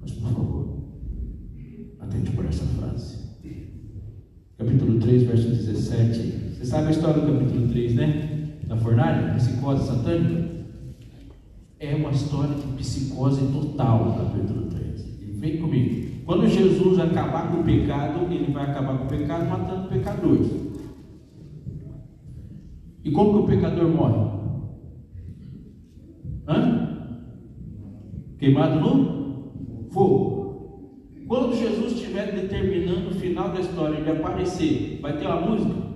Mas 0.00 0.12
por 0.12 0.30
favor, 0.30 0.84
atente 1.98 2.30
por 2.32 2.44
essa 2.46 2.64
frase. 2.64 3.18
Capítulo 4.56 5.00
3, 5.00 5.22
verso 5.22 5.48
17. 5.48 6.54
Você 6.54 6.64
sabe 6.66 6.79
a 6.90 6.92
história 6.92 7.22
do 7.22 7.32
capítulo 7.32 7.68
3, 7.68 7.94
né? 7.94 8.48
Da 8.66 8.76
fornalha, 8.76 9.34
psicose 9.34 9.86
satânica? 9.86 10.50
É 11.78 11.94
uma 11.94 12.10
história 12.10 12.54
de 12.54 12.66
psicose 12.76 13.46
total, 13.52 14.16
capítulo 14.18 14.66
3. 14.66 15.38
Vem 15.38 15.58
comigo. 15.58 16.24
Quando 16.26 16.48
Jesus 16.48 16.98
acabar 16.98 17.50
com 17.50 17.60
o 17.60 17.64
pecado, 17.64 18.26
ele 18.30 18.52
vai 18.52 18.64
acabar 18.64 18.98
com 18.98 19.04
o 19.04 19.08
pecado 19.08 19.48
matando 19.48 19.88
pecadores. 19.88 20.50
E 23.04 23.10
como 23.12 23.32
que 23.32 23.38
o 23.38 23.56
pecador 23.56 23.88
morre? 23.88 24.40
Hã? 26.48 27.16
Queimado 28.38 28.80
no 28.80 29.88
fogo. 29.90 30.40
Quando 31.28 31.56
Jesus 31.56 31.92
estiver 31.92 32.34
determinando 32.34 33.10
o 33.10 33.14
final 33.14 33.50
da 33.52 33.60
história, 33.60 33.96
ele 33.96 34.10
aparecer, 34.10 34.98
vai 35.00 35.16
ter 35.16 35.26
uma 35.26 35.40
música? 35.40 35.89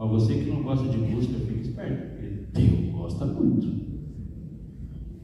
Ó, 0.00 0.06
você 0.06 0.32
que 0.32 0.48
não 0.48 0.62
gosta 0.62 0.88
de 0.88 0.96
música, 0.96 1.38
fique 1.40 1.60
esperto, 1.60 2.22
Deus 2.54 2.90
gosta 2.90 3.26
muito. 3.26 3.68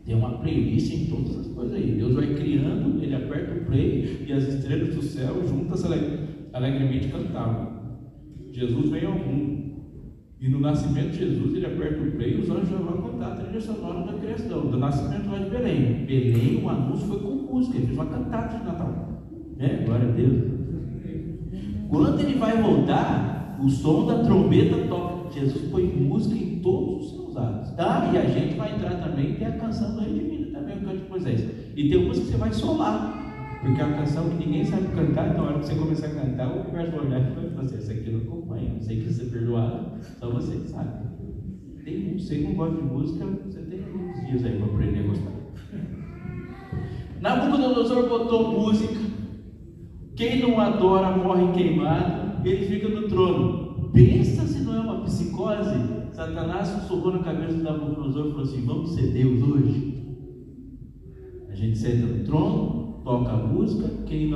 Tem 0.04 0.14
uma 0.14 0.38
playlist 0.38 0.92
em 0.92 1.06
todas 1.06 1.38
as 1.38 1.46
coisas 1.48 1.74
aí. 1.74 1.92
Deus 1.92 2.12
vai 2.12 2.34
criando, 2.34 3.02
ele 3.02 3.14
aperta 3.14 3.54
o 3.54 3.64
play 3.64 4.26
e 4.28 4.32
as 4.34 4.44
estrelas 4.46 4.94
do 4.94 5.02
céu 5.02 5.34
juntas 5.48 5.82
alegremente 6.52 7.08
cantavam. 7.08 7.74
Jesus 8.52 8.90
veio 8.90 9.08
ao 9.08 9.18
mundo. 9.18 9.56
E 10.38 10.48
no 10.50 10.60
nascimento 10.60 11.12
de 11.12 11.18
Jesus, 11.20 11.54
ele 11.54 11.64
aperta 11.64 12.02
o 12.02 12.12
play 12.12 12.34
e 12.34 12.40
os 12.42 12.50
anjos 12.50 12.68
vão 12.68 13.00
cantar 13.00 13.32
a 13.32 13.36
trilha 13.36 13.60
sonora 13.60 14.12
da 14.12 14.18
criação, 14.18 14.66
do 14.66 14.76
nascimento 14.76 15.30
lá 15.30 15.38
de 15.38 15.48
Belém. 15.48 16.04
Belém, 16.04 16.62
o 16.62 16.68
anúncio 16.68 17.08
foi 17.08 17.18
com 17.20 17.30
música, 17.50 17.78
ele 17.78 17.86
fez 17.86 17.98
uma 17.98 18.06
cantada 18.06 18.58
de 18.58 18.62
Natal. 18.62 19.24
É, 19.58 19.84
glória 19.86 20.06
a 20.06 20.12
Deus. 20.12 20.44
Quando 21.88 22.20
ele 22.20 22.38
vai 22.38 22.60
voltar, 22.60 23.35
o 23.62 23.68
som 23.68 24.06
da 24.06 24.24
trombeta 24.24 24.86
toca. 24.88 25.32
Jesus 25.32 25.70
põe 25.70 25.84
música 25.84 26.34
em 26.34 26.60
todos 26.60 27.06
os 27.06 27.10
seus 27.12 27.36
atos. 27.36 27.72
Ah, 27.78 28.10
e 28.12 28.18
a 28.18 28.26
gente 28.26 28.56
vai 28.56 28.74
entrar 28.74 28.94
também, 28.94 29.34
tem 29.34 29.46
a 29.46 29.52
canção 29.52 29.94
do 29.94 30.00
Redimido 30.00 30.52
também, 30.52 30.78
o 30.78 30.80
canto 30.80 31.04
de 31.04 31.10
Moisés. 31.10 31.44
E 31.76 31.88
tem 31.88 32.06
música 32.06 32.26
que 32.26 32.32
você 32.32 32.38
vai 32.38 32.52
solar. 32.52 33.26
Porque 33.60 33.80
é 33.80 33.84
uma 33.84 33.96
canção 33.96 34.28
que 34.28 34.46
ninguém 34.46 34.64
sabe 34.64 34.86
cantar, 34.94 35.30
então 35.30 35.44
na 35.44 35.50
hora 35.50 35.58
que 35.58 35.66
você 35.66 35.74
começar 35.74 36.06
a 36.06 36.10
cantar, 36.10 36.48
o 36.48 36.60
universo 36.60 36.92
vai 36.92 37.06
olhar 37.06 37.20
e 37.20 37.34
vai 37.34 37.50
fazer, 37.50 37.78
essa 37.78 37.92
aqui 37.92 38.10
não 38.10 38.20
acompanho, 38.20 38.74
não 38.74 38.82
sei 38.82 39.00
que 39.00 39.12
ser 39.12 39.24
perdoado, 39.24 39.90
só 40.20 40.30
você 40.30 40.56
que 40.58 40.68
sabe. 40.68 40.90
Tem, 41.84 42.18
você 42.18 42.36
que 42.36 42.44
não 42.44 42.54
gosta 42.54 42.76
de 42.76 42.82
música, 42.82 43.24
você 43.24 43.60
tem 43.62 43.80
uns 43.80 44.26
dias 44.26 44.44
aí 44.44 44.58
para 44.58 44.66
aprender 44.66 45.00
a 45.00 45.06
gostar. 45.08 45.32
Nabucodonosor 47.20 48.08
botou 48.08 48.52
música, 48.52 48.94
quem 50.14 50.42
não 50.42 50.60
adora 50.60 51.16
morre 51.16 51.52
queimado, 51.52 52.35
ele 52.48 52.66
fica 52.66 52.88
no 52.88 53.08
trono. 53.08 53.90
Pensa 53.92 54.46
se 54.46 54.60
não 54.60 54.74
é 54.74 54.80
uma 54.80 55.02
psicose. 55.02 55.74
Satanás 56.12 56.68
sussurrou 56.68 57.12
na 57.12 57.18
cabeça 57.20 57.54
de 57.54 57.62
Nabucodonosor 57.62 58.26
e 58.26 58.30
falou 58.30 58.42
assim: 58.42 58.64
Vamos 58.64 58.90
ser 58.90 59.12
Deus 59.12 59.42
hoje. 59.42 59.96
A 61.48 61.54
gente 61.54 61.78
senta 61.78 62.06
no 62.06 62.24
trono, 62.24 63.00
toca 63.02 63.32
a 63.32 63.36
música, 63.36 63.88
quem, 64.04 64.30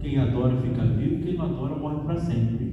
quem 0.00 0.18
adora 0.18 0.56
fica 0.56 0.84
vivo, 0.86 1.22
quem 1.22 1.36
não 1.36 1.44
adora 1.44 1.76
morre 1.76 2.00
para 2.04 2.20
sempre. 2.20 2.72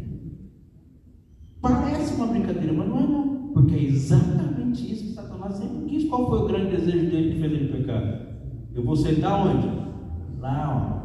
Parece 1.62 2.16
uma 2.16 2.28
brincadeira, 2.28 2.72
mas 2.72 2.88
não 2.88 3.00
é 3.00 3.08
não. 3.08 3.50
porque 3.54 3.76
é 3.76 3.84
exatamente 3.84 4.92
isso 4.92 5.08
que 5.08 5.14
Satanás 5.14 5.56
sempre 5.56 5.90
quis. 5.90 6.10
Qual 6.10 6.30
foi 6.30 6.40
o 6.40 6.48
grande 6.48 6.78
desejo 6.78 7.12
dele 7.12 7.34
que 7.34 7.40
fez 7.42 7.52
ele 7.52 7.78
pecar? 7.78 8.30
Eu 8.74 8.84
vou 8.84 8.96
sentar 8.96 9.46
onde? 9.46 9.68
Lá, 10.40 11.04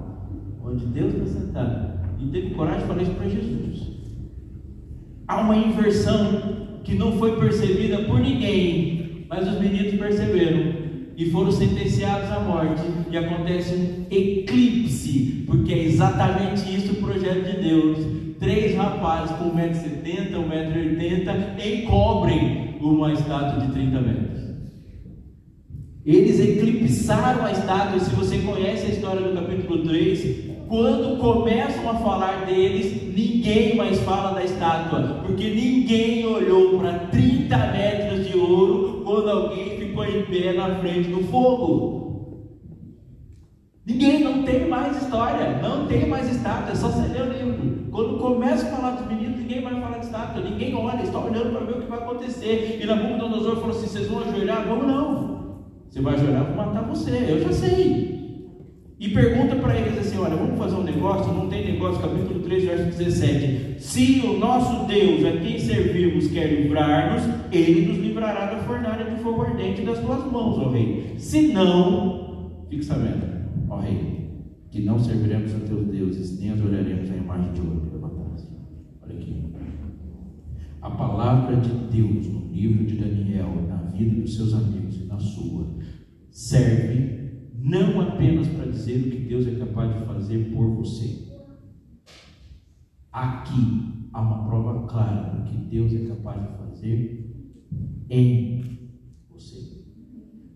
ó, 0.62 0.68
onde 0.68 0.86
Deus 0.86 1.14
está 1.14 1.40
sentado. 1.40 1.93
E 2.20 2.26
teve 2.26 2.50
coragem 2.50 2.80
de 2.80 2.86
falar 2.86 3.02
isso 3.02 3.12
para 3.12 3.28
Jesus. 3.28 3.82
Há 5.26 5.40
uma 5.40 5.56
inversão 5.56 6.80
que 6.84 6.94
não 6.94 7.12
foi 7.18 7.38
percebida 7.40 7.98
por 8.04 8.20
ninguém, 8.20 9.26
mas 9.28 9.48
os 9.48 9.58
meninos 9.58 9.94
perceberam 9.94 10.84
e 11.16 11.30
foram 11.30 11.50
sentenciados 11.50 12.30
à 12.30 12.40
morte. 12.40 12.82
E 13.10 13.16
acontece 13.16 13.74
um 13.74 14.06
eclipse, 14.10 15.44
porque 15.46 15.72
é 15.72 15.84
exatamente 15.84 16.74
isso 16.74 16.92
o 16.92 16.96
projeto 16.96 17.44
de 17.44 17.68
Deus. 17.68 17.98
Três 18.38 18.76
rapazes 18.76 19.34
com 19.36 19.50
1,70m, 19.52 20.32
1,80m 20.32 21.82
encobrem 21.82 22.76
uma 22.80 23.12
estátua 23.12 23.64
de 23.64 23.72
30 23.72 24.00
metros. 24.00 24.44
Eles 26.04 26.38
eclipsaram 26.38 27.46
a 27.46 27.52
estátua. 27.52 27.98
Se 27.98 28.14
você 28.14 28.38
conhece 28.38 28.86
a 28.86 28.90
história 28.90 29.22
do 29.22 29.34
capítulo 29.34 29.82
3, 29.84 30.43
quando 30.74 31.20
começam 31.20 31.88
a 31.88 31.94
falar 31.94 32.46
deles, 32.46 33.00
ninguém 33.14 33.76
mais 33.76 34.00
fala 34.00 34.32
da 34.32 34.42
estátua, 34.42 35.20
porque 35.24 35.48
ninguém 35.50 36.26
olhou 36.26 36.80
para 36.80 36.98
30 37.12 37.56
metros 37.68 38.26
de 38.26 38.36
ouro 38.36 39.02
quando 39.04 39.30
alguém 39.30 39.78
ficou 39.78 40.04
em 40.04 40.24
pé 40.24 40.52
na 40.52 40.74
frente 40.80 41.10
do 41.10 41.22
fogo. 41.28 42.58
Ninguém 43.86 44.24
não 44.24 44.42
tem 44.42 44.68
mais 44.68 45.00
história, 45.00 45.60
não 45.62 45.86
tem 45.86 46.08
mais 46.08 46.28
estátua, 46.28 46.72
é 46.72 46.74
só 46.74 46.88
você 46.88 47.06
ler 47.06 47.22
o 47.22 47.32
livro. 47.32 47.92
Quando 47.92 48.18
começa 48.18 48.66
a 48.66 48.70
falar 48.70 48.90
dos 48.96 49.06
meninos, 49.06 49.38
ninguém 49.38 49.62
vai 49.62 49.80
falar 49.80 49.98
de 49.98 50.06
estátua, 50.06 50.42
ninguém 50.42 50.74
olha, 50.74 51.02
está 51.04 51.20
olhando 51.20 51.52
para 51.52 51.66
ver 51.66 51.76
o 51.76 51.82
que 51.82 51.88
vai 51.88 52.00
acontecer. 52.00 52.80
E 52.82 52.84
Nabucodonosor 52.84 53.58
falou 53.58 53.70
assim: 53.70 53.86
vocês 53.86 54.08
vão 54.08 54.22
ajoelhar? 54.22 54.66
Vamos 54.66 54.88
não. 54.88 55.60
Você 55.88 56.00
vai 56.00 56.14
ajoelhar, 56.14 56.46
vou 56.46 56.56
matar 56.56 56.82
você, 56.82 57.26
eu 57.28 57.40
já 57.42 57.52
sei. 57.52 58.13
E 58.98 59.08
pergunta 59.08 59.56
para 59.56 59.76
eles 59.76 59.98
assim: 59.98 60.18
olha, 60.18 60.36
vamos 60.36 60.56
fazer 60.56 60.76
um 60.76 60.84
negócio? 60.84 61.32
Não 61.32 61.48
tem 61.48 61.72
negócio, 61.72 62.00
capítulo 62.00 62.40
3, 62.40 62.64
verso 62.64 62.98
17. 62.98 63.82
Se 63.82 64.22
o 64.24 64.38
nosso 64.38 64.86
Deus, 64.86 65.24
a 65.24 65.32
quem 65.38 65.58
servimos, 65.58 66.28
quer 66.28 66.46
livrar-nos, 66.46 67.24
ele 67.52 67.86
nos 67.86 67.98
livrará 67.98 68.54
da 68.54 68.58
fornalha 68.58 69.04
de 69.10 69.20
fogo 69.22 69.42
ardente 69.42 69.82
das 69.82 69.98
tuas 69.98 70.30
mãos, 70.30 70.58
ó 70.58 70.70
rei. 70.70 71.14
Se 71.18 71.48
não, 71.48 72.52
fique 72.70 72.84
sabendo, 72.84 73.26
ó 73.68 73.80
rei, 73.80 74.30
que 74.70 74.80
não 74.80 74.98
serviremos 74.98 75.54
a 75.54 75.58
teus 75.58 75.86
deuses, 75.86 76.38
nem 76.38 76.50
adoraremos 76.50 77.10
a 77.10 77.16
imagem 77.16 77.52
de 77.52 77.60
ouro 77.60 77.80
que 77.80 77.94
levantaste. 77.94 78.48
Olha 79.02 79.14
aqui. 79.14 79.44
A 80.80 80.90
palavra 80.90 81.56
de 81.56 81.70
Deus 81.96 82.26
no 82.28 82.52
livro 82.52 82.84
de 82.84 82.96
Daniel, 82.96 83.48
na 83.68 83.76
vida 83.90 84.20
dos 84.20 84.36
seus 84.36 84.54
amigos 84.54 85.00
e 85.00 85.04
na 85.06 85.18
sua, 85.18 85.66
serve 86.30 87.23
não 87.64 87.98
apenas 87.98 88.46
para 88.48 88.66
dizer 88.66 89.06
o 89.06 89.10
que 89.10 89.20
Deus 89.20 89.46
é 89.46 89.52
capaz 89.52 89.98
de 89.98 90.04
fazer 90.04 90.52
por 90.54 90.68
você. 90.68 91.32
Aqui 93.10 94.10
há 94.12 94.20
uma 94.20 94.46
prova 94.46 94.86
clara 94.86 95.30
do 95.30 95.44
que 95.44 95.56
Deus 95.56 95.94
é 95.94 96.00
capaz 96.00 96.42
de 96.42 96.58
fazer 96.58 97.56
em 98.10 98.78
você. 99.30 99.82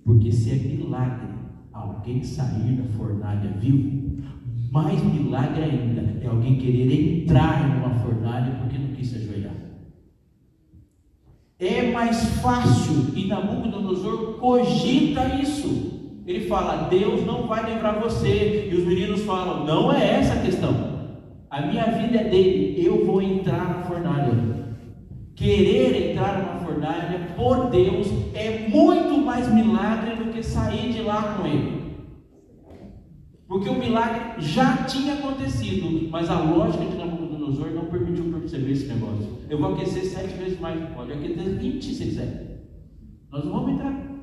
Porque 0.05 0.31
se 0.31 0.51
é 0.51 0.57
milagre 0.57 1.29
alguém 1.73 2.23
sair 2.23 2.77
da 2.77 2.85
fornalha 2.93 3.53
vivo, 3.53 4.23
mais 4.71 5.03
milagre 5.03 5.63
ainda 5.63 6.03
é 6.23 6.27
alguém 6.27 6.59
querer 6.59 7.23
entrar 7.23 7.71
em 7.71 7.79
uma 7.79 7.95
fornalha 8.01 8.55
porque 8.57 8.77
não 8.77 8.95
quis 8.95 9.09
se 9.09 9.17
ajoelhar. 9.17 9.57
É 11.59 11.91
mais 11.91 12.23
fácil, 12.43 13.17
e 13.17 13.27
Nabucodonosor 13.29 14.35
cogita 14.39 15.37
isso. 15.37 15.98
Ele 16.29 16.47
fala: 16.47 16.89
Deus 16.91 17.25
não 17.25 17.47
vai 17.47 17.73
livrar 17.73 17.99
você. 17.99 18.69
E 18.71 18.75
os 18.75 18.85
meninos 18.85 19.23
falam: 19.23 19.65
Não 19.65 19.91
é 19.91 20.19
essa 20.21 20.35
a 20.35 20.43
questão. 20.43 20.75
A 21.49 21.63
minha 21.63 21.85
vida 21.85 22.19
é 22.19 22.25
dele. 22.25 22.87
Eu 22.87 23.07
vou 23.07 23.23
entrar 23.23 23.67
na 23.67 23.83
fornalha. 23.85 24.59
Querer 25.35 26.11
entrar 26.11 26.39
numa 26.39 26.61
fornalha 26.61 27.29
por 27.35 27.71
Deus 27.71 28.09
é 28.35 28.69
muito 28.69 29.17
mais 29.25 29.51
milagre 29.51 30.17
do 30.17 30.31
que 30.31 30.43
sair 30.43 30.93
de 30.93 31.01
lá 31.01 31.35
com 31.39 31.47
ele. 31.47 31.79
Porque 33.47 33.71
o 33.71 33.79
milagre 33.79 34.43
já 34.43 34.85
tinha 34.85 35.15
acontecido, 35.15 36.11
mas 36.11 36.29
a 36.29 36.39
lógica 36.39 36.85
de 36.85 36.99
Nabucodonosor 36.99 37.71
não 37.71 37.87
permitiu 37.87 38.25
perceber 38.25 38.73
esse 38.73 38.87
negócio. 38.87 39.39
Eu 39.49 39.59
vou 39.59 39.73
aquecer 39.73 40.05
sete 40.05 40.35
vezes 40.35 40.61
mais, 40.61 40.79
pode 40.91 41.13
aquecer 41.13 41.59
20 41.59 41.95
se 41.95 42.05
quiser. 42.05 42.61
Nós 43.31 43.47
não 43.47 43.53
vamos 43.53 43.73
entrar. 43.73 44.18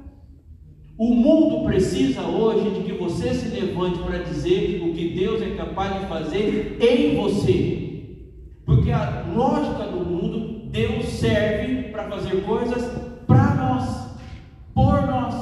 O 0.98 1.14
mundo 1.14 1.66
precisa 1.66 2.22
hoje 2.22 2.70
de 2.70 2.84
que 2.84 2.93
você 2.93 3.34
se 3.34 3.50
levante 3.50 4.00
para 4.00 4.20
dizer 4.20 4.82
o 4.82 4.93
que 4.93 5.10
Deus 5.10 5.41
é 5.41 5.50
capaz 5.50 6.00
de 6.00 6.08
fazer 6.08 6.78
em 6.80 7.18
você. 7.18 7.86
Porque 8.66 8.91
a 8.91 9.26
lógica 9.36 9.88
do 9.88 10.06
mundo, 10.06 10.70
Deus 10.70 11.06
serve 11.08 11.89
para 11.89 12.10
fazer 12.10 12.41
coisas 12.43 12.89
para 13.28 13.56
nós, 13.56 14.18
por 14.74 15.06
nós. 15.06 15.36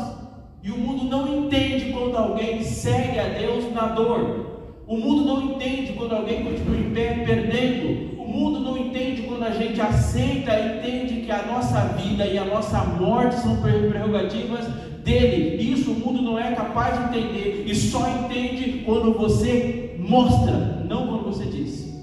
E 0.64 0.72
o 0.72 0.78
mundo 0.78 1.04
não 1.04 1.46
entende 1.46 1.92
quando 1.92 2.18
alguém 2.18 2.64
segue 2.64 3.20
a 3.20 3.28
Deus 3.28 3.72
na 3.72 3.90
dor. 3.90 4.64
O 4.88 4.98
mundo 4.98 5.24
não 5.24 5.52
entende 5.52 5.94
quando 5.94 6.14
alguém 6.14 6.46
continua 6.46 6.78
em 6.78 6.94
pé 6.96 7.24
perdendo. 7.24 8.20
O 8.20 8.28
mundo 8.28 8.60
não 8.60 8.76
entende 8.76 9.22
quando 9.22 9.44
a 9.44 9.52
gente 9.52 9.80
aceita, 9.80 10.60
entende 10.60 11.22
que 11.22 11.32
a 11.32 11.46
nossa 11.46 11.80
vida 11.90 12.26
e 12.26 12.40
a 12.40 12.46
nossa 12.46 12.84
morte 12.84 13.36
são 13.36 13.62
prerrogativas 13.62 14.93
dele. 15.04 15.62
Isso 15.62 15.92
o 15.92 16.00
mundo 16.00 16.22
não 16.22 16.40
é 16.40 16.54
capaz 16.56 16.98
de 17.12 17.18
entender 17.18 17.66
e 17.68 17.76
só 17.76 18.08
entende 18.10 18.84
quando 18.86 19.14
você 19.14 19.96
mostra, 20.00 20.84
não 20.86 21.08
quando 21.08 21.26
você 21.26 21.46
diz. 21.46 21.94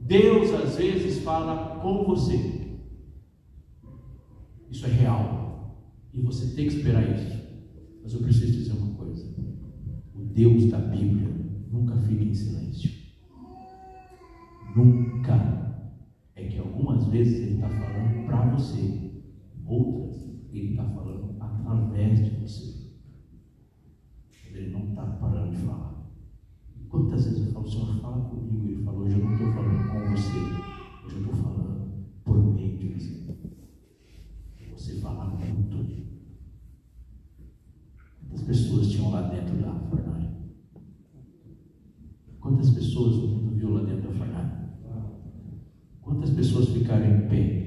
Deus 0.00 0.52
às 0.52 0.76
vezes 0.76 1.22
fala 1.22 1.80
com 1.80 2.04
você. 2.04 2.60
Isso 4.70 4.86
é 4.86 4.88
real. 4.88 5.42
E 6.12 6.20
você 6.20 6.54
tem 6.54 6.66
que 6.66 6.76
esperar 6.76 7.02
isso. 7.02 7.40
Mas 8.02 8.12
eu 8.12 8.20
preciso 8.20 8.52
dizer 8.52 8.72
uma 8.72 8.94
coisa. 8.94 9.24
O 10.14 10.24
Deus 10.24 10.66
da 10.66 10.78
Bíblia 10.78 11.28
nunca 11.70 11.96
fica 11.96 12.24
em 12.24 12.34
silêncio. 12.34 12.90
Nunca. 14.74 15.62
É 16.34 16.44
que 16.44 16.58
algumas 16.58 17.06
vezes 17.06 17.40
ele 17.40 17.54
está 17.54 17.68
falando 17.68 18.26
para 18.26 18.46
você, 18.50 19.12
outras 19.66 20.01
ele 20.62 20.70
está 20.70 20.84
falando 20.84 21.36
através 21.40 22.24
de 22.24 22.30
você. 22.36 22.92
Ele 24.52 24.70
não 24.70 24.90
está 24.90 25.04
parando 25.04 25.50
de 25.50 25.56
falar. 25.58 25.92
Quantas 26.88 27.24
vezes 27.24 27.46
eu 27.46 27.52
falo, 27.52 27.68
Senhor, 27.68 28.00
fala 28.00 28.28
comigo? 28.28 28.68
Ele 28.68 28.84
falou, 28.84 29.02
hoje 29.02 29.18
eu 29.18 29.24
não 29.24 29.32
estou 29.32 29.52
falando 29.52 29.88
com 29.88 30.10
você, 30.10 30.38
hoje 31.06 31.16
eu 31.16 31.20
estou 31.22 31.34
falando 31.34 32.04
por 32.22 32.54
meio 32.54 32.78
de 32.78 32.88
você. 32.88 33.22
Você 34.72 35.00
fala 35.00 35.26
muito. 35.26 36.02
Quantas 38.20 38.42
pessoas 38.42 38.88
tinham 38.88 39.10
lá 39.10 39.22
dentro 39.22 39.56
da 39.56 39.74
fornalha? 39.74 40.32
Quantas 42.40 42.70
pessoas 42.70 43.14
o 43.16 43.28
mundo 43.28 43.56
viu 43.56 43.70
lá 43.70 43.82
dentro 43.82 44.10
da 44.10 44.14
fornalha? 44.14 44.62
Quantas 46.00 46.30
pessoas 46.30 46.68
ficaram 46.68 47.06
em 47.06 47.28
pé 47.28 47.61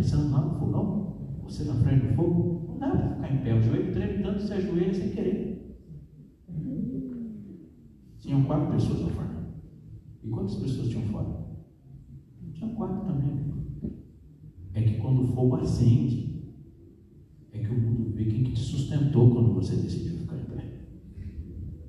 pensando 0.00 0.30
lá 0.30 0.40
no 0.40 0.58
fogão, 0.58 1.38
você 1.42 1.62
na 1.64 1.74
frente 1.74 2.06
do 2.06 2.14
fogo, 2.14 2.64
não 2.68 2.78
dá 2.78 2.88
para 2.88 3.08
ficar 3.16 3.34
em 3.34 3.42
pé, 3.42 3.54
o 3.54 3.60
joelho 3.60 3.92
treme 3.92 4.22
tanto, 4.22 4.40
você 4.40 4.54
ajoelha 4.54 4.94
sem 4.94 5.10
querer. 5.10 5.78
Tinham 8.18 8.44
quatro 8.44 8.72
pessoas 8.72 9.00
no 9.02 9.10
forno. 9.10 9.40
E 10.22 10.28
quantas 10.28 10.56
pessoas 10.56 10.88
tinham 10.88 11.02
fora? 11.08 11.28
Tinha 12.54 12.74
quatro 12.74 13.04
também. 13.04 13.40
É 14.72 14.82
que 14.82 14.94
quando 14.98 15.22
o 15.22 15.26
fogo 15.34 15.56
acende, 15.56 16.44
é 17.52 17.58
que 17.58 17.70
o 17.70 17.78
mundo 17.78 18.10
vê 18.14 18.24
quem 18.24 18.44
que 18.44 18.52
te 18.52 18.60
sustentou 18.60 19.34
quando 19.34 19.52
você 19.52 19.76
decidiu 19.76 20.18
ficar 20.20 20.36
em 20.36 20.44
pé. 20.44 20.64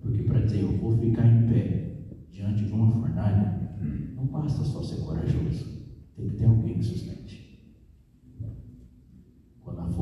Porque 0.01 0.23
para 0.23 0.41
dizer 0.41 0.63
eu 0.63 0.77
vou 0.77 0.97
ficar 0.97 1.25
em 1.27 1.47
pé 1.47 2.07
diante 2.29 2.65
de 2.65 2.73
uma 2.73 2.91
fornalha, 2.91 3.77
não 4.15 4.25
basta 4.25 4.65
só 4.65 4.83
ser 4.83 5.01
corajoso. 5.01 5.79
Tem 6.17 6.27
que 6.27 6.35
ter 6.35 6.45
alguém 6.45 6.77
que 6.77 6.83
sustente. 6.83 7.40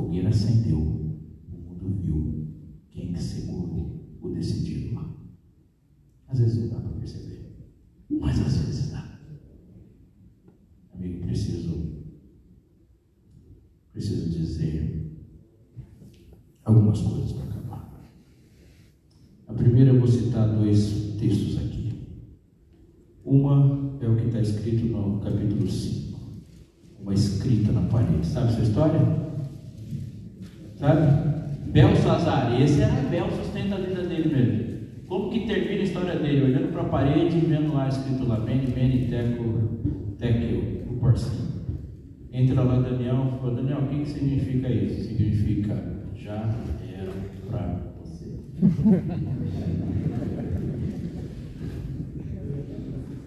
Fogueira 0.09 0.29
acendeu, 0.29 0.79
o 0.79 1.55
mundo 1.55 2.01
viu 2.01 2.47
quem 2.89 3.13
que 3.13 3.21
segurou 3.21 4.17
o 4.19 4.29
decidido 4.29 4.95
lá. 4.95 5.07
Às 6.27 6.39
vezes 6.39 6.61
não 6.61 6.69
dá 6.69 6.79
para 6.79 6.97
perceber, 6.97 7.55
mas 8.09 8.39
às 8.39 8.57
vezes 8.57 8.89
dá. 8.89 9.19
Amigo, 10.95 11.27
preciso, 11.27 12.05
preciso 13.93 14.31
dizer 14.31 15.15
algumas 16.63 16.99
coisas 17.01 17.31
para 17.33 17.43
acabar. 17.43 18.11
A 19.45 19.53
primeira 19.53 19.91
eu 19.91 19.99
vou 19.99 20.07
citar 20.07 20.55
dois 20.55 21.19
Uma 23.23 23.95
é 24.01 24.07
o 24.09 24.15
que 24.15 24.25
está 24.25 24.41
escrito 24.41 24.85
no 24.85 25.19
capítulo 25.19 25.69
5. 25.69 26.19
Uma 26.99 27.13
escrita 27.13 27.71
na 27.71 27.83
parede. 27.83 28.25
Sabe 28.25 28.47
essa 28.47 28.63
história? 28.63 29.28
Sabe? 30.79 31.71
Belsazar. 31.71 32.59
Esse 32.59 32.81
era 32.81 33.01
Bel, 33.09 33.29
sustenta 33.31 33.75
a 33.75 33.79
vida 33.79 34.03
dele 34.03 34.33
mesmo. 34.33 34.79
Como 35.07 35.29
que 35.29 35.45
termina 35.45 35.81
a 35.81 35.83
história 35.83 36.15
dele? 36.15 36.45
Olhando 36.45 36.71
para 36.71 36.83
a 36.83 36.85
parede 36.85 37.37
e 37.37 37.41
vendo 37.41 37.73
lá 37.73 37.89
escrito 37.89 38.25
lá, 38.25 38.39
Bene, 38.39 38.67
Bene, 38.67 39.07
Teco, 39.07 40.15
Tekel, 40.17 40.85
o 40.89 40.97
parceiro. 41.01 41.49
Entra 42.31 42.63
lá 42.63 42.79
Daniel 42.79 43.39
fala, 43.41 43.55
Daniel, 43.55 43.79
o 43.79 43.87
que, 43.87 43.99
que 43.99 44.09
significa 44.09 44.69
isso? 44.69 45.07
Significa, 45.07 45.75
já 46.15 46.55
era 46.95 47.11
para 47.49 47.79
você. 47.99 48.27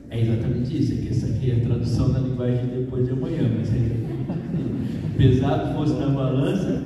É 0.09 0.21
exatamente 0.21 0.79
isso, 0.79 0.93
é 0.93 0.97
que 0.97 1.09
essa 1.09 1.27
aqui 1.27 1.51
é 1.51 1.57
a 1.57 1.61
tradução 1.61 2.13
da 2.13 2.21
linguagem 2.21 2.67
de 2.67 2.77
depois 2.81 3.07
de 3.07 3.13
amanhã, 3.13 3.51
mas 3.57 3.73
é 3.73 4.13
pesado 5.17 5.75
fosse 5.75 5.95
na 5.95 6.09
balança, 6.09 6.85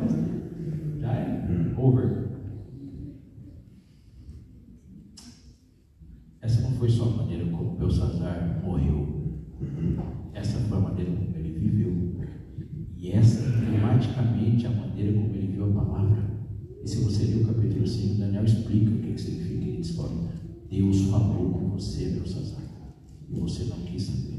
festa. 0.00 0.98
Já 1.00 1.12
é. 1.12 1.74
Over. 1.76 2.28
Essa 6.40 6.62
não 6.62 6.70
foi 6.72 6.88
só 6.88 7.04
a 7.04 7.16
maneira 7.16 7.44
como 7.50 7.76
Belsazar 7.76 8.60
morreu. 8.64 9.18
Essa 10.32 10.58
foi 10.60 10.78
a 10.78 10.80
maneira 10.80 11.10
como 11.10 11.36
ele 11.36 11.58
viveu. 11.58 12.18
E 12.96 13.10
essa 13.10 13.44
é 13.44 13.50
dramaticamente 13.50 14.66
a 14.66 14.70
maneira 14.70 15.12
como 15.12 15.34
ele 15.34 15.52
viu 15.52 15.64
a 15.66 15.72
palavra. 15.72 16.38
E 16.82 16.88
se 16.88 17.02
você 17.02 17.24
ler 17.24 17.42
o 17.42 17.46
capítulo 17.46 17.86
5, 17.86 18.18
Daniel 18.18 18.44
explica 18.44 18.90
o 18.90 18.98
que, 18.98 19.12
que 19.12 19.20
significa. 19.20 19.64
Ele 19.64 19.76
diz: 19.78 19.98
olha, 19.98 20.32
Deus 20.70 21.02
falou 21.02 21.50
com 21.50 21.70
você, 21.70 22.10
Belsazar, 22.10 22.62
e 23.28 23.34
você 23.38 23.64
não 23.64 23.78
quis 23.78 24.02
saber. 24.02 24.38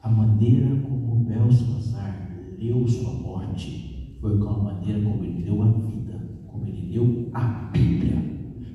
A 0.00 0.10
maneira 0.10 0.76
como 0.82 1.24
Belsazar 1.24 2.21
leu 2.62 2.86
sua 2.86 3.12
morte 3.12 4.16
foi 4.20 4.38
com 4.38 4.48
a 4.48 4.58
maneira 4.58 5.00
como 5.00 5.24
ele 5.24 5.44
leu 5.44 5.62
a 5.62 5.66
vida, 5.66 6.20
como 6.46 6.66
ele 6.66 6.92
leu 6.92 7.28
a 7.34 7.70
Bíblia. 7.72 8.22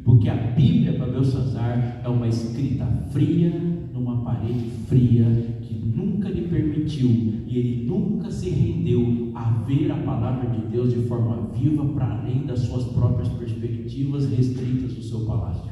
Porque 0.04 0.30
a 0.30 0.36
Bíblia 0.36 0.94
para 0.94 1.08
Belsazar 1.08 2.02
é 2.04 2.08
uma 2.08 2.28
escrita 2.28 2.86
fria 3.12 3.52
numa 3.94 4.24
parede 4.24 4.70
fria 4.88 5.26
que 5.62 5.74
nunca 5.74 6.30
lhe 6.30 6.44
permitiu 6.44 7.10
e 7.48 7.58
ele 7.58 7.86
nunca 7.86 8.30
se 8.30 8.50
rendeu 8.50 9.32
a 9.34 9.64
ver 9.66 9.92
a 9.92 9.96
palavra 9.96 10.50
de 10.50 10.68
Deus 10.68 10.94
de 10.94 11.02
forma 11.08 11.50
viva 11.54 11.86
para 11.86 12.20
além 12.20 12.46
das 12.46 12.60
suas 12.60 12.84
próprias 12.86 13.30
perspectivas 13.30 14.30
restritas 14.30 14.94
do 14.94 15.02
seu 15.02 15.22
palácio. 15.22 15.72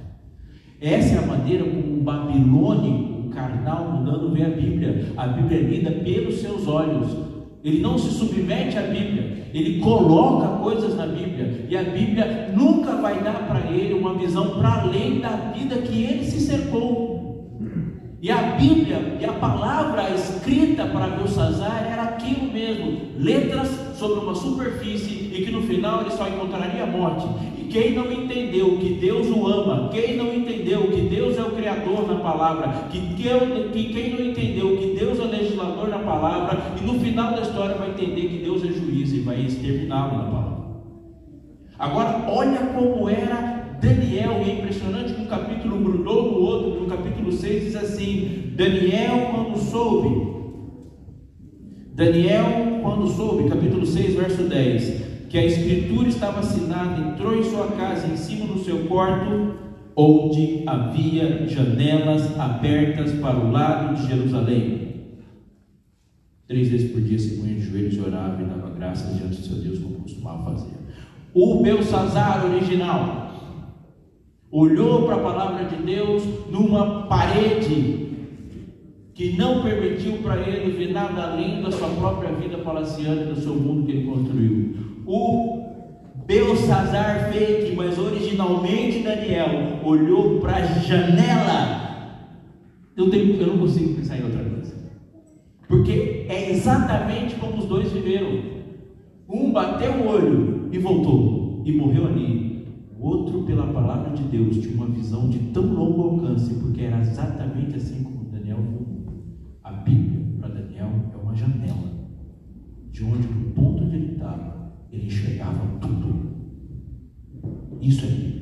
Essa 0.80 1.16
é 1.16 1.24
a 1.24 1.28
maneira 1.28 1.63
como 1.66 1.99
um 1.99 2.03
babilônico, 2.03 3.30
carnal 3.30 3.91
mudando 3.91 4.34
vê 4.34 4.43
a 4.43 4.49
Bíblia. 4.49 5.13
A 5.18 5.28
Bíblia 5.28 5.59
é 5.59 5.63
lida 5.63 5.91
pelos 5.91 6.36
seus 6.36 6.68
olhos, 6.68 7.24
ele 7.66 7.80
não 7.80 7.97
se 7.97 8.11
submete 8.11 8.78
à 8.78 8.84
Bíblia, 8.84 9.47
ele 9.51 9.80
coloca 9.80 10.59
coisas 10.59 10.95
na 10.95 11.07
Bíblia, 11.07 11.66
e 11.68 11.76
a 11.76 11.82
Bíblia 11.82 12.53
nunca 12.55 12.95
vai 12.97 13.24
dar 13.24 13.47
para 13.47 13.72
ele 13.72 13.95
uma 13.95 14.13
visão 14.13 14.59
para 14.59 14.84
além 14.84 15.20
da 15.20 15.30
vida 15.30 15.78
que 15.78 16.03
ele 16.03 16.24
se 16.24 16.41
cercou. 16.41 17.16
E 18.22 18.30
a 18.30 18.38
Bíblia 18.38 19.18
e 19.20 19.26
a 19.26 19.34
palavra 19.34 20.11
escrita 20.11 20.86
para 20.86 21.07
Belsazar 21.07 21.88
era 21.91 22.03
aquilo 22.03 22.51
mesmo, 22.51 22.99
letras 23.18 23.68
sobre 23.97 24.20
uma 24.20 24.36
superfície 24.36 25.32
e 25.34 25.43
que 25.43 25.51
no 25.51 25.63
final 25.63 26.01
ele 26.01 26.11
só 26.11 26.28
encontraria 26.28 26.84
a 26.84 26.88
morte. 26.88 27.28
Quem 27.70 27.93
não 27.93 28.11
entendeu 28.11 28.78
que 28.78 28.93
Deus 28.93 29.28
o 29.28 29.47
ama, 29.47 29.89
quem 29.89 30.16
não 30.18 30.34
entendeu 30.34 30.84
que 30.84 31.01
Deus 31.01 31.38
é 31.38 31.41
o 31.41 31.51
Criador 31.51 32.07
na 32.07 32.16
palavra, 32.20 32.88
que, 32.89 32.99
que 32.99 33.93
quem 33.93 34.13
não 34.13 34.26
entendeu 34.26 34.78
que 34.78 34.95
Deus 34.97 35.20
é 35.20 35.24
o 35.24 35.30
legislador 35.30 35.88
na 35.89 35.99
palavra, 35.99 36.76
e 36.80 36.86
no 36.86 36.99
final 36.99 37.34
da 37.34 37.41
história 37.41 37.76
vai 37.76 37.89
entender 37.89 38.28
que 38.28 38.38
Deus 38.39 38.63
é 38.63 38.68
juiz 38.68 39.11
e 39.13 39.20
vai 39.20 39.41
exterminá-lo 39.41 40.18
na 40.18 40.24
palavra. 40.24 40.66
Agora, 41.78 42.26
olha 42.30 42.59
como 42.74 43.09
era 43.09 43.78
Daniel, 43.82 44.41
e 44.45 44.49
é 44.49 44.53
impressionante 44.53 45.13
que 45.13 45.22
um 45.22 45.28
capítulo 45.28 45.78
grudou 45.78 46.24
no 46.24 46.38
outro, 46.39 46.82
no 46.82 46.88
capítulo 46.88 47.32
6 47.32 47.63
diz 47.63 47.76
assim: 47.76 48.53
Daniel, 48.55 49.32
quando 49.34 49.57
soube, 49.57 50.36
Daniel, 51.93 52.80
quando 52.82 53.07
soube, 53.07 53.49
capítulo 53.49 53.86
6, 53.86 54.16
verso 54.16 54.43
10 54.43 55.04
que 55.36 55.39
a 55.39 55.45
escritura 55.45 56.07
estava 56.07 56.39
assinada, 56.39 57.09
entrou 57.09 57.38
em 57.38 57.43
sua 57.43 57.67
casa, 57.67 58.07
em 58.07 58.15
cima 58.15 58.45
do 58.45 58.57
seu 58.63 58.86
quarto, 58.86 59.53
onde 59.93 60.63
havia 60.65 61.45
janelas 61.45 62.39
abertas 62.39 63.11
para 63.19 63.38
o 63.38 63.51
lado 63.51 63.95
de 63.95 64.07
Jerusalém. 64.07 64.93
Três 66.47 66.69
vezes 66.69 66.89
por 66.89 67.01
dia 67.01 67.19
se 67.19 67.36
punha 67.36 67.53
de 67.53 67.59
joelhos 67.59 67.95
e 67.95 67.99
orava 67.99 68.41
e 68.41 68.45
dava 68.45 68.69
graças 68.69 69.17
diante 69.17 69.41
do 69.41 69.45
seu 69.45 69.57
Deus, 69.57 69.79
como 69.79 69.95
costumava 69.95 70.51
fazer. 70.51 70.77
O 71.33 71.61
Belsazar 71.61 72.45
original 72.45 73.59
olhou 74.49 75.03
para 75.03 75.15
a 75.15 75.19
palavra 75.19 75.65
de 75.65 75.83
Deus 75.83 76.23
numa 76.49 77.07
parede 77.07 78.07
que 79.13 79.36
não 79.36 79.61
permitiu 79.61 80.13
para 80.19 80.39
ele 80.47 80.77
ver 80.77 80.93
nada 80.93 81.33
além 81.33 81.61
da 81.61 81.69
sua 81.71 81.89
própria 81.89 82.31
vida 82.31 82.57
palaciana 82.59 83.23
e 83.23 83.33
do 83.33 83.41
seu 83.41 83.53
mundo 83.53 83.86
que 83.86 83.91
ele 83.91 84.07
construiu. 84.07 84.84
O 85.05 85.65
Belsazar 86.25 87.31
fake, 87.31 87.75
mas 87.75 87.97
originalmente 87.99 89.03
Daniel, 89.03 89.79
olhou 89.83 90.39
para 90.39 90.55
a 90.55 90.61
janela. 90.61 91.85
Eu, 92.97 93.09
tenho, 93.09 93.35
eu 93.39 93.47
não 93.47 93.59
consigo 93.59 93.93
pensar 93.93 94.17
em 94.17 94.23
outra 94.23 94.43
coisa. 94.43 94.73
Porque 95.67 96.25
é 96.29 96.51
exatamente 96.51 97.35
como 97.35 97.57
os 97.57 97.65
dois 97.65 97.91
viveram. 97.91 98.55
Um 99.29 99.51
bateu 99.51 99.91
o 99.91 100.07
olho 100.07 100.69
e 100.71 100.79
voltou, 100.79 101.61
e 101.65 101.71
morreu 101.71 102.07
ali. 102.07 102.67
O 102.97 103.07
outro, 103.07 103.43
pela 103.43 103.67
palavra 103.67 104.11
de 104.11 104.23
Deus, 104.23 104.57
tinha 104.57 104.75
uma 104.75 104.87
visão 104.87 105.29
de 105.29 105.39
tão 105.51 105.73
longo 105.73 106.01
alcance, 106.01 106.53
porque 106.55 106.81
era 106.81 107.01
exatamente 107.01 107.75
assim 107.75 108.03
como 108.03 108.25
Daniel 108.31 108.57
viu. 108.57 108.84
Ele 115.45 115.55
enxergava 115.55 115.79
tudo. 115.79 116.25
Isso 117.81 118.05
aí 118.05 118.41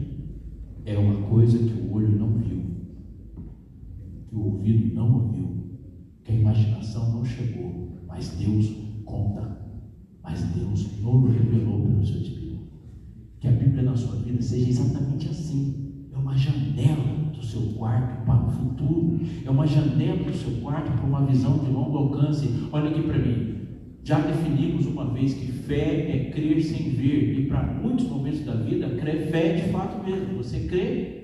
é 0.86 0.98
uma 0.98 1.28
coisa 1.28 1.58
que 1.58 1.74
o 1.74 1.94
olho 1.94 2.18
não 2.18 2.38
viu, 2.38 2.64
que 4.30 4.36
o 4.36 4.40
ouvido 4.40 4.96
não 4.96 5.14
ouviu, 5.14 5.80
que 6.24 6.32
a 6.32 6.36
imaginação 6.36 7.12
não 7.14 7.26
chegou, 7.26 7.98
mas 8.08 8.30
Deus 8.40 8.72
conta, 9.06 9.60
mas 10.24 10.44
Deus 10.44 11.02
não 11.02 11.24
revelou 11.24 11.82
pelo 11.82 12.06
seu 12.06 12.22
Espírito. 12.22 12.64
Que 13.40 13.48
a 13.48 13.52
Bíblia 13.52 13.84
na 13.84 13.96
sua 13.96 14.16
vida 14.18 14.42
seja 14.42 14.70
exatamente 14.70 15.28
assim. 15.30 16.08
É 16.14 16.18
uma 16.18 16.38
janela 16.38 17.32
do 17.34 17.44
seu 17.44 17.74
quarto 17.74 18.26
para 18.26 18.46
o 18.46 18.50
futuro. 18.52 19.20
É 19.44 19.50
uma 19.50 19.68
janela 19.68 20.24
do 20.24 20.34
seu 20.34 20.62
quarto 20.62 20.92
para 20.94 21.06
uma 21.06 21.26
visão 21.26 21.58
de 21.58 21.70
longo 21.70 21.98
alcance. 21.98 22.48
Olha 22.72 22.90
aqui 22.90 23.02
para 23.02 23.18
mim. 23.18 23.53
Já 24.04 24.20
definimos 24.20 24.86
uma 24.86 25.14
vez 25.14 25.34
que 25.34 25.52
fé 25.52 26.10
é 26.12 26.32
crer 26.32 26.62
sem 26.62 26.90
ver, 26.90 27.40
e 27.40 27.46
para 27.46 27.64
muitos 27.64 28.06
momentos 28.08 28.42
da 28.42 28.54
vida, 28.56 28.90
crer 29.00 29.28
fé 29.32 29.48
é 29.48 29.54
de 29.54 29.70
fato 29.72 30.04
mesmo. 30.06 30.38
Você 30.38 30.68
crê 30.68 31.24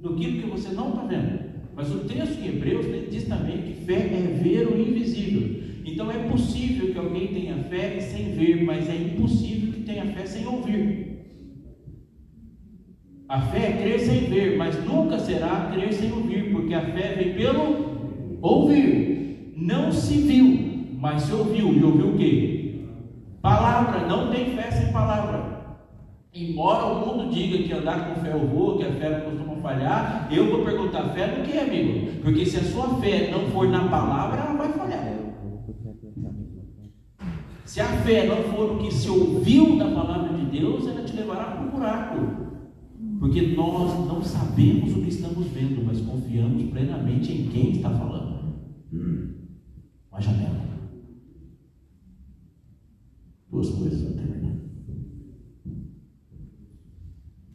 no 0.00 0.14
que 0.14 0.46
você 0.46 0.72
não 0.72 0.90
está 0.90 1.04
vendo. 1.04 1.40
Mas 1.74 1.92
o 1.92 2.00
texto 2.00 2.40
em 2.40 2.48
Hebreus 2.48 2.86
diz 3.10 3.24
também 3.24 3.62
que 3.62 3.84
fé 3.84 3.94
é 3.94 4.40
ver 4.40 4.68
o 4.68 4.80
invisível. 4.80 5.62
Então 5.84 6.10
é 6.10 6.28
possível 6.28 6.92
que 6.92 6.98
alguém 6.98 7.28
tenha 7.28 7.56
fé 7.64 7.98
sem 7.98 8.32
ver, 8.32 8.62
mas 8.62 8.88
é 8.88 8.94
impossível 8.94 9.72
que 9.72 9.80
tenha 9.80 10.06
fé 10.06 10.24
sem 10.24 10.46
ouvir. 10.46 11.14
A 13.28 13.40
fé 13.40 13.70
é 13.70 13.72
crer 13.72 13.98
sem 13.98 14.30
ver, 14.30 14.56
mas 14.56 14.84
nunca 14.84 15.18
será 15.18 15.72
crer 15.74 15.92
sem 15.92 16.12
ouvir, 16.12 16.52
porque 16.52 16.74
a 16.74 16.92
fé 16.92 17.14
vem 17.14 17.34
pelo 17.34 18.38
ouvir. 18.40 19.52
Não 19.56 19.90
se 19.90 20.18
viu, 20.18 20.73
mas 21.04 21.24
se 21.24 21.34
ouviu, 21.34 21.70
e 21.70 21.84
ouviu 21.84 22.14
o 22.14 22.16
quê? 22.16 22.86
Palavra, 23.42 24.06
não 24.08 24.30
tem 24.30 24.56
fé 24.56 24.70
sem 24.70 24.90
palavra. 24.90 25.76
Embora 26.32 26.86
o 26.86 27.06
mundo 27.06 27.30
diga 27.30 27.62
que 27.62 27.74
andar 27.74 28.08
com 28.08 28.22
fé 28.22 28.32
eu 28.32 28.48
vou, 28.48 28.78
que 28.78 28.84
a 28.84 28.92
fé 28.92 29.20
costuma 29.20 29.56
falhar, 29.56 30.26
eu 30.32 30.50
vou 30.50 30.64
perguntar 30.64 31.10
fé 31.10 31.26
do 31.26 31.46
que, 31.46 31.58
amigo? 31.58 32.22
Porque 32.22 32.46
se 32.46 32.56
a 32.56 32.62
sua 32.62 32.88
fé 33.02 33.30
não 33.30 33.50
for 33.50 33.68
na 33.68 33.86
palavra, 33.86 34.40
ela 34.40 34.54
vai 34.54 34.72
falhar. 34.72 35.14
Se 37.66 37.82
a 37.82 37.86
fé 37.86 38.26
não 38.26 38.42
for 38.44 38.72
o 38.72 38.78
que 38.78 38.90
se 38.90 39.10
ouviu 39.10 39.76
da 39.76 39.90
palavra 39.90 40.38
de 40.38 40.58
Deus, 40.58 40.86
ela 40.86 41.02
te 41.02 41.14
levará 41.14 41.44
para 41.44 41.66
um 41.66 41.68
buraco. 41.68 42.16
Porque 43.20 43.42
nós 43.54 44.06
não 44.06 44.22
sabemos 44.22 44.96
o 44.96 45.02
que 45.02 45.10
estamos 45.10 45.48
vendo, 45.48 45.84
mas 45.84 46.00
confiamos 46.00 46.62
plenamente 46.70 47.30
em 47.30 47.48
quem 47.48 47.72
está 47.72 47.90
falando. 47.90 48.54
Uma 50.10 50.20
janela 50.22 50.73
duas 53.54 53.70
coisas 53.70 54.02
para 54.02 54.22
terminar. 54.22 54.56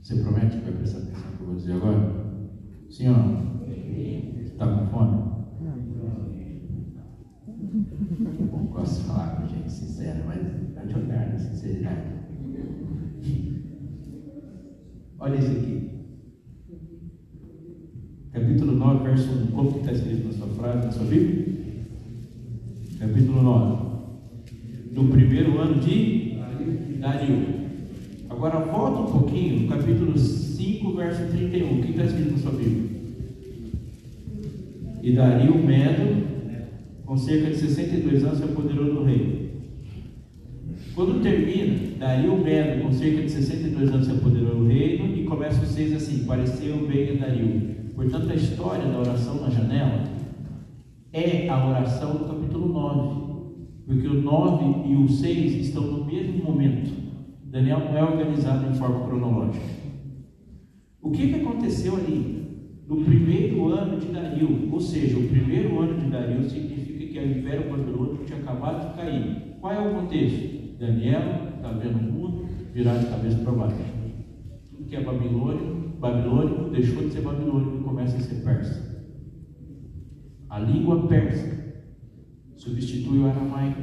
Você 0.02 0.16
promete 0.16 0.58
que 0.58 0.64
vai 0.64 0.72
prestar 0.72 1.00
atenção 1.00 1.32
no 1.32 1.38
que 1.38 1.42
eu 1.42 1.48
vou 1.48 1.56
dizer 1.58 1.74
agora? 1.74 1.98
Não? 3.02 3.50
Está 4.42 4.66
com 4.66 4.88
fome? 4.88 5.30
Não 8.52 8.66
gosto 8.68 9.02
de 9.02 9.08
falar 9.08 9.36
com 9.36 9.48
gente 9.48 9.72
sincera, 9.72 10.24
mas 10.26 10.40
pode 10.74 10.96
olhar 10.96 11.34
na 11.34 11.38
sinceridade. 11.38 12.20
Olha 15.20 15.38
isso 15.38 15.52
aqui. 15.52 15.90
Capítulo 18.32 18.72
9, 18.72 19.04
verso 19.04 19.32
1. 19.32 19.48
Como 19.48 19.80
está 19.80 19.92
escrito 19.92 20.28
na 20.28 20.34
sua 20.34 20.48
frase, 20.48 20.86
na 20.86 20.92
sua 20.92 21.06
Bíblia? 21.06 21.86
Capítulo 23.00 23.42
9. 23.42 23.89
Do 25.00 25.06
primeiro 25.06 25.58
ano 25.58 25.80
de 25.80 26.36
Dario. 27.00 27.38
Agora 28.30 28.60
volta 28.60 29.00
um 29.00 29.20
pouquinho, 29.20 29.66
capítulo 29.70 30.18
5, 30.18 30.92
verso 30.94 31.26
31. 31.32 31.72
O 31.72 31.82
que 31.82 31.92
está 31.92 32.04
escrito 32.04 32.32
na 32.32 32.38
sua 32.38 32.52
Bíblia? 32.52 33.00
E 35.02 35.14
Dario 35.14 35.56
Medo, 35.56 36.28
com 37.06 37.16
cerca 37.16 37.50
de 37.50 37.56
62 37.56 38.26
anos, 38.26 38.40
se 38.40 38.44
apoderou 38.44 38.94
do 38.94 39.04
rei. 39.06 39.52
Quando 40.94 41.24
termina, 41.24 41.80
Dario 41.98 42.38
Medo, 42.38 42.84
com 42.84 42.92
cerca 42.92 43.22
de 43.22 43.32
62 43.32 43.90
anos, 43.92 44.06
se 44.06 44.12
apoderou 44.12 44.56
do 44.56 44.68
reino, 44.68 45.16
e 45.16 45.24
começa 45.24 45.64
os 45.64 45.70
seis 45.70 45.96
assim: 45.96 46.26
pareceu 46.26 46.76
bem 46.86 47.12
a 47.12 47.26
Dario. 47.26 47.78
Portanto, 47.96 48.30
a 48.30 48.36
história 48.36 48.86
da 48.86 49.00
oração 49.00 49.36
na 49.36 49.50
janela 49.50 50.04
é 51.14 51.48
a 51.48 51.70
oração 51.70 52.18
do 52.18 52.26
capítulo 52.26 52.68
9. 52.68 53.19
Porque 53.90 54.08
o 54.08 54.22
9 54.22 54.88
e 54.88 54.96
o 54.96 55.10
6 55.10 55.66
estão 55.66 55.82
no 55.82 56.06
mesmo 56.06 56.44
momento. 56.44 56.92
Daniel 57.46 57.80
não 57.80 57.98
é 57.98 58.04
organizado 58.04 58.70
em 58.70 58.76
forma 58.76 59.08
cronológica. 59.08 59.66
O 61.02 61.10
que, 61.10 61.28
que 61.28 61.42
aconteceu 61.42 61.96
ali? 61.96 62.84
No 62.88 62.98
primeiro 62.98 63.68
ano 63.70 64.00
de 64.00 64.06
Dario, 64.10 64.70
ou 64.72 64.80
seja, 64.80 65.18
o 65.18 65.28
primeiro 65.28 65.82
ano 65.82 66.00
de 66.02 66.08
Dario 66.08 66.48
significa 66.48 67.14
que 67.14 67.18
o 67.18 67.32
Império 67.40 67.72
Babilônico 67.72 68.26
tinha 68.26 68.38
acabado 68.38 68.92
de 68.92 68.96
cair. 68.96 69.58
Qual 69.60 69.74
é 69.74 69.80
o 69.80 70.02
contexto? 70.02 70.78
Daniel 70.78 71.54
está 71.56 71.72
vendo 71.72 71.98
o 71.98 72.04
mundo 72.04 72.46
virar 72.72 72.96
de 73.00 73.08
cabeça 73.08 73.40
para 73.40 73.54
baixo. 73.54 73.76
Tudo 74.70 74.86
que 74.88 74.96
é 74.96 75.02
babilônico, 75.02 75.98
babilônico 76.00 76.70
deixou 76.70 77.06
de 77.06 77.10
ser 77.10 77.22
babilônico 77.22 77.78
e 77.78 77.84
começa 77.84 78.18
a 78.18 78.20
ser 78.20 78.44
persa. 78.44 79.10
A 80.48 80.60
língua 80.60 81.08
persa 81.08 81.59
substitui 82.70 83.20
o 83.20 83.28
aramaico. 83.28 83.82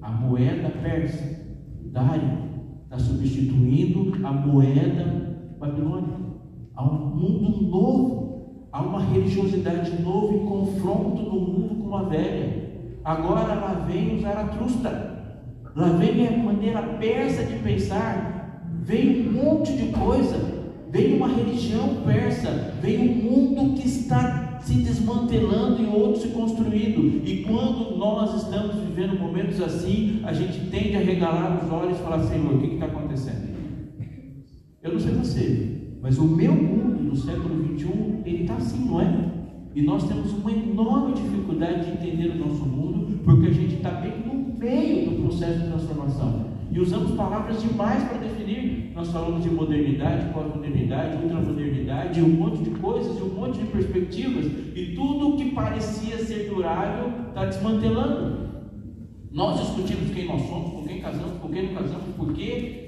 A 0.00 0.10
moeda 0.10 0.70
persa, 0.82 1.44
Dário, 1.92 2.38
está 2.84 2.98
substituindo 2.98 4.26
a 4.26 4.32
moeda 4.32 5.56
babilônica. 5.58 6.16
Há 6.74 6.84
um 6.84 7.16
mundo 7.16 7.62
novo, 7.68 8.68
há 8.72 8.82
uma 8.82 9.00
religiosidade 9.00 10.02
nova 10.02 10.34
em 10.34 10.46
confronto 10.46 11.22
do 11.22 11.40
mundo 11.40 11.84
com 11.84 11.96
a 11.96 12.02
velha. 12.04 12.66
Agora 13.04 13.54
lá 13.54 13.84
vem 13.88 14.16
o 14.16 14.20
Zaratrusta, 14.20 15.40
lá 15.74 15.88
vem 15.90 16.26
a 16.26 16.36
maneira 16.36 16.82
persa 16.82 17.44
de 17.44 17.58
pensar, 17.60 18.62
vem 18.82 19.28
um 19.28 19.32
monte 19.32 19.72
de 19.72 19.86
coisa, 19.92 20.38
vem 20.90 21.16
uma 21.16 21.28
religião 21.28 22.02
persa, 22.04 22.74
vem 22.82 23.10
um 23.10 23.30
mundo 23.30 23.74
que 23.74 23.86
está 23.86 24.45
se 24.66 24.74
desmantelando 24.82 25.80
e 25.80 25.86
outro 25.86 26.20
se 26.20 26.28
construindo. 26.28 27.24
E 27.24 27.44
quando 27.44 27.96
nós 27.96 28.42
estamos 28.42 28.74
vivendo 28.74 29.18
momentos 29.18 29.60
assim, 29.60 30.20
a 30.24 30.32
gente 30.32 30.68
tende 30.70 30.96
a 30.96 31.00
regalar 31.00 31.64
os 31.64 31.70
olhos 31.70 31.96
e 31.96 32.02
falar: 32.02 32.18
Senhor, 32.24 32.52
o 32.52 32.58
que 32.58 32.74
está 32.74 32.86
acontecendo? 32.86 33.54
Eu 34.82 34.92
não 34.92 35.00
sei 35.00 35.14
você, 35.14 35.96
mas 36.02 36.18
o 36.18 36.24
meu 36.24 36.52
mundo 36.52 37.10
do 37.10 37.16
século 37.16 37.62
21 37.62 38.22
ele 38.24 38.42
está 38.42 38.56
assim, 38.56 38.84
não 38.86 39.00
é? 39.00 39.32
E 39.72 39.82
nós 39.82 40.08
temos 40.08 40.32
uma 40.32 40.50
enorme 40.50 41.14
dificuldade 41.14 41.84
de 41.84 41.92
entender 41.92 42.30
o 42.30 42.48
nosso 42.48 42.64
mundo, 42.64 43.20
porque 43.24 43.46
a 43.46 43.52
gente 43.52 43.76
está 43.76 43.90
bem 43.90 44.14
no 44.26 44.58
meio 44.58 45.10
do 45.10 45.22
processo 45.22 45.60
de 45.60 45.68
transformação. 45.68 46.45
E 46.70 46.80
usamos 46.80 47.12
palavras 47.12 47.62
demais 47.62 48.02
para 48.04 48.18
definir. 48.18 48.92
Nós 48.94 49.10
falamos 49.10 49.42
de 49.42 49.50
modernidade, 49.50 50.32
pós-modernidade, 50.32 51.22
ultramodernidade, 51.22 52.20
um 52.20 52.28
monte 52.28 52.62
de 52.62 52.70
coisas, 52.70 53.18
e 53.18 53.22
um 53.22 53.34
monte 53.34 53.58
de 53.58 53.66
perspectivas, 53.66 54.46
e 54.74 54.94
tudo 54.94 55.36
que 55.36 55.50
parecia 55.52 56.18
ser 56.18 56.48
durável 56.48 57.12
está 57.28 57.44
desmantelando. 57.44 58.46
Nós 59.30 59.60
discutimos 59.60 60.10
quem 60.14 60.26
nós 60.26 60.42
somos, 60.48 60.72
com 60.72 60.84
quem 60.84 61.00
casamos, 61.00 61.38
com 61.40 61.48
quem 61.48 61.66
não 61.66 61.74
casamos, 61.74 62.14
porque 62.16 62.86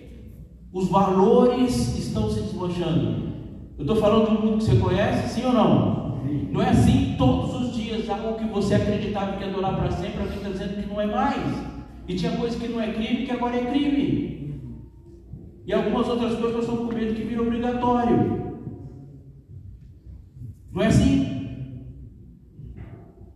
os 0.73 0.89
valores 0.89 1.99
estão 1.99 2.31
se 2.31 2.41
desmanchando. 2.41 3.29
Eu 3.77 3.83
estou 3.83 3.97
falando 3.97 4.31
do 4.31 4.47
mundo 4.47 4.59
que 4.59 4.65
você 4.65 4.77
conhece, 4.77 5.35
sim 5.35 5.47
ou 5.47 5.53
não? 5.53 6.19
Não 6.51 6.63
é 6.63 6.71
assim 6.71 7.15
todos 7.17 7.55
os 7.55 7.75
dias, 7.75 8.09
algo 8.09 8.39
que 8.39 8.45
você 8.45 8.75
acreditava 8.75 9.37
que 9.37 9.45
ia 9.45 9.53
durar 9.53 9.77
para 9.77 9.91
sempre, 9.91 10.21
alguém 10.21 10.39
está 10.39 10.49
dizendo 10.51 10.83
que 10.83 10.89
não 10.89 11.01
é 11.01 11.07
mais. 11.07 11.78
E 12.09 12.15
tinha 12.17 12.37
coisa 12.39 12.59
que 12.59 12.69
não 12.69 12.81
é 12.81 12.91
crime 12.91 13.27
que 13.27 13.31
agora 13.31 13.57
é 13.57 13.67
crime. 13.67 14.39
E 15.67 15.73
algumas 15.75 16.09
outras 16.09 16.35
coisas 16.37 16.55
nós 16.55 16.65
estamos 16.65 16.89
com 16.89 16.99
medo 16.99 17.15
que 17.15 17.23
vira 17.23 17.43
obrigatório. 17.43 18.57
Não 20.73 20.83
é 20.83 20.87
assim? 20.87 21.39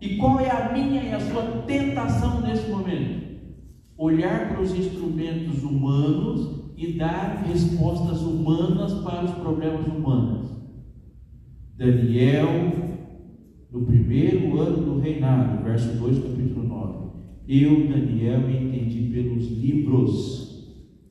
E 0.00 0.16
qual 0.16 0.40
é 0.40 0.50
a 0.50 0.72
minha 0.72 1.02
e 1.02 1.12
a 1.12 1.20
sua 1.20 1.42
tentação 1.66 2.40
nesse 2.40 2.70
momento? 2.70 3.22
Olhar 3.98 4.48
para 4.48 4.62
os 4.62 4.74
instrumentos 4.74 5.62
humanos 5.62 6.72
e 6.74 6.94
dar 6.94 7.44
respostas 7.46 8.22
humanas 8.22 8.94
para 9.04 9.24
os 9.24 9.30
problemas 9.32 9.86
humanos. 9.86 10.50
Daniel, 11.76 12.48
no 13.70 13.82
primeiro 13.84 14.58
ano 14.58 14.78
do 14.78 14.98
reinado, 14.98 15.62
verso 15.62 15.92
2, 15.98 16.18
capítulo 16.18 16.66
9. 16.66 17.01
Eu, 17.48 17.88
Daniel, 17.88 18.48
entendi 18.48 19.10
pelos 19.12 19.50
livros 19.50 20.42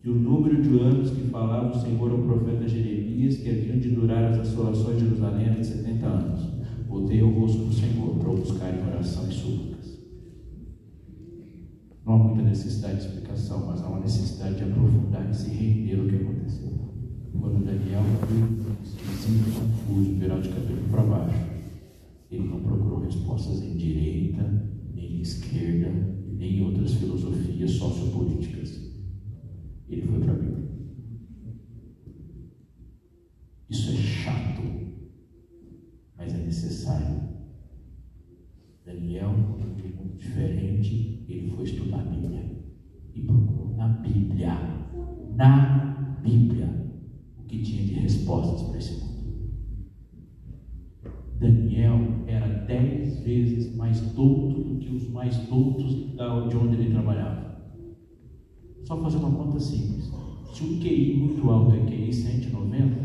que 0.02 0.10
o 0.10 0.16
número 0.16 0.62
de 0.62 0.80
anos 0.80 1.12
que 1.12 1.30
falava 1.30 1.78
o 1.78 1.80
Senhor 1.80 2.12
ao 2.12 2.20
profeta 2.20 2.68
Jeremias, 2.68 3.38
que 3.38 3.50
haviam 3.50 3.78
de 3.78 3.90
durar 3.90 4.32
as 4.32 4.40
assolações 4.40 4.98
de 4.98 5.06
Jerusalém 5.06 5.46
era 5.46 5.60
de 5.60 5.68
70 5.68 6.06
anos. 6.08 6.48
Voltei 6.88 7.22
o 7.22 7.30
rosto 7.30 7.66
do 7.66 7.74
Senhor 7.74 8.16
para 8.16 8.30
o 8.32 8.38
buscar 8.38 8.74
em 8.74 8.88
oração 8.88 9.30
e 9.30 9.34
súplicas. 9.34 10.00
Não 12.06 12.14
há 12.14 12.18
muita 12.18 12.42
necessidade 12.42 12.96
de 12.96 13.08
explicação, 13.08 13.68
mas 13.68 13.84
há 13.84 13.88
uma 13.88 14.00
necessidade 14.00 14.56
de 14.56 14.64
aprofundar 14.64 15.30
e 15.30 15.36
se 15.36 15.52
render 15.52 16.00
o 16.00 16.08
que 16.08 16.16
aconteceu. 16.16 16.72
Quando 17.40 17.64
Daniel 17.64 18.02
esquisito, 18.84 19.60
confuso, 19.60 20.14
virar 20.16 20.40
de 20.40 20.50
cabelo 20.50 20.82
para 20.90 21.04
baixo, 21.04 21.40
ele 22.32 22.48
não 22.48 22.62
procurou 22.62 23.00
respostas 23.02 23.62
em 23.62 23.78
direita, 23.78 24.44
nem 24.94 25.18
em 25.18 25.22
esquerda, 25.22 26.21
nem 26.42 26.58
em 26.58 26.62
outras 26.64 26.96
filosofias 26.96 27.70
sociopolíticas. 27.74 28.92
Ele 29.88 30.02
foi 30.02 30.20
para 30.22 30.32
a 30.32 30.36
Bíblia. 30.36 30.72
Isso 33.70 33.92
é 33.92 33.96
chato, 33.96 34.64
mas 36.18 36.34
é 36.34 36.38
necessário. 36.38 37.30
Daniel, 38.84 39.30
um 39.30 39.38
mundo 39.38 40.18
diferente, 40.18 41.24
ele 41.30 41.52
foi 41.52 41.64
estudar 41.64 42.00
a 42.00 42.06
Bíblia 42.06 42.44
e 43.14 43.22
procurou 43.22 43.76
na 43.76 43.90
Bíblia, 43.90 44.58
na 45.36 46.18
Bíblia, 46.24 46.92
o 47.38 47.44
que 47.44 47.62
tinha 47.62 47.86
de 47.86 47.94
respostas 47.94 48.68
para 48.68 48.80
esse 48.80 49.00
mundo. 49.00 49.12
Daniel 51.40 52.00
era 52.26 52.48
dez 52.66 53.20
vezes 53.20 53.76
mais 53.76 54.02
douto 54.14 54.51
do 54.51 54.51
que 54.82 54.96
os 54.96 55.08
mais 55.10 55.38
doutos 55.48 55.94
de 56.50 56.58
onde 56.58 56.76
ele 56.76 56.92
trabalhava. 56.92 57.52
Só 58.84 58.98
fazer 58.98 59.18
uma 59.18 59.32
conta 59.32 59.60
simples. 59.60 60.12
Se 60.54 60.64
um 60.64 60.80
QI 60.80 61.16
muito 61.18 61.50
alto 61.50 61.76
é 61.76 61.80
QI 61.86 62.12
190 62.12 62.98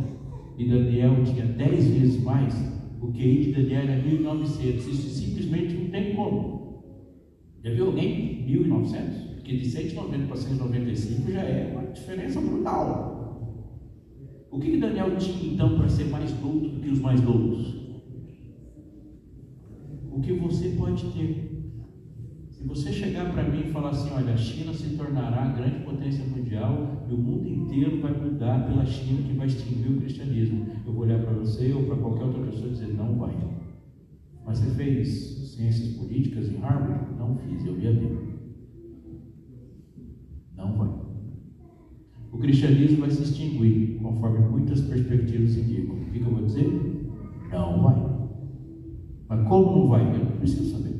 e 0.59 0.69
Daniel 0.69 1.23
tinha 1.25 1.47
dez 1.47 1.87
vezes 1.87 2.23
mais, 2.23 2.55
o 3.01 3.13
QI 3.13 3.45
de 3.45 3.53
Daniel 3.53 3.83
era 3.83 4.03
1900. 4.03 4.87
Isso 4.87 5.09
simplesmente 5.11 5.75
não 5.75 5.91
tem 5.91 6.15
como. 6.15 6.83
Já 7.63 7.73
viu 7.73 7.87
alguém 7.87 8.45
1900? 8.47 9.17
Porque 9.35 9.57
de 9.57 9.69
190 9.69 10.27
para 10.27 10.37
195 10.37 11.31
já 11.31 11.41
é 11.43 11.73
uma 11.73 11.93
diferença 11.93 12.41
brutal. 12.41 13.15
O 14.51 14.59
que, 14.59 14.71
que 14.71 14.79
Daniel 14.79 15.17
tinha 15.19 15.53
então 15.53 15.77
para 15.77 15.89
ser 15.89 16.07
mais 16.07 16.33
douto 16.33 16.69
do 16.69 16.81
que 16.81 16.89
os 16.89 16.99
mais 16.99 17.21
doutos? 17.21 17.87
o 20.17 20.21
que 20.21 20.33
você 20.33 20.71
pode 20.71 21.05
ter. 21.13 21.46
Se 22.57 22.65
você 22.65 22.91
chegar 22.91 23.31
para 23.35 23.43
mim 23.43 23.61
e 23.61 23.71
falar 23.71 23.91
assim, 23.91 24.11
olha, 24.15 24.33
a 24.33 24.37
China 24.37 24.73
se 24.73 24.97
tornará 24.97 25.45
a 25.45 25.53
grande 25.53 25.85
potência 25.85 26.25
mundial 26.25 27.05
e 27.07 27.13
o 27.13 27.19
mundo 27.19 27.47
inteiro 27.47 28.01
vai 28.01 28.13
mudar 28.13 28.67
pela 28.67 28.87
China 28.87 29.29
que 29.29 29.37
vai 29.37 29.47
extinguir 29.47 29.93
o 29.93 30.01
cristianismo. 30.01 30.67
Eu 30.87 30.95
vou 30.95 31.03
olhar 31.03 31.21
para 31.23 31.35
você 31.35 31.71
ou 31.75 31.85
para 31.85 31.97
qualquer 31.97 32.25
outra 32.25 32.45
pessoa 32.45 32.69
e 32.69 32.71
dizer, 32.71 32.95
não 32.95 33.15
vai. 33.19 33.37
Mas 34.47 34.59
você 34.59 34.71
fez 34.71 35.09
ciências 35.55 35.97
políticas 35.99 36.49
em 36.49 36.57
Harvard? 36.57 37.15
Não 37.19 37.37
fiz, 37.37 37.63
eu 37.67 37.75
vi 37.75 37.89
a 37.89 37.93
Bíblia. 37.93 38.37
Não 40.57 40.79
vai. 40.79 40.89
O 42.33 42.39
cristianismo 42.39 43.01
vai 43.01 43.11
se 43.11 43.23
extinguir, 43.23 43.99
conforme 44.01 44.39
muitas 44.39 44.81
perspectivas 44.81 45.59
indicam. 45.59 45.97
O 45.97 46.11
que, 46.11 46.21
eu 46.21 46.31
vou 46.31 46.43
dizer? 46.43 47.13
Não 47.53 47.83
vai. 47.83 48.17
Mas 49.29 49.47
como 49.47 49.79
não 49.79 49.89
vai? 49.89 50.17
Eu 50.17 50.39
preciso 50.39 50.73
saber. 50.73 50.96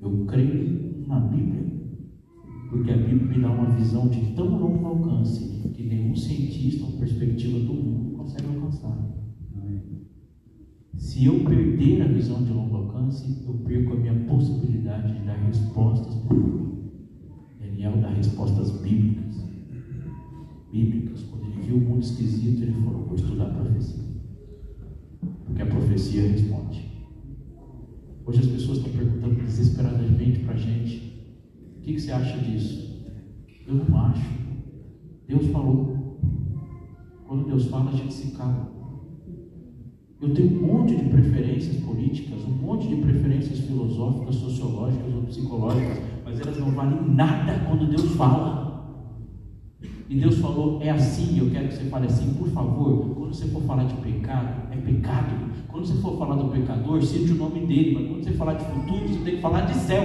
Eu 0.00 0.24
creio 0.26 1.04
na 1.06 1.20
Bíblia. 1.20 1.66
Porque 2.70 2.90
a 2.90 2.96
Bíblia 2.96 3.26
me 3.26 3.40
dá 3.40 3.50
uma 3.50 3.70
visão 3.74 4.08
de 4.08 4.20
tão 4.32 4.58
longo 4.58 4.86
alcance 4.86 5.70
que 5.74 5.82
nenhum 5.82 6.14
cientista 6.14 6.84
ou 6.84 6.92
perspectiva 6.92 7.58
do 7.58 7.74
mundo 7.74 8.16
consegue 8.16 8.46
alcançar. 8.46 9.18
Se 10.98 11.24
eu 11.24 11.44
perder 11.44 12.02
a 12.02 12.08
visão 12.08 12.42
de 12.42 12.52
longo 12.52 12.76
alcance, 12.76 13.42
eu 13.46 13.54
perco 13.54 13.92
a 13.92 13.96
minha 13.96 14.14
possibilidade 14.26 15.14
de 15.14 15.24
dar 15.24 15.36
respostas 15.36 16.14
para 16.14 16.36
o 16.36 16.40
mundo. 16.40 16.92
Daniel 17.60 17.96
dá 17.98 18.08
respostas 18.10 18.70
bíblicas. 18.80 19.44
Bíblicas. 20.72 21.22
Quando 21.22 21.46
ele 21.46 21.62
viu 21.62 21.76
o 21.76 21.80
mundo 21.80 22.02
esquisito, 22.02 22.62
ele 22.62 22.72
falou: 22.72 23.04
Vou 23.04 23.14
estudar 23.14 23.46
a 23.46 23.54
profecia. 23.54 24.04
Porque 25.44 25.62
a 25.62 25.66
profecia 25.66 26.22
responde. 26.22 26.87
Hoje 28.28 28.40
as 28.40 28.46
pessoas 28.46 28.76
estão 28.76 28.92
perguntando 28.92 29.36
desesperadamente 29.36 30.40
para 30.40 30.52
a 30.52 30.56
gente: 30.58 30.96
O 31.78 31.80
que, 31.80 31.94
que 31.94 32.00
você 32.00 32.12
acha 32.12 32.36
disso? 32.36 33.06
Eu 33.66 33.74
não 33.74 34.00
acho. 34.02 34.30
Deus 35.26 35.46
falou. 35.46 36.18
Quando 37.26 37.46
Deus 37.46 37.68
fala, 37.68 37.90
a 37.90 37.94
gente 37.94 38.12
se 38.12 38.32
cala. 38.32 38.70
Eu 40.20 40.34
tenho 40.34 40.62
um 40.62 40.66
monte 40.66 40.94
de 40.94 41.04
preferências 41.04 41.76
políticas, 41.82 42.44
um 42.44 42.50
monte 42.50 42.86
de 42.86 42.96
preferências 42.96 43.60
filosóficas, 43.60 44.34
sociológicas 44.34 45.14
ou 45.14 45.22
psicológicas, 45.22 45.98
mas 46.22 46.38
elas 46.38 46.58
não 46.58 46.72
valem 46.72 47.08
nada 47.08 47.64
quando 47.66 47.88
Deus 47.88 48.14
fala. 48.14 48.68
E 50.06 50.20
Deus 50.20 50.38
falou, 50.38 50.82
é 50.82 50.90
assim, 50.90 51.38
eu 51.38 51.50
quero 51.50 51.68
que 51.68 51.74
você 51.76 51.84
fale 51.84 52.06
assim, 52.06 52.34
por 52.34 52.48
favor, 52.48 53.17
quando 53.28 53.34
você 53.34 53.48
for 53.48 53.62
falar 53.62 53.84
de 53.84 53.94
pecado, 53.96 54.72
é 54.72 54.76
pecado. 54.76 55.52
Quando 55.68 55.86
você 55.86 56.00
for 56.00 56.18
falar 56.18 56.36
do 56.36 56.48
pecador, 56.48 57.02
cite 57.02 57.32
o 57.32 57.34
nome 57.34 57.66
dele, 57.66 57.94
mas 57.94 58.08
quando 58.08 58.24
você 58.24 58.32
falar 58.32 58.54
de 58.54 58.64
futuro, 58.64 59.06
você 59.06 59.24
tem 59.24 59.36
que 59.36 59.42
falar 59.42 59.60
de 59.66 59.74
céu. 59.74 60.04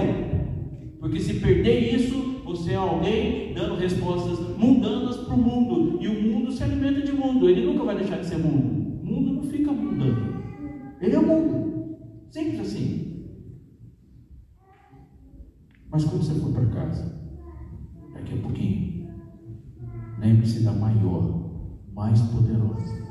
Porque 1.00 1.18
se 1.18 1.40
perder 1.40 1.94
isso, 1.94 2.42
você 2.44 2.72
é 2.72 2.76
alguém 2.76 3.54
dando 3.54 3.76
respostas 3.76 4.38
mundanas 4.58 5.16
para 5.16 5.34
o 5.34 5.38
mundo. 5.38 6.02
E 6.02 6.08
o 6.08 6.22
mundo 6.22 6.52
se 6.52 6.62
alimenta 6.62 7.00
de 7.00 7.12
mundo, 7.12 7.48
ele 7.48 7.64
nunca 7.64 7.84
vai 7.84 7.96
deixar 7.96 8.18
de 8.18 8.26
ser 8.26 8.36
mundo. 8.36 9.00
O 9.02 9.06
mundo 9.06 9.32
não 9.36 9.42
fica 9.44 9.72
mudando. 9.72 10.42
Ele 11.00 11.14
é 11.14 11.18
o 11.18 11.26
mundo. 11.26 11.96
Simples 12.30 12.60
assim. 12.60 13.24
Mas 15.90 16.04
quando 16.04 16.24
você 16.24 16.38
for 16.40 16.52
para 16.52 16.66
casa, 16.66 17.32
daqui 18.12 18.34
a 18.34 18.42
pouquinho, 18.42 19.08
lembre-se 20.18 20.62
da 20.62 20.72
maior, 20.72 21.42
mais 21.94 22.20
poderosa 22.20 23.03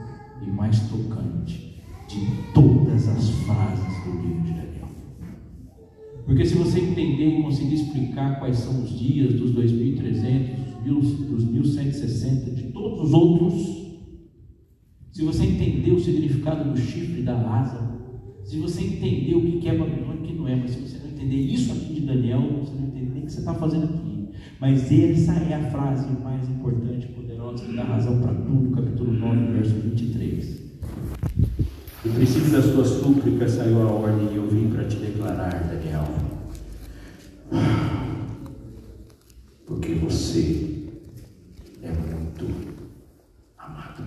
e 0.45 0.51
mais 0.51 0.79
tocante 0.89 1.81
de 2.07 2.19
todas 2.53 3.07
as 3.07 3.29
frases 3.29 4.03
do 4.05 4.11
livro 4.21 4.41
de 4.43 4.53
Daniel. 4.53 4.87
Porque 6.25 6.45
se 6.45 6.55
você 6.55 6.79
entender 6.79 7.39
e 7.39 7.43
conseguir 7.43 7.75
explicar 7.75 8.39
quais 8.39 8.57
são 8.57 8.83
os 8.83 8.97
dias 8.97 9.33
dos 9.33 9.51
2300, 9.51 10.63
dos 10.83 11.45
1160, 11.45 12.51
de 12.51 12.63
todos 12.71 13.07
os 13.07 13.13
outros, 13.13 13.83
se 15.11 15.23
você 15.23 15.43
entender 15.43 15.91
o 15.91 15.99
significado 15.99 16.71
do 16.71 16.77
chifre 16.77 17.21
da 17.21 17.35
asa, 17.35 17.93
se 18.43 18.59
você 18.59 18.81
entender 18.81 19.35
o 19.35 19.59
que 19.59 19.69
é 19.69 19.77
Babilônia 19.77 20.15
e 20.15 20.23
o 20.23 20.27
que 20.27 20.33
não 20.33 20.47
é, 20.47 20.55
mas 20.55 20.71
se 20.71 20.81
você 20.81 20.97
não 20.97 21.11
entender 21.11 21.37
isso 21.37 21.71
aqui 21.71 21.93
de 21.93 22.01
Daniel, 22.01 22.41
você 22.59 22.73
não 22.73 22.87
entende 22.87 23.11
nem 23.11 23.23
o 23.23 23.25
que 23.25 23.31
você 23.31 23.39
está 23.39 23.53
fazendo 23.53 23.85
aqui. 23.85 24.29
Mas 24.59 24.91
essa 24.91 25.33
é 25.33 25.53
a 25.53 25.71
frase 25.71 26.07
mais 26.21 26.49
importante, 26.49 27.07
poderosa, 27.07 27.65
que 27.65 27.75
dá 27.75 27.83
razão 27.83 28.19
para 28.21 28.33
tudo, 28.33 28.75
capítulo 28.75 29.13
9, 29.13 29.42
verso 29.63 29.75
23. 29.79 30.45
Do 32.03 32.09
princípio 32.15 32.51
das 32.51 32.65
tuas 32.65 32.87
súplicas 32.87 33.51
saiu 33.51 33.81
a 33.81 33.91
ordem 33.91 34.33
e 34.33 34.35
eu 34.35 34.47
vim 34.49 34.69
para 34.69 34.83
te 34.85 34.97
declarar, 34.97 35.51
Daniel. 35.69 36.05
Porque 39.65 39.93
você 39.95 40.89
é 41.81 41.91
muito 41.91 42.45
amado. 43.57 44.03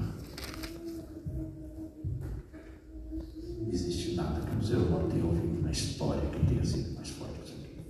existe 3.72 4.14
nada 4.14 4.40
que 4.40 4.57
um 4.57 4.62
ser 4.62 4.76
humano 4.76 5.09
tenha 5.09 5.24
ouvido 5.24 5.62
na 5.62 5.70
história 5.70 6.22
que 6.30 6.46
tenha 6.46 6.64
sido 6.64 6.94
mais 6.94 7.09
forte 7.11 7.34
que 7.40 7.44
isso 7.44 7.57
aqui. 7.62 7.80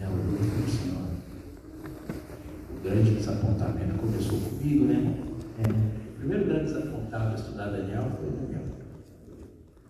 É 0.00 0.04
a 0.04 0.10
orgulho 0.10 0.38
do 0.38 0.70
Senhor. 0.70 1.08
O 2.76 2.82
grande 2.82 3.14
desapontamento 3.14 3.98
começou 3.98 4.38
comigo, 4.40 4.84
né? 4.86 5.24
É. 5.58 5.62
O 5.62 6.18
primeiro 6.18 6.46
grande 6.46 6.64
desapontado 6.64 7.30
a 7.30 7.34
estudar 7.34 7.66
Daniel 7.68 8.10
foi 8.18 8.30
Daniel. 8.30 8.64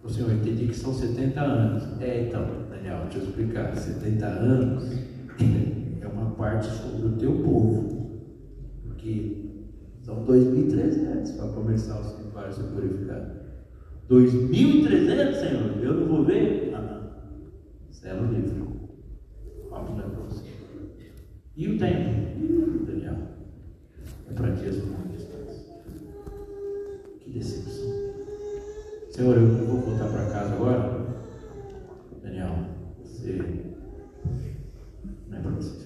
O 0.02 0.08
Senhor, 0.10 0.30
eu 0.30 0.36
entendi 0.36 0.66
que 0.66 0.74
são 0.74 0.92
70 0.92 1.40
anos. 1.40 2.02
É, 2.02 2.26
então, 2.26 2.46
Daniel, 2.68 3.04
deixa 3.04 3.18
eu 3.18 3.24
explicar. 3.24 3.74
70 3.74 4.26
anos 4.26 4.84
é 6.02 6.06
uma 6.06 6.32
parte 6.32 6.66
sobre 6.66 7.06
o 7.06 7.12
teu 7.12 7.32
povo. 7.42 8.20
Porque 8.84 9.46
são 10.02 10.13
2.300 10.26 11.36
para 11.36 11.48
começar 11.48 12.00
o 12.00 12.04
santuário 12.04 12.52
ser 12.52 12.64
purificado. 12.64 13.44
2.300, 14.08 15.34
Senhor, 15.34 15.82
eu 15.82 15.94
não 15.94 16.06
vou 16.06 16.24
ver? 16.24 16.72
Ah, 16.74 16.80
não. 16.80 17.92
Céu 17.92 18.24
livre. 18.26 18.64
Vamos 19.70 19.96
dar 19.96 20.10
para 20.10 20.24
você. 20.24 20.44
E 21.56 21.68
o 21.68 21.78
tempo, 21.78 22.84
Daniel? 22.86 23.16
É 24.28 24.32
para 24.34 24.50
dias 24.50 24.74
distantes. 24.74 25.66
Que 27.20 27.30
decepção. 27.30 27.84
Senhor, 29.10 29.36
eu 29.36 29.46
vou 29.46 29.76
voltar 29.78 30.08
para 30.08 30.30
casa 30.30 30.54
agora. 30.54 31.06
Daniel, 32.22 32.56
você. 32.98 33.38
Não 35.28 35.38
é 35.38 35.40
para 35.40 35.50
você. 35.52 35.83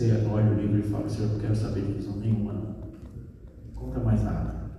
Você 0.00 0.12
olha 0.32 0.50
o 0.50 0.54
livro 0.54 0.78
e 0.78 0.82
fala, 0.82 1.06
Senhor, 1.06 1.26
eu 1.26 1.32
não 1.34 1.40
quero 1.40 1.54
saber 1.54 1.82
de 1.82 1.92
visão 1.92 2.16
nenhuma, 2.16 2.54
não. 2.54 2.74
Conta 3.74 4.00
mais 4.00 4.24
nada. 4.24 4.70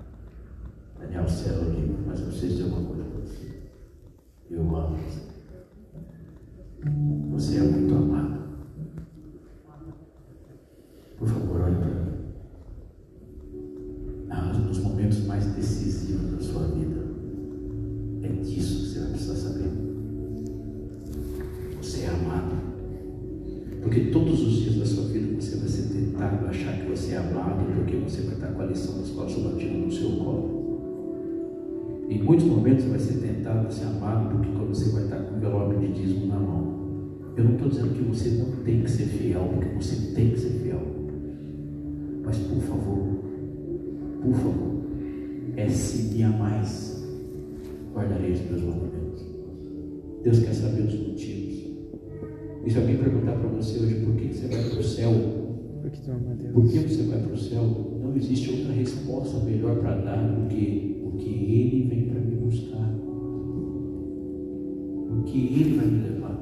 Daniel 0.99 1.30
Céu 1.30 1.63
livro, 1.69 1.99
mas 2.07 2.22
eu 2.22 2.26
preciso 2.26 2.47
dizer 2.47 2.63
uma 2.63 2.88
coisa 2.88 3.03
para 3.03 3.19
você. 3.19 3.61
Eu 4.49 4.61
amo 4.76 4.97
você. 4.97 5.22
Você 7.30 7.57
é 7.57 7.61
muito 7.61 7.93
amado. 7.93 8.41
Por 11.19 11.28
favor, 11.28 11.61
olhe 11.61 11.76
para 11.76 11.86
mim. 11.86 12.11
Ah, 14.28 14.53
nos 14.53 14.80
momentos 14.80 15.24
mais 15.28 15.45
decisivos 15.53 16.32
da 16.32 16.39
sua 16.41 16.63
vida, 16.69 16.99
é 18.24 18.28
disso 18.28 18.80
que 18.80 18.89
você 18.89 18.99
vai 19.01 19.09
precisar 19.11 19.36
saber. 19.36 19.72
Você 21.80 22.05
é 22.05 22.09
amado. 22.09 22.70
Porque 23.82 24.02
todos 24.12 24.42
os 24.42 24.54
dias 24.62 24.76
da 24.76 24.86
sua 24.86 25.06
vida 25.06 25.42
você 25.42 25.58
vai 25.58 25.68
ser 25.68 25.94
tentado 25.94 26.46
achar 26.46 26.78
que 26.78 26.90
você 26.90 27.14
é 27.14 27.18
amado, 27.18 27.66
porque 27.76 27.96
você 27.98 28.22
vai 28.22 28.36
estar 28.36 28.48
com 28.48 28.62
a 28.62 28.66
lição 28.66 28.96
da 28.96 29.02
escola 29.02 29.30
sabatina 29.30 29.86
no 29.86 29.92
seu 29.92 30.12
colo. 30.12 30.62
Em 32.10 32.22
muitos 32.22 32.46
momentos 32.46 32.84
você 32.84 32.90
vai 32.90 33.00
ser 33.00 33.14
tentado 33.20 33.68
a 33.68 33.72
ser 33.72 33.86
amado 33.86 34.36
porque 34.36 34.52
quando 34.52 34.70
você 34.70 34.90
vai 34.92 35.04
estar 35.06 35.18
com 35.18 35.34
o 35.34 35.38
envelope 35.38 35.76
de 35.78 35.94
dízimo 35.94 36.28
na 36.28 36.40
mão. 36.40 36.82
Eu 37.36 37.46
não 37.46 37.54
estou 37.54 37.70
dizendo 37.70 37.96
que 37.96 38.04
você 38.04 38.30
não 38.32 38.52
tem 38.64 38.82
que 38.84 38.92
ser 38.92 39.06
fiel, 39.06 39.50
porque 39.54 39.74
você 39.76 40.14
tem 40.14 40.32
que 40.32 40.40
ser 40.40 40.50
fiel. 40.50 40.82
Mas 42.24 42.38
por 42.38 42.62
favor, 42.62 43.08
por 44.22 44.34
favor, 44.34 44.82
é 45.56 45.68
se 45.70 46.14
me 46.14 46.24
amais, 46.24 47.04
guardarei 47.94 48.34
os 48.34 48.42
meus 48.42 48.62
mandamentos. 48.62 49.26
Deus 50.24 50.40
quer 50.40 50.54
saber 50.54 50.82
os 50.82 50.94
motivos. 50.94 51.51
E 52.64 52.72
se 52.72 52.78
alguém 52.78 52.97
perguntar 52.97 53.34
para 53.34 53.49
você 53.49 53.80
hoje 53.80 54.05
por 54.05 54.16
que 54.16 54.34
você 54.34 54.47
vai 54.47 54.70
para 54.70 54.80
o 54.80 54.84
céu, 54.84 55.12
por 56.53 56.68
que 56.68 56.80
você 56.80 57.03
vai 57.03 57.20
para 57.20 57.34
o 57.34 57.38
céu, 57.38 57.99
não 58.01 58.16
existe 58.16 58.51
outra 58.51 58.74
resposta 58.74 59.43
melhor 59.43 59.78
para 59.78 59.95
dar 59.95 60.18
do 60.18 60.47
que 60.47 60.91
porque 61.03 61.30
Ele 61.30 61.88
vem 61.89 62.09
para 62.09 62.22
me 62.22 62.36
buscar. 62.36 62.89
Porque 65.09 65.38
Ele 65.38 65.78
vai 65.78 65.86
me 65.88 66.09
levar. 66.09 66.39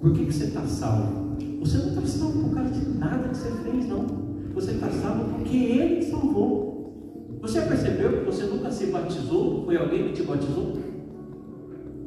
Por 0.00 0.12
que, 0.12 0.26
que 0.26 0.32
você 0.32 0.44
está 0.44 0.66
salvo? 0.66 1.36
Você 1.60 1.78
não 1.78 1.88
está 1.88 2.02
salvo 2.02 2.42
por 2.44 2.54
causa 2.54 2.70
de 2.70 2.98
nada 2.98 3.28
que 3.28 3.36
você 3.36 3.50
fez, 3.50 3.88
não. 3.88 4.06
Você 4.54 4.72
está 4.72 4.90
salvo 4.90 5.34
porque 5.34 5.56
Ele 5.56 6.02
salvou. 6.02 7.38
Você 7.40 7.60
percebeu 7.62 8.18
que 8.18 8.24
você 8.24 8.44
nunca 8.44 8.70
se 8.70 8.86
batizou? 8.86 9.64
Foi 9.64 9.76
alguém 9.76 10.08
que 10.08 10.14
te 10.14 10.22
batizou? 10.22 10.76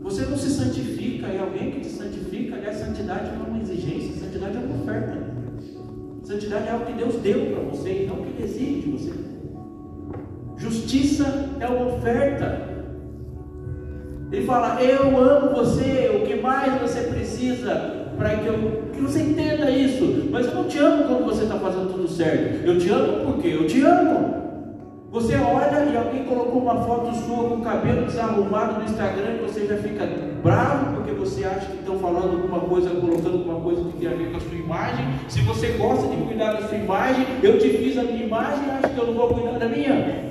Você 0.02 0.26
não 0.26 0.38
se 0.38 0.50
santifica, 1.00 1.28
é 1.28 1.40
alguém 1.40 1.72
que 1.72 1.80
te 1.80 1.88
santifica. 1.88 2.56
Aliás, 2.56 2.78
santidade 2.78 3.32
não 3.38 3.46
é 3.46 3.50
uma 3.50 3.62
exigência, 3.62 4.20
santidade 4.20 4.58
é 4.58 4.60
uma 4.60 4.84
oferta. 4.84 5.18
Santidade 6.24 6.68
é 6.68 6.72
algo 6.72 6.86
que 6.86 6.94
Deus 6.94 7.16
deu 7.16 7.46
para 7.54 7.64
você 7.64 8.04
e 8.04 8.06
não 8.06 8.18
que 8.18 8.30
Ele 8.30 8.44
exige 8.44 8.82
de 8.82 8.92
você. 8.92 9.14
Justiça 10.58 11.50
é 11.60 11.68
uma 11.68 11.96
oferta. 11.96 12.70
Ele 14.32 14.46
fala: 14.46 14.84
Eu 14.84 15.18
amo 15.18 15.56
você, 15.56 16.22
o 16.22 16.28
que 16.28 16.36
mais 16.36 16.82
você 16.82 17.02
precisa 17.04 18.08
para 18.18 18.36
que, 18.36 18.48
eu, 18.48 18.90
que 18.94 19.02
você 19.02 19.22
entenda 19.22 19.72
isso. 19.72 20.28
Mas 20.30 20.46
eu 20.46 20.54
não 20.54 20.66
te 20.66 20.78
amo 20.78 21.06
quando 21.06 21.26
você 21.26 21.44
está 21.44 21.58
fazendo 21.58 21.94
tudo 21.94 22.08
certo. 22.08 22.66
Eu 22.66 22.78
te 22.78 22.90
amo 22.90 23.26
porque 23.26 23.48
eu 23.48 23.66
te 23.66 23.82
amo. 23.82 24.38
Você 25.12 25.36
olha 25.38 25.86
e 25.92 25.98
alguém 25.98 26.26
colocou 26.26 26.62
uma 26.62 26.84
foto 26.84 27.16
sua 27.16 27.50
com 27.50 27.56
o 27.56 27.62
cabelo 27.62 28.06
desarrumado 28.06 28.80
no 28.80 28.86
Instagram 28.86 29.38
e 29.38 29.48
você 29.48 29.66
já 29.66 29.78
fica 29.78 30.06
bravo 30.42 30.96
porque 30.96 31.12
você 31.12 31.44
acha 31.44 31.68
que 31.68 31.78
estão 31.80 31.98
falando 32.00 32.34
alguma 32.34 32.60
coisa, 32.62 32.90
colocando 32.90 33.38
alguma 33.38 33.60
coisa 33.62 33.84
que 33.84 33.98
tem 33.98 34.08
a 34.08 34.16
ver 34.16 34.32
com 34.32 34.38
a 34.38 34.40
sua 34.40 34.56
imagem. 34.56 35.06
Se 35.28 35.42
você 35.42 35.68
gosta 35.70 36.08
de 36.08 36.18
cuidar 36.24 36.54
da 36.54 36.68
sua 36.68 36.78
imagem, 36.78 37.26
eu 37.44 37.58
te 37.58 37.70
fiz 37.70 37.98
a 37.98 38.04
minha 38.04 38.26
imagem, 38.26 38.70
acha 38.72 38.90
que 38.90 39.00
eu 39.00 39.08
não 39.08 39.14
vou 39.14 39.30
cuidar 39.30 39.60
da 39.60 39.68
minha? 39.68 40.30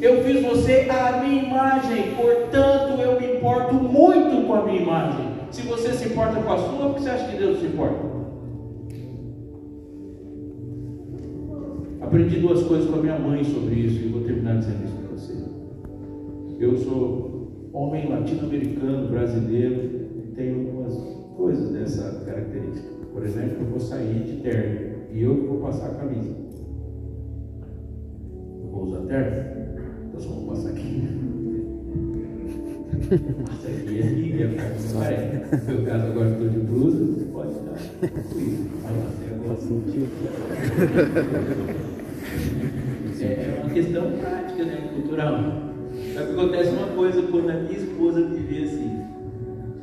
Eu 0.00 0.22
fiz 0.24 0.42
você 0.42 0.88
a 0.90 1.22
minha 1.22 1.42
imagem, 1.42 2.14
portanto 2.14 3.00
eu 3.00 3.20
me 3.20 3.36
importo 3.36 3.74
muito 3.74 4.46
com 4.46 4.54
a 4.54 4.62
minha 4.64 4.82
imagem. 4.82 5.26
Se 5.50 5.62
você 5.62 5.92
se 5.92 6.08
importa 6.08 6.40
com 6.40 6.52
a 6.52 6.58
sua, 6.58 6.88
por 6.88 6.94
que 6.94 7.02
você 7.02 7.10
acha 7.10 7.28
que 7.28 7.36
Deus 7.36 7.60
se 7.60 7.66
importa? 7.66 8.16
Aprendi 12.00 12.38
duas 12.38 12.62
coisas 12.62 12.88
com 12.88 12.98
a 12.98 13.02
minha 13.02 13.18
mãe 13.18 13.42
sobre 13.42 13.74
isso 13.74 14.04
e 14.04 14.08
vou 14.08 14.22
terminar 14.22 14.58
dizendo 14.58 14.84
isso 14.84 14.94
para 14.94 15.16
você. 15.16 15.34
Eu 16.60 16.76
sou 16.78 17.35
homem 17.76 18.08
latino-americano, 18.08 19.08
brasileiro, 19.08 20.06
tenho 20.34 20.60
algumas 20.60 20.94
coisas 21.36 21.70
dessa 21.72 22.24
característica. 22.24 22.88
Por 23.12 23.22
exemplo, 23.22 23.58
eu 23.60 23.66
vou 23.66 23.78
sair 23.80 24.24
de 24.24 24.40
terno 24.40 24.96
e 25.12 25.22
eu 25.22 25.46
vou 25.46 25.58
passar 25.58 25.90
a 25.90 25.94
camisa. 25.94 26.34
Eu 28.62 28.70
vou 28.70 28.84
usar 28.84 29.00
terno, 29.02 29.76
então 30.08 30.20
só 30.20 30.30
vou 30.30 30.46
passar 30.48 30.70
aqui. 30.70 31.02
Passa 33.46 33.68
aqui, 33.68 34.00
aqui, 34.00 34.42
aqui. 34.42 34.56
No 35.66 35.74
meu 35.74 35.84
caso, 35.84 36.06
agora 36.06 36.30
estou 36.30 36.48
de 36.48 36.58
blusa, 36.60 37.04
você 37.04 37.24
pode 37.26 37.52
dar. 37.60 37.76
Sentido. 39.58 40.08
É 43.20 43.60
uma 43.62 43.70
questão 43.72 44.12
prática, 44.18 44.64
né? 44.64 44.90
Cultural. 44.94 45.75
Que 46.16 46.22
acontece 46.22 46.70
uma 46.70 46.86
coisa, 46.96 47.22
quando 47.30 47.50
a 47.50 47.54
minha 47.54 47.76
esposa 47.76 48.20
me 48.20 48.38
vê 48.38 48.64
assim, 48.64 49.02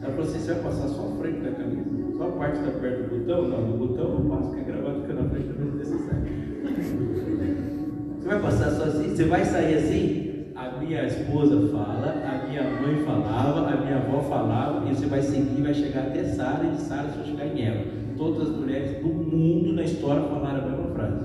ela 0.01 0.11
falou 0.13 0.25
assim, 0.25 0.39
você 0.39 0.53
vai 0.55 0.63
passar 0.63 0.87
só 0.87 1.07
a 1.07 1.17
frente 1.21 1.41
da 1.41 1.51
camisa? 1.51 2.17
Só 2.17 2.27
a 2.27 2.31
parte 2.31 2.59
da 2.59 2.71
perto 2.71 3.03
do 3.03 3.19
botão? 3.19 3.47
Não, 3.49 3.71
do 3.71 3.77
botão 3.77 4.03
eu 4.03 4.29
passo, 4.29 4.49
porque 4.49 4.61
a 4.61 4.63
gravata 4.63 5.01
fica 5.01 5.13
na 5.13 5.29
frente 5.29 5.47
da 5.47 5.53
mesa 5.63 5.77
necessário. 5.77 6.23
Você 8.17 8.27
vai 8.29 8.41
passar 8.41 8.71
só 8.71 8.83
assim? 8.85 9.15
Você 9.15 9.25
vai 9.25 9.45
sair 9.45 9.75
assim? 9.75 10.45
A 10.55 10.79
minha 10.79 11.05
esposa 11.05 11.67
fala, 11.67 12.23
a 12.25 12.47
minha 12.47 12.63
mãe 12.63 13.03
falava, 13.05 13.69
a 13.69 13.77
minha 13.77 13.97
avó 13.97 14.21
falava, 14.21 14.89
e 14.89 14.95
você 14.95 15.05
vai 15.07 15.21
seguir, 15.21 15.61
vai 15.61 15.73
chegar 15.73 16.03
até 16.03 16.23
Sara, 16.23 16.63
e 16.63 16.71
de 16.71 16.81
Sara 16.81 17.09
você 17.09 17.17
vai 17.17 17.25
chegar 17.25 17.45
em 17.47 17.67
Eva. 17.67 17.83
Todas 18.17 18.49
as 18.49 18.55
mulheres 18.55 18.97
do 19.01 19.07
mundo 19.07 19.73
na 19.73 19.83
história 19.83 20.23
falaram 20.23 20.63
a 20.63 20.69
mesma 20.69 20.87
frase. 20.95 21.19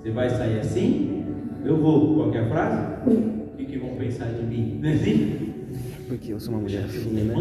Você 0.00 0.10
vai 0.12 0.30
sair 0.30 0.60
assim? 0.60 1.24
Eu 1.64 1.76
vou. 1.78 2.32
Frase? 2.48 2.86
O 3.06 3.10
que, 3.10 3.16
que 3.16 3.20
vão 3.20 3.35
pensar 3.96 4.32
de 4.32 4.42
mim? 4.42 4.78
Não 4.80 4.88
é 4.88 4.92
assim? 4.94 5.52
Porque 6.08 6.32
eu 6.32 6.38
sou 6.38 6.54
uma 6.54 6.60
mulher 6.60 6.84
fina. 6.84 7.34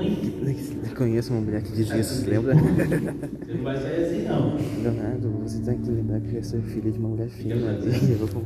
Eu 0.90 0.96
conheço 0.96 1.32
uma 1.34 1.42
mulher 1.42 1.62
que 1.62 1.72
diz 1.72 1.92
isso, 1.94 2.28
lembra? 2.28 2.56
Você 2.56 3.54
não 3.54 3.64
vai 3.64 3.78
sair 3.78 4.04
assim, 4.04 4.24
não. 4.24 4.56
Leonardo, 4.82 5.30
você 5.44 5.60
tem 5.60 5.78
que 5.78 5.92
lembrar 5.92 6.20
que 6.22 6.36
eu 6.36 6.44
sou 6.44 6.62
filha 6.62 6.92
de 6.92 6.98
uma 6.98 7.10
mulher 7.10 7.30
fina. 7.30 7.56
Eu 7.56 8.26
estou 8.26 8.44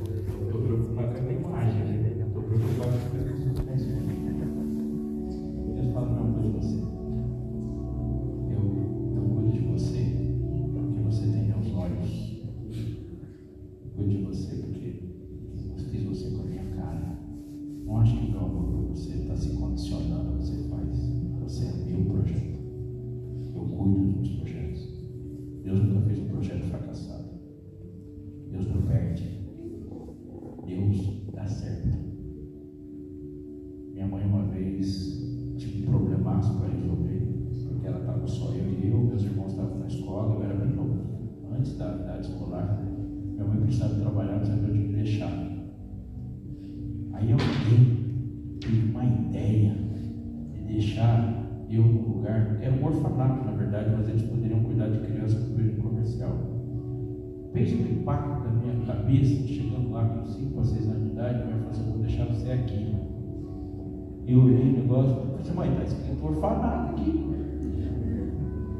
Eu 64.89 65.03
negócio, 65.03 65.35
assim, 65.39 65.53
mãe, 65.53 65.69
está 65.69 65.83
escrito 65.83 66.25
orfanato 66.25 66.95
aqui. 66.95 67.29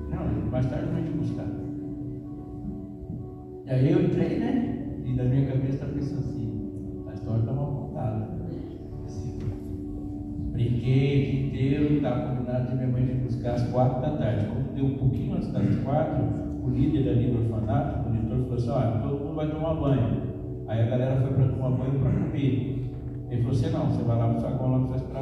Não, 0.10 0.52
mais 0.52 0.66
tarde 0.66 0.92
vai 0.92 1.04
te 1.04 1.12
buscar. 1.12 1.46
E 3.66 3.70
aí 3.70 3.92
eu 3.92 4.04
entrei, 4.04 4.40
né? 4.40 5.02
E 5.06 5.14
da 5.14 5.24
minha 5.26 5.46
cabeça 5.46 5.74
está 5.74 5.86
pensando 5.86 6.20
assim, 6.22 7.04
a 7.08 7.14
história 7.14 7.42
está 7.42 7.54
mal 7.54 7.68
contada. 7.68 8.28
Brinquei 10.52 11.20
o 11.20 11.32
dia 11.32 11.48
inteiro, 11.48 11.94
estava 11.94 12.36
combinado 12.36 12.72
de 12.72 12.76
minha 12.76 12.88
mãe 12.88 13.06
vir 13.06 13.24
buscar 13.24 13.54
às 13.54 13.70
quatro 13.70 14.02
da 14.02 14.18
tarde. 14.18 14.48
Quando 14.48 14.74
deu 14.74 14.86
um 14.86 14.98
pouquinho 14.98 15.36
antes 15.36 15.52
das 15.52 15.76
quatro, 15.84 16.24
o 16.64 16.70
líder 16.72 17.08
ali 17.08 17.30
do 17.30 17.44
orfanato, 17.44 18.00
o 18.00 18.12
monitor, 18.12 18.40
falou 18.40 18.56
assim, 18.56 18.70
olha, 18.70 19.02
todo 19.04 19.26
mundo 19.26 19.36
vai 19.36 19.52
tomar 19.52 19.76
banho. 19.76 20.24
Aí 20.68 20.82
a 20.82 20.90
galera 20.90 21.22
foi 21.22 21.34
para 21.34 21.48
tomar 21.50 21.70
banho 21.70 22.00
para 22.00 22.12
comer. 22.12 22.80
Ele 23.30 23.44
falou 23.44 23.56
assim, 23.56 23.70
não, 23.70 23.86
você 23.86 24.04
vai 24.04 24.18
lá 24.18 24.28
para 24.30 24.38
o 24.38 24.42
saguão 24.42 24.72
lá 24.72 24.88
para. 24.88 25.19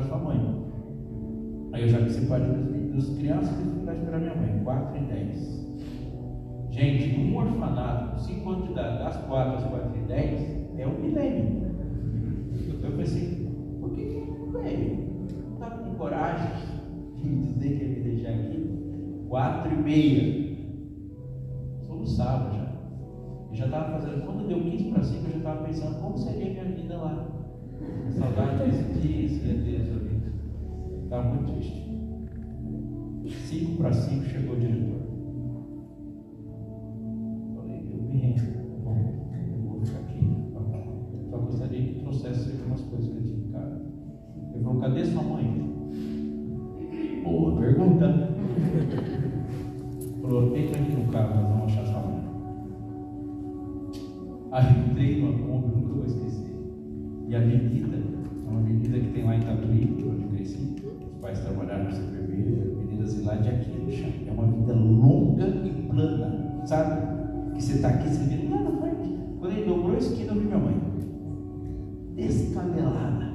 Aí 1.78 1.84
eu 1.84 1.90
já 1.90 2.00
me 2.00 2.10
separei 2.10 2.48
das, 2.48 3.06
das 3.06 3.18
crianças 3.20 3.52
e 3.52 3.70
fui 3.70 3.86
lá 3.86 3.94
esperar 3.94 4.20
minha 4.20 4.34
mãe, 4.34 4.62
4 4.64 4.98
e 4.98 5.02
10. 5.02 5.68
Gente, 6.72 7.20
um 7.20 7.38
orfanato, 7.38 8.14
com 8.14 8.18
5 8.18 8.50
anos 8.50 8.66
de 8.66 8.72
idade, 8.72 8.98
das 8.98 9.18
4 9.18 9.58
às 9.58 9.64
4 9.64 9.92
e 9.96 10.08
10, 10.08 10.80
é 10.80 10.88
um 10.88 11.00
milênio. 11.00 11.68
Eu 12.82 12.92
pensei, 12.94 13.48
por 13.80 13.92
que 13.92 14.06
que 14.06 14.58
veio? 14.58 14.98
Não 15.20 15.54
estava 15.54 15.84
com 15.84 15.96
coragem 15.98 16.52
de 17.16 17.30
me 17.30 17.46
dizer 17.46 17.78
que 17.78 17.84
ia 17.84 17.90
me 17.90 18.02
deixar 18.02 18.30
aqui? 18.30 19.26
4 19.30 19.72
e 19.72 19.78
meia. 19.78 20.58
Soluçava 21.86 22.56
já. 22.56 22.72
Eu 23.52 23.56
já 23.56 23.66
estava 23.66 24.00
fazendo, 24.00 24.26
quando 24.26 24.48
deu 24.48 24.62
15 24.62 24.84
para 24.86 25.04
5, 25.04 25.26
eu 25.26 25.32
já 25.32 25.38
estava 25.38 25.64
pensando 25.64 26.02
como 26.02 26.18
seria 26.18 26.48
a 26.48 26.54
minha 26.54 26.76
vida 26.76 26.98
lá. 26.98 27.28
Saudade 28.18 28.64
desse 28.64 29.00
dia, 29.00 29.30
seria 29.30 29.80
Deus 29.84 30.07
Estava 31.08 31.24
muito 31.30 31.54
triste. 31.54 31.88
5 33.48 33.78
para 33.78 33.94
5 33.94 34.26
chegou 34.26 34.58
o 34.58 34.60
diretor. 34.60 35.00
Falei, 37.56 37.90
eu 37.94 38.04
me 38.04 38.18
rendo. 38.18 38.42
Eu 38.44 39.70
vou 39.70 39.80
ficar 39.86 40.00
aqui. 40.00 40.20
Só 41.30 41.38
gostaria 41.38 41.82
que 41.82 42.02
trouxesse 42.02 42.52
algumas 42.52 42.82
coisas 42.82 43.10
que 43.10 43.16
eu 43.16 43.24
tinha 43.24 43.38
em 43.38 43.52
casa. 43.54 43.82
Ele 44.54 44.62
falou, 44.62 44.82
cadê 44.82 45.06
sua 45.06 45.24
mãe? 45.24 45.46
Boa 47.24 47.58
pergunta. 47.58 48.08
Falou, 50.22 50.58
entra 50.58 50.82
aqui 50.82 50.92
no 50.92 51.08
carro, 51.10 51.36
nós 51.36 51.48
vamos 51.48 51.64
achar 51.72 51.86
sua 51.86 52.02
mãe. 52.02 52.22
Aí 54.52 54.66
entrei 54.92 55.22
numa 55.22 55.40
compra, 55.40 55.70
nunca 55.70 55.94
vou 55.94 56.06
esquecer. 56.06 56.52
E 57.30 57.36
a 57.36 57.40
avenida, 57.40 57.96
é 57.96 58.50
uma 58.50 58.60
avenida 58.60 59.00
que 59.00 59.14
tem 59.14 59.24
lá 59.24 59.38
em 59.38 59.40
Tatuí, 59.40 59.96
onde 60.06 60.24
eu 60.24 60.30
cresci. 60.32 60.76
Os 61.18 61.22
pais 61.22 61.40
trabalharam 61.40 61.86
no 61.86 61.92
Supermercado, 61.92 62.78
Avenida 62.80 63.08
Zilade 63.08 63.50
aqui. 63.50 64.26
É 64.28 64.32
uma 64.32 64.44
avenida 64.44 64.74
longa 64.74 65.48
e 65.48 65.88
plana, 65.90 66.62
sabe? 66.64 67.56
Que 67.56 67.64
você 67.64 67.74
está 67.74 67.88
aqui, 67.88 68.08
você 68.08 68.24
vê 68.36 68.48
lá 68.48 68.62
na 68.62 68.72
frente. 68.80 69.18
Quando 69.40 69.52
ele 69.52 69.66
dobrou 69.66 69.96
a 69.96 69.98
esquina, 69.98 70.32
eu 70.32 70.40
vi 70.40 70.46
minha 70.46 70.60
mãe. 70.60 70.76
Descabelada. 72.16 73.34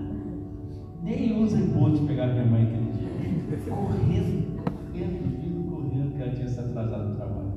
Nem 1.03 1.43
usa 1.43 1.59
bote 1.59 2.03
pegar 2.07 2.28
minha 2.28 2.45
mãe 2.45 2.62
aquele 2.62 2.93
dia. 2.93 3.59
Correndo, 3.68 4.62
correndo, 4.62 5.70
correndo, 5.70 6.12
que 6.14 6.22
ela 6.22 6.33
tinha 6.33 6.49
se 6.49 6.61
atrasado 6.61 7.09
no 7.09 7.16
trabalho. 7.16 7.53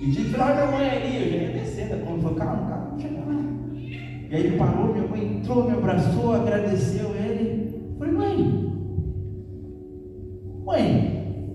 E 0.00 0.10
de 0.10 0.34
lá 0.34 0.54
minha 0.54 0.66
mãe 0.66 0.88
ali, 0.88 1.16
eu 1.16 1.30
já 1.30 1.36
ia 1.36 1.52
descendo. 1.60 2.06
Quando 2.06 2.22
falou, 2.22 2.38
calma, 2.38 2.66
calma. 2.66 3.42
E 4.30 4.34
aí 4.34 4.46
ele 4.46 4.56
parou, 4.56 4.94
minha 4.94 5.06
mãe 5.06 5.36
entrou, 5.36 5.66
me 5.66 5.76
abraçou, 5.76 6.32
agradeceu 6.32 7.14
ele. 7.14 7.94
Falei, 7.98 8.14
mãe, 8.14 8.71
Mãe, 10.72 11.52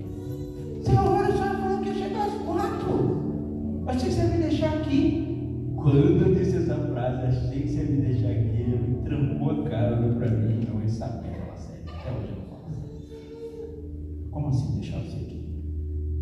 seu 0.84 0.94
horário 0.94 1.36
só 1.36 1.46
falou 1.46 1.82
que 1.82 1.90
ia 1.90 1.96
chegar 1.96 2.28
às 2.28 2.36
quatro. 2.44 3.84
Achei 3.88 4.10
que 4.10 4.16
você 4.16 4.22
ia 4.22 4.28
me 4.28 4.44
deixar 4.44 4.74
aqui. 4.76 5.74
Quando 5.76 5.98
eu 5.98 6.36
disse 6.36 6.58
essa 6.58 6.76
frase, 6.76 7.26
achei 7.26 7.62
que 7.62 7.68
você 7.68 7.78
ia 7.78 7.86
me 7.86 8.02
deixar 8.02 8.30
aqui. 8.30 8.62
Ele 8.62 8.78
me 8.78 9.04
trancou 9.04 9.50
a 9.50 9.70
cara, 9.70 10.00
olhou 10.00 10.20
pra 10.20 10.30
mim. 10.30 10.60
Não, 10.70 10.80
ele 10.80 10.92
sabia 10.92 11.32
ela 11.32 11.56
sério. 11.56 11.84
Até 11.88 12.12
hoje 12.12 12.30
eu 12.30 12.44
falo. 12.48 14.30
Como 14.30 14.50
assim 14.50 14.76
deixar 14.76 15.00
você 15.00 15.18
aqui? 15.18 15.64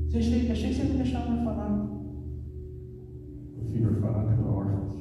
Você 0.08 0.18
achei, 0.20 0.52
achei 0.52 0.70
que 0.70 0.76
você 0.76 0.84
ia 0.84 0.90
me 0.90 0.96
deixar 0.96 1.30
no 1.30 1.38
orfanato. 1.38 1.90
O 3.58 3.72
filho 3.74 3.90
orfanato 3.90 4.32
é 4.32 4.36
para 4.36 4.52
órfãos. 4.52 4.96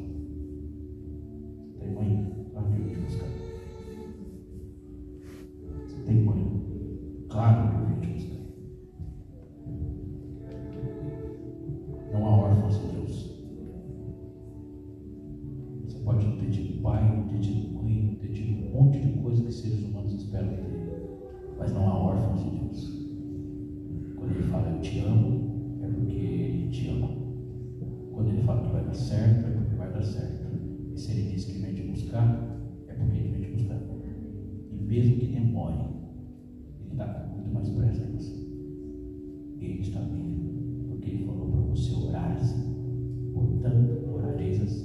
Tem 1.78 1.94
mãe? 1.94 2.48
Ela 2.52 2.62
veio 2.70 2.88
te 2.88 2.96
buscar. 2.96 3.28
Você 5.86 6.02
tem 6.06 6.24
mãe? 6.24 6.53
claro 7.34 7.68
que 7.68 7.82
o 7.82 8.00
vídeo 8.00 8.16
está. 8.16 8.36
Não 12.12 12.26
há 12.26 12.36
órfãos 12.36 12.78
de 12.78 12.86
Deus. 12.96 13.14
Você 15.82 15.98
pode 16.04 16.26
ter 16.38 16.50
de 16.50 16.74
pai, 16.74 17.26
ter 17.28 17.40
de 17.40 17.70
mãe, 17.72 18.18
pedir 18.20 18.54
um 18.54 18.70
monte 18.72 19.00
de 19.00 19.18
coisa 19.20 19.42
que 19.42 19.52
seres 19.52 19.82
humanos 19.82 20.14
esperam 20.14 20.46
dele, 20.46 20.92
mas 21.58 21.72
não 21.72 21.88
há 21.88 21.98
órfãos 21.98 22.44
de 22.44 22.50
Deus. 22.50 23.04
Quando 24.14 24.30
ele 24.30 24.42
fala 24.44 24.68
eu 24.68 24.80
te 24.80 25.00
amo, 25.00 25.80
é 25.82 25.88
porque 25.88 26.16
ele 26.16 26.70
te 26.70 26.88
ama. 26.88 27.08
Quando 28.12 28.28
ele 28.28 28.42
fala 28.42 28.62
que 28.62 28.72
vai 28.72 28.84
dar 28.84 28.94
certo, 28.94 29.48
é 29.48 29.50
porque 29.50 29.74
vai 29.74 29.92
dar 29.92 30.02
certo. 30.04 30.44
E 30.94 30.96
se 30.96 31.10
ele 31.10 31.32
diz 31.32 31.46
que 31.46 31.58
vem 31.58 31.74
te 31.74 31.82
buscar, 31.82 32.60
é 32.86 32.94
porque 32.94 33.18
ele 33.18 33.30
vem 33.30 33.40
te 33.40 33.50
buscar. 33.54 33.80
E 34.70 34.76
mesmo 34.76 35.16
que 35.16 35.26
demore, 35.26 35.93
mais 37.64 37.70
presença. 37.70 38.34
Ele 39.60 39.80
está 39.80 40.00
vivo, 40.00 40.84
porque 40.88 41.10
ele 41.10 41.24
falou 41.24 41.48
para 41.50 41.60
você 41.60 41.94
orar, 41.94 42.38
portanto 43.32 44.14
orareis 44.14 44.60
assim. 44.60 44.83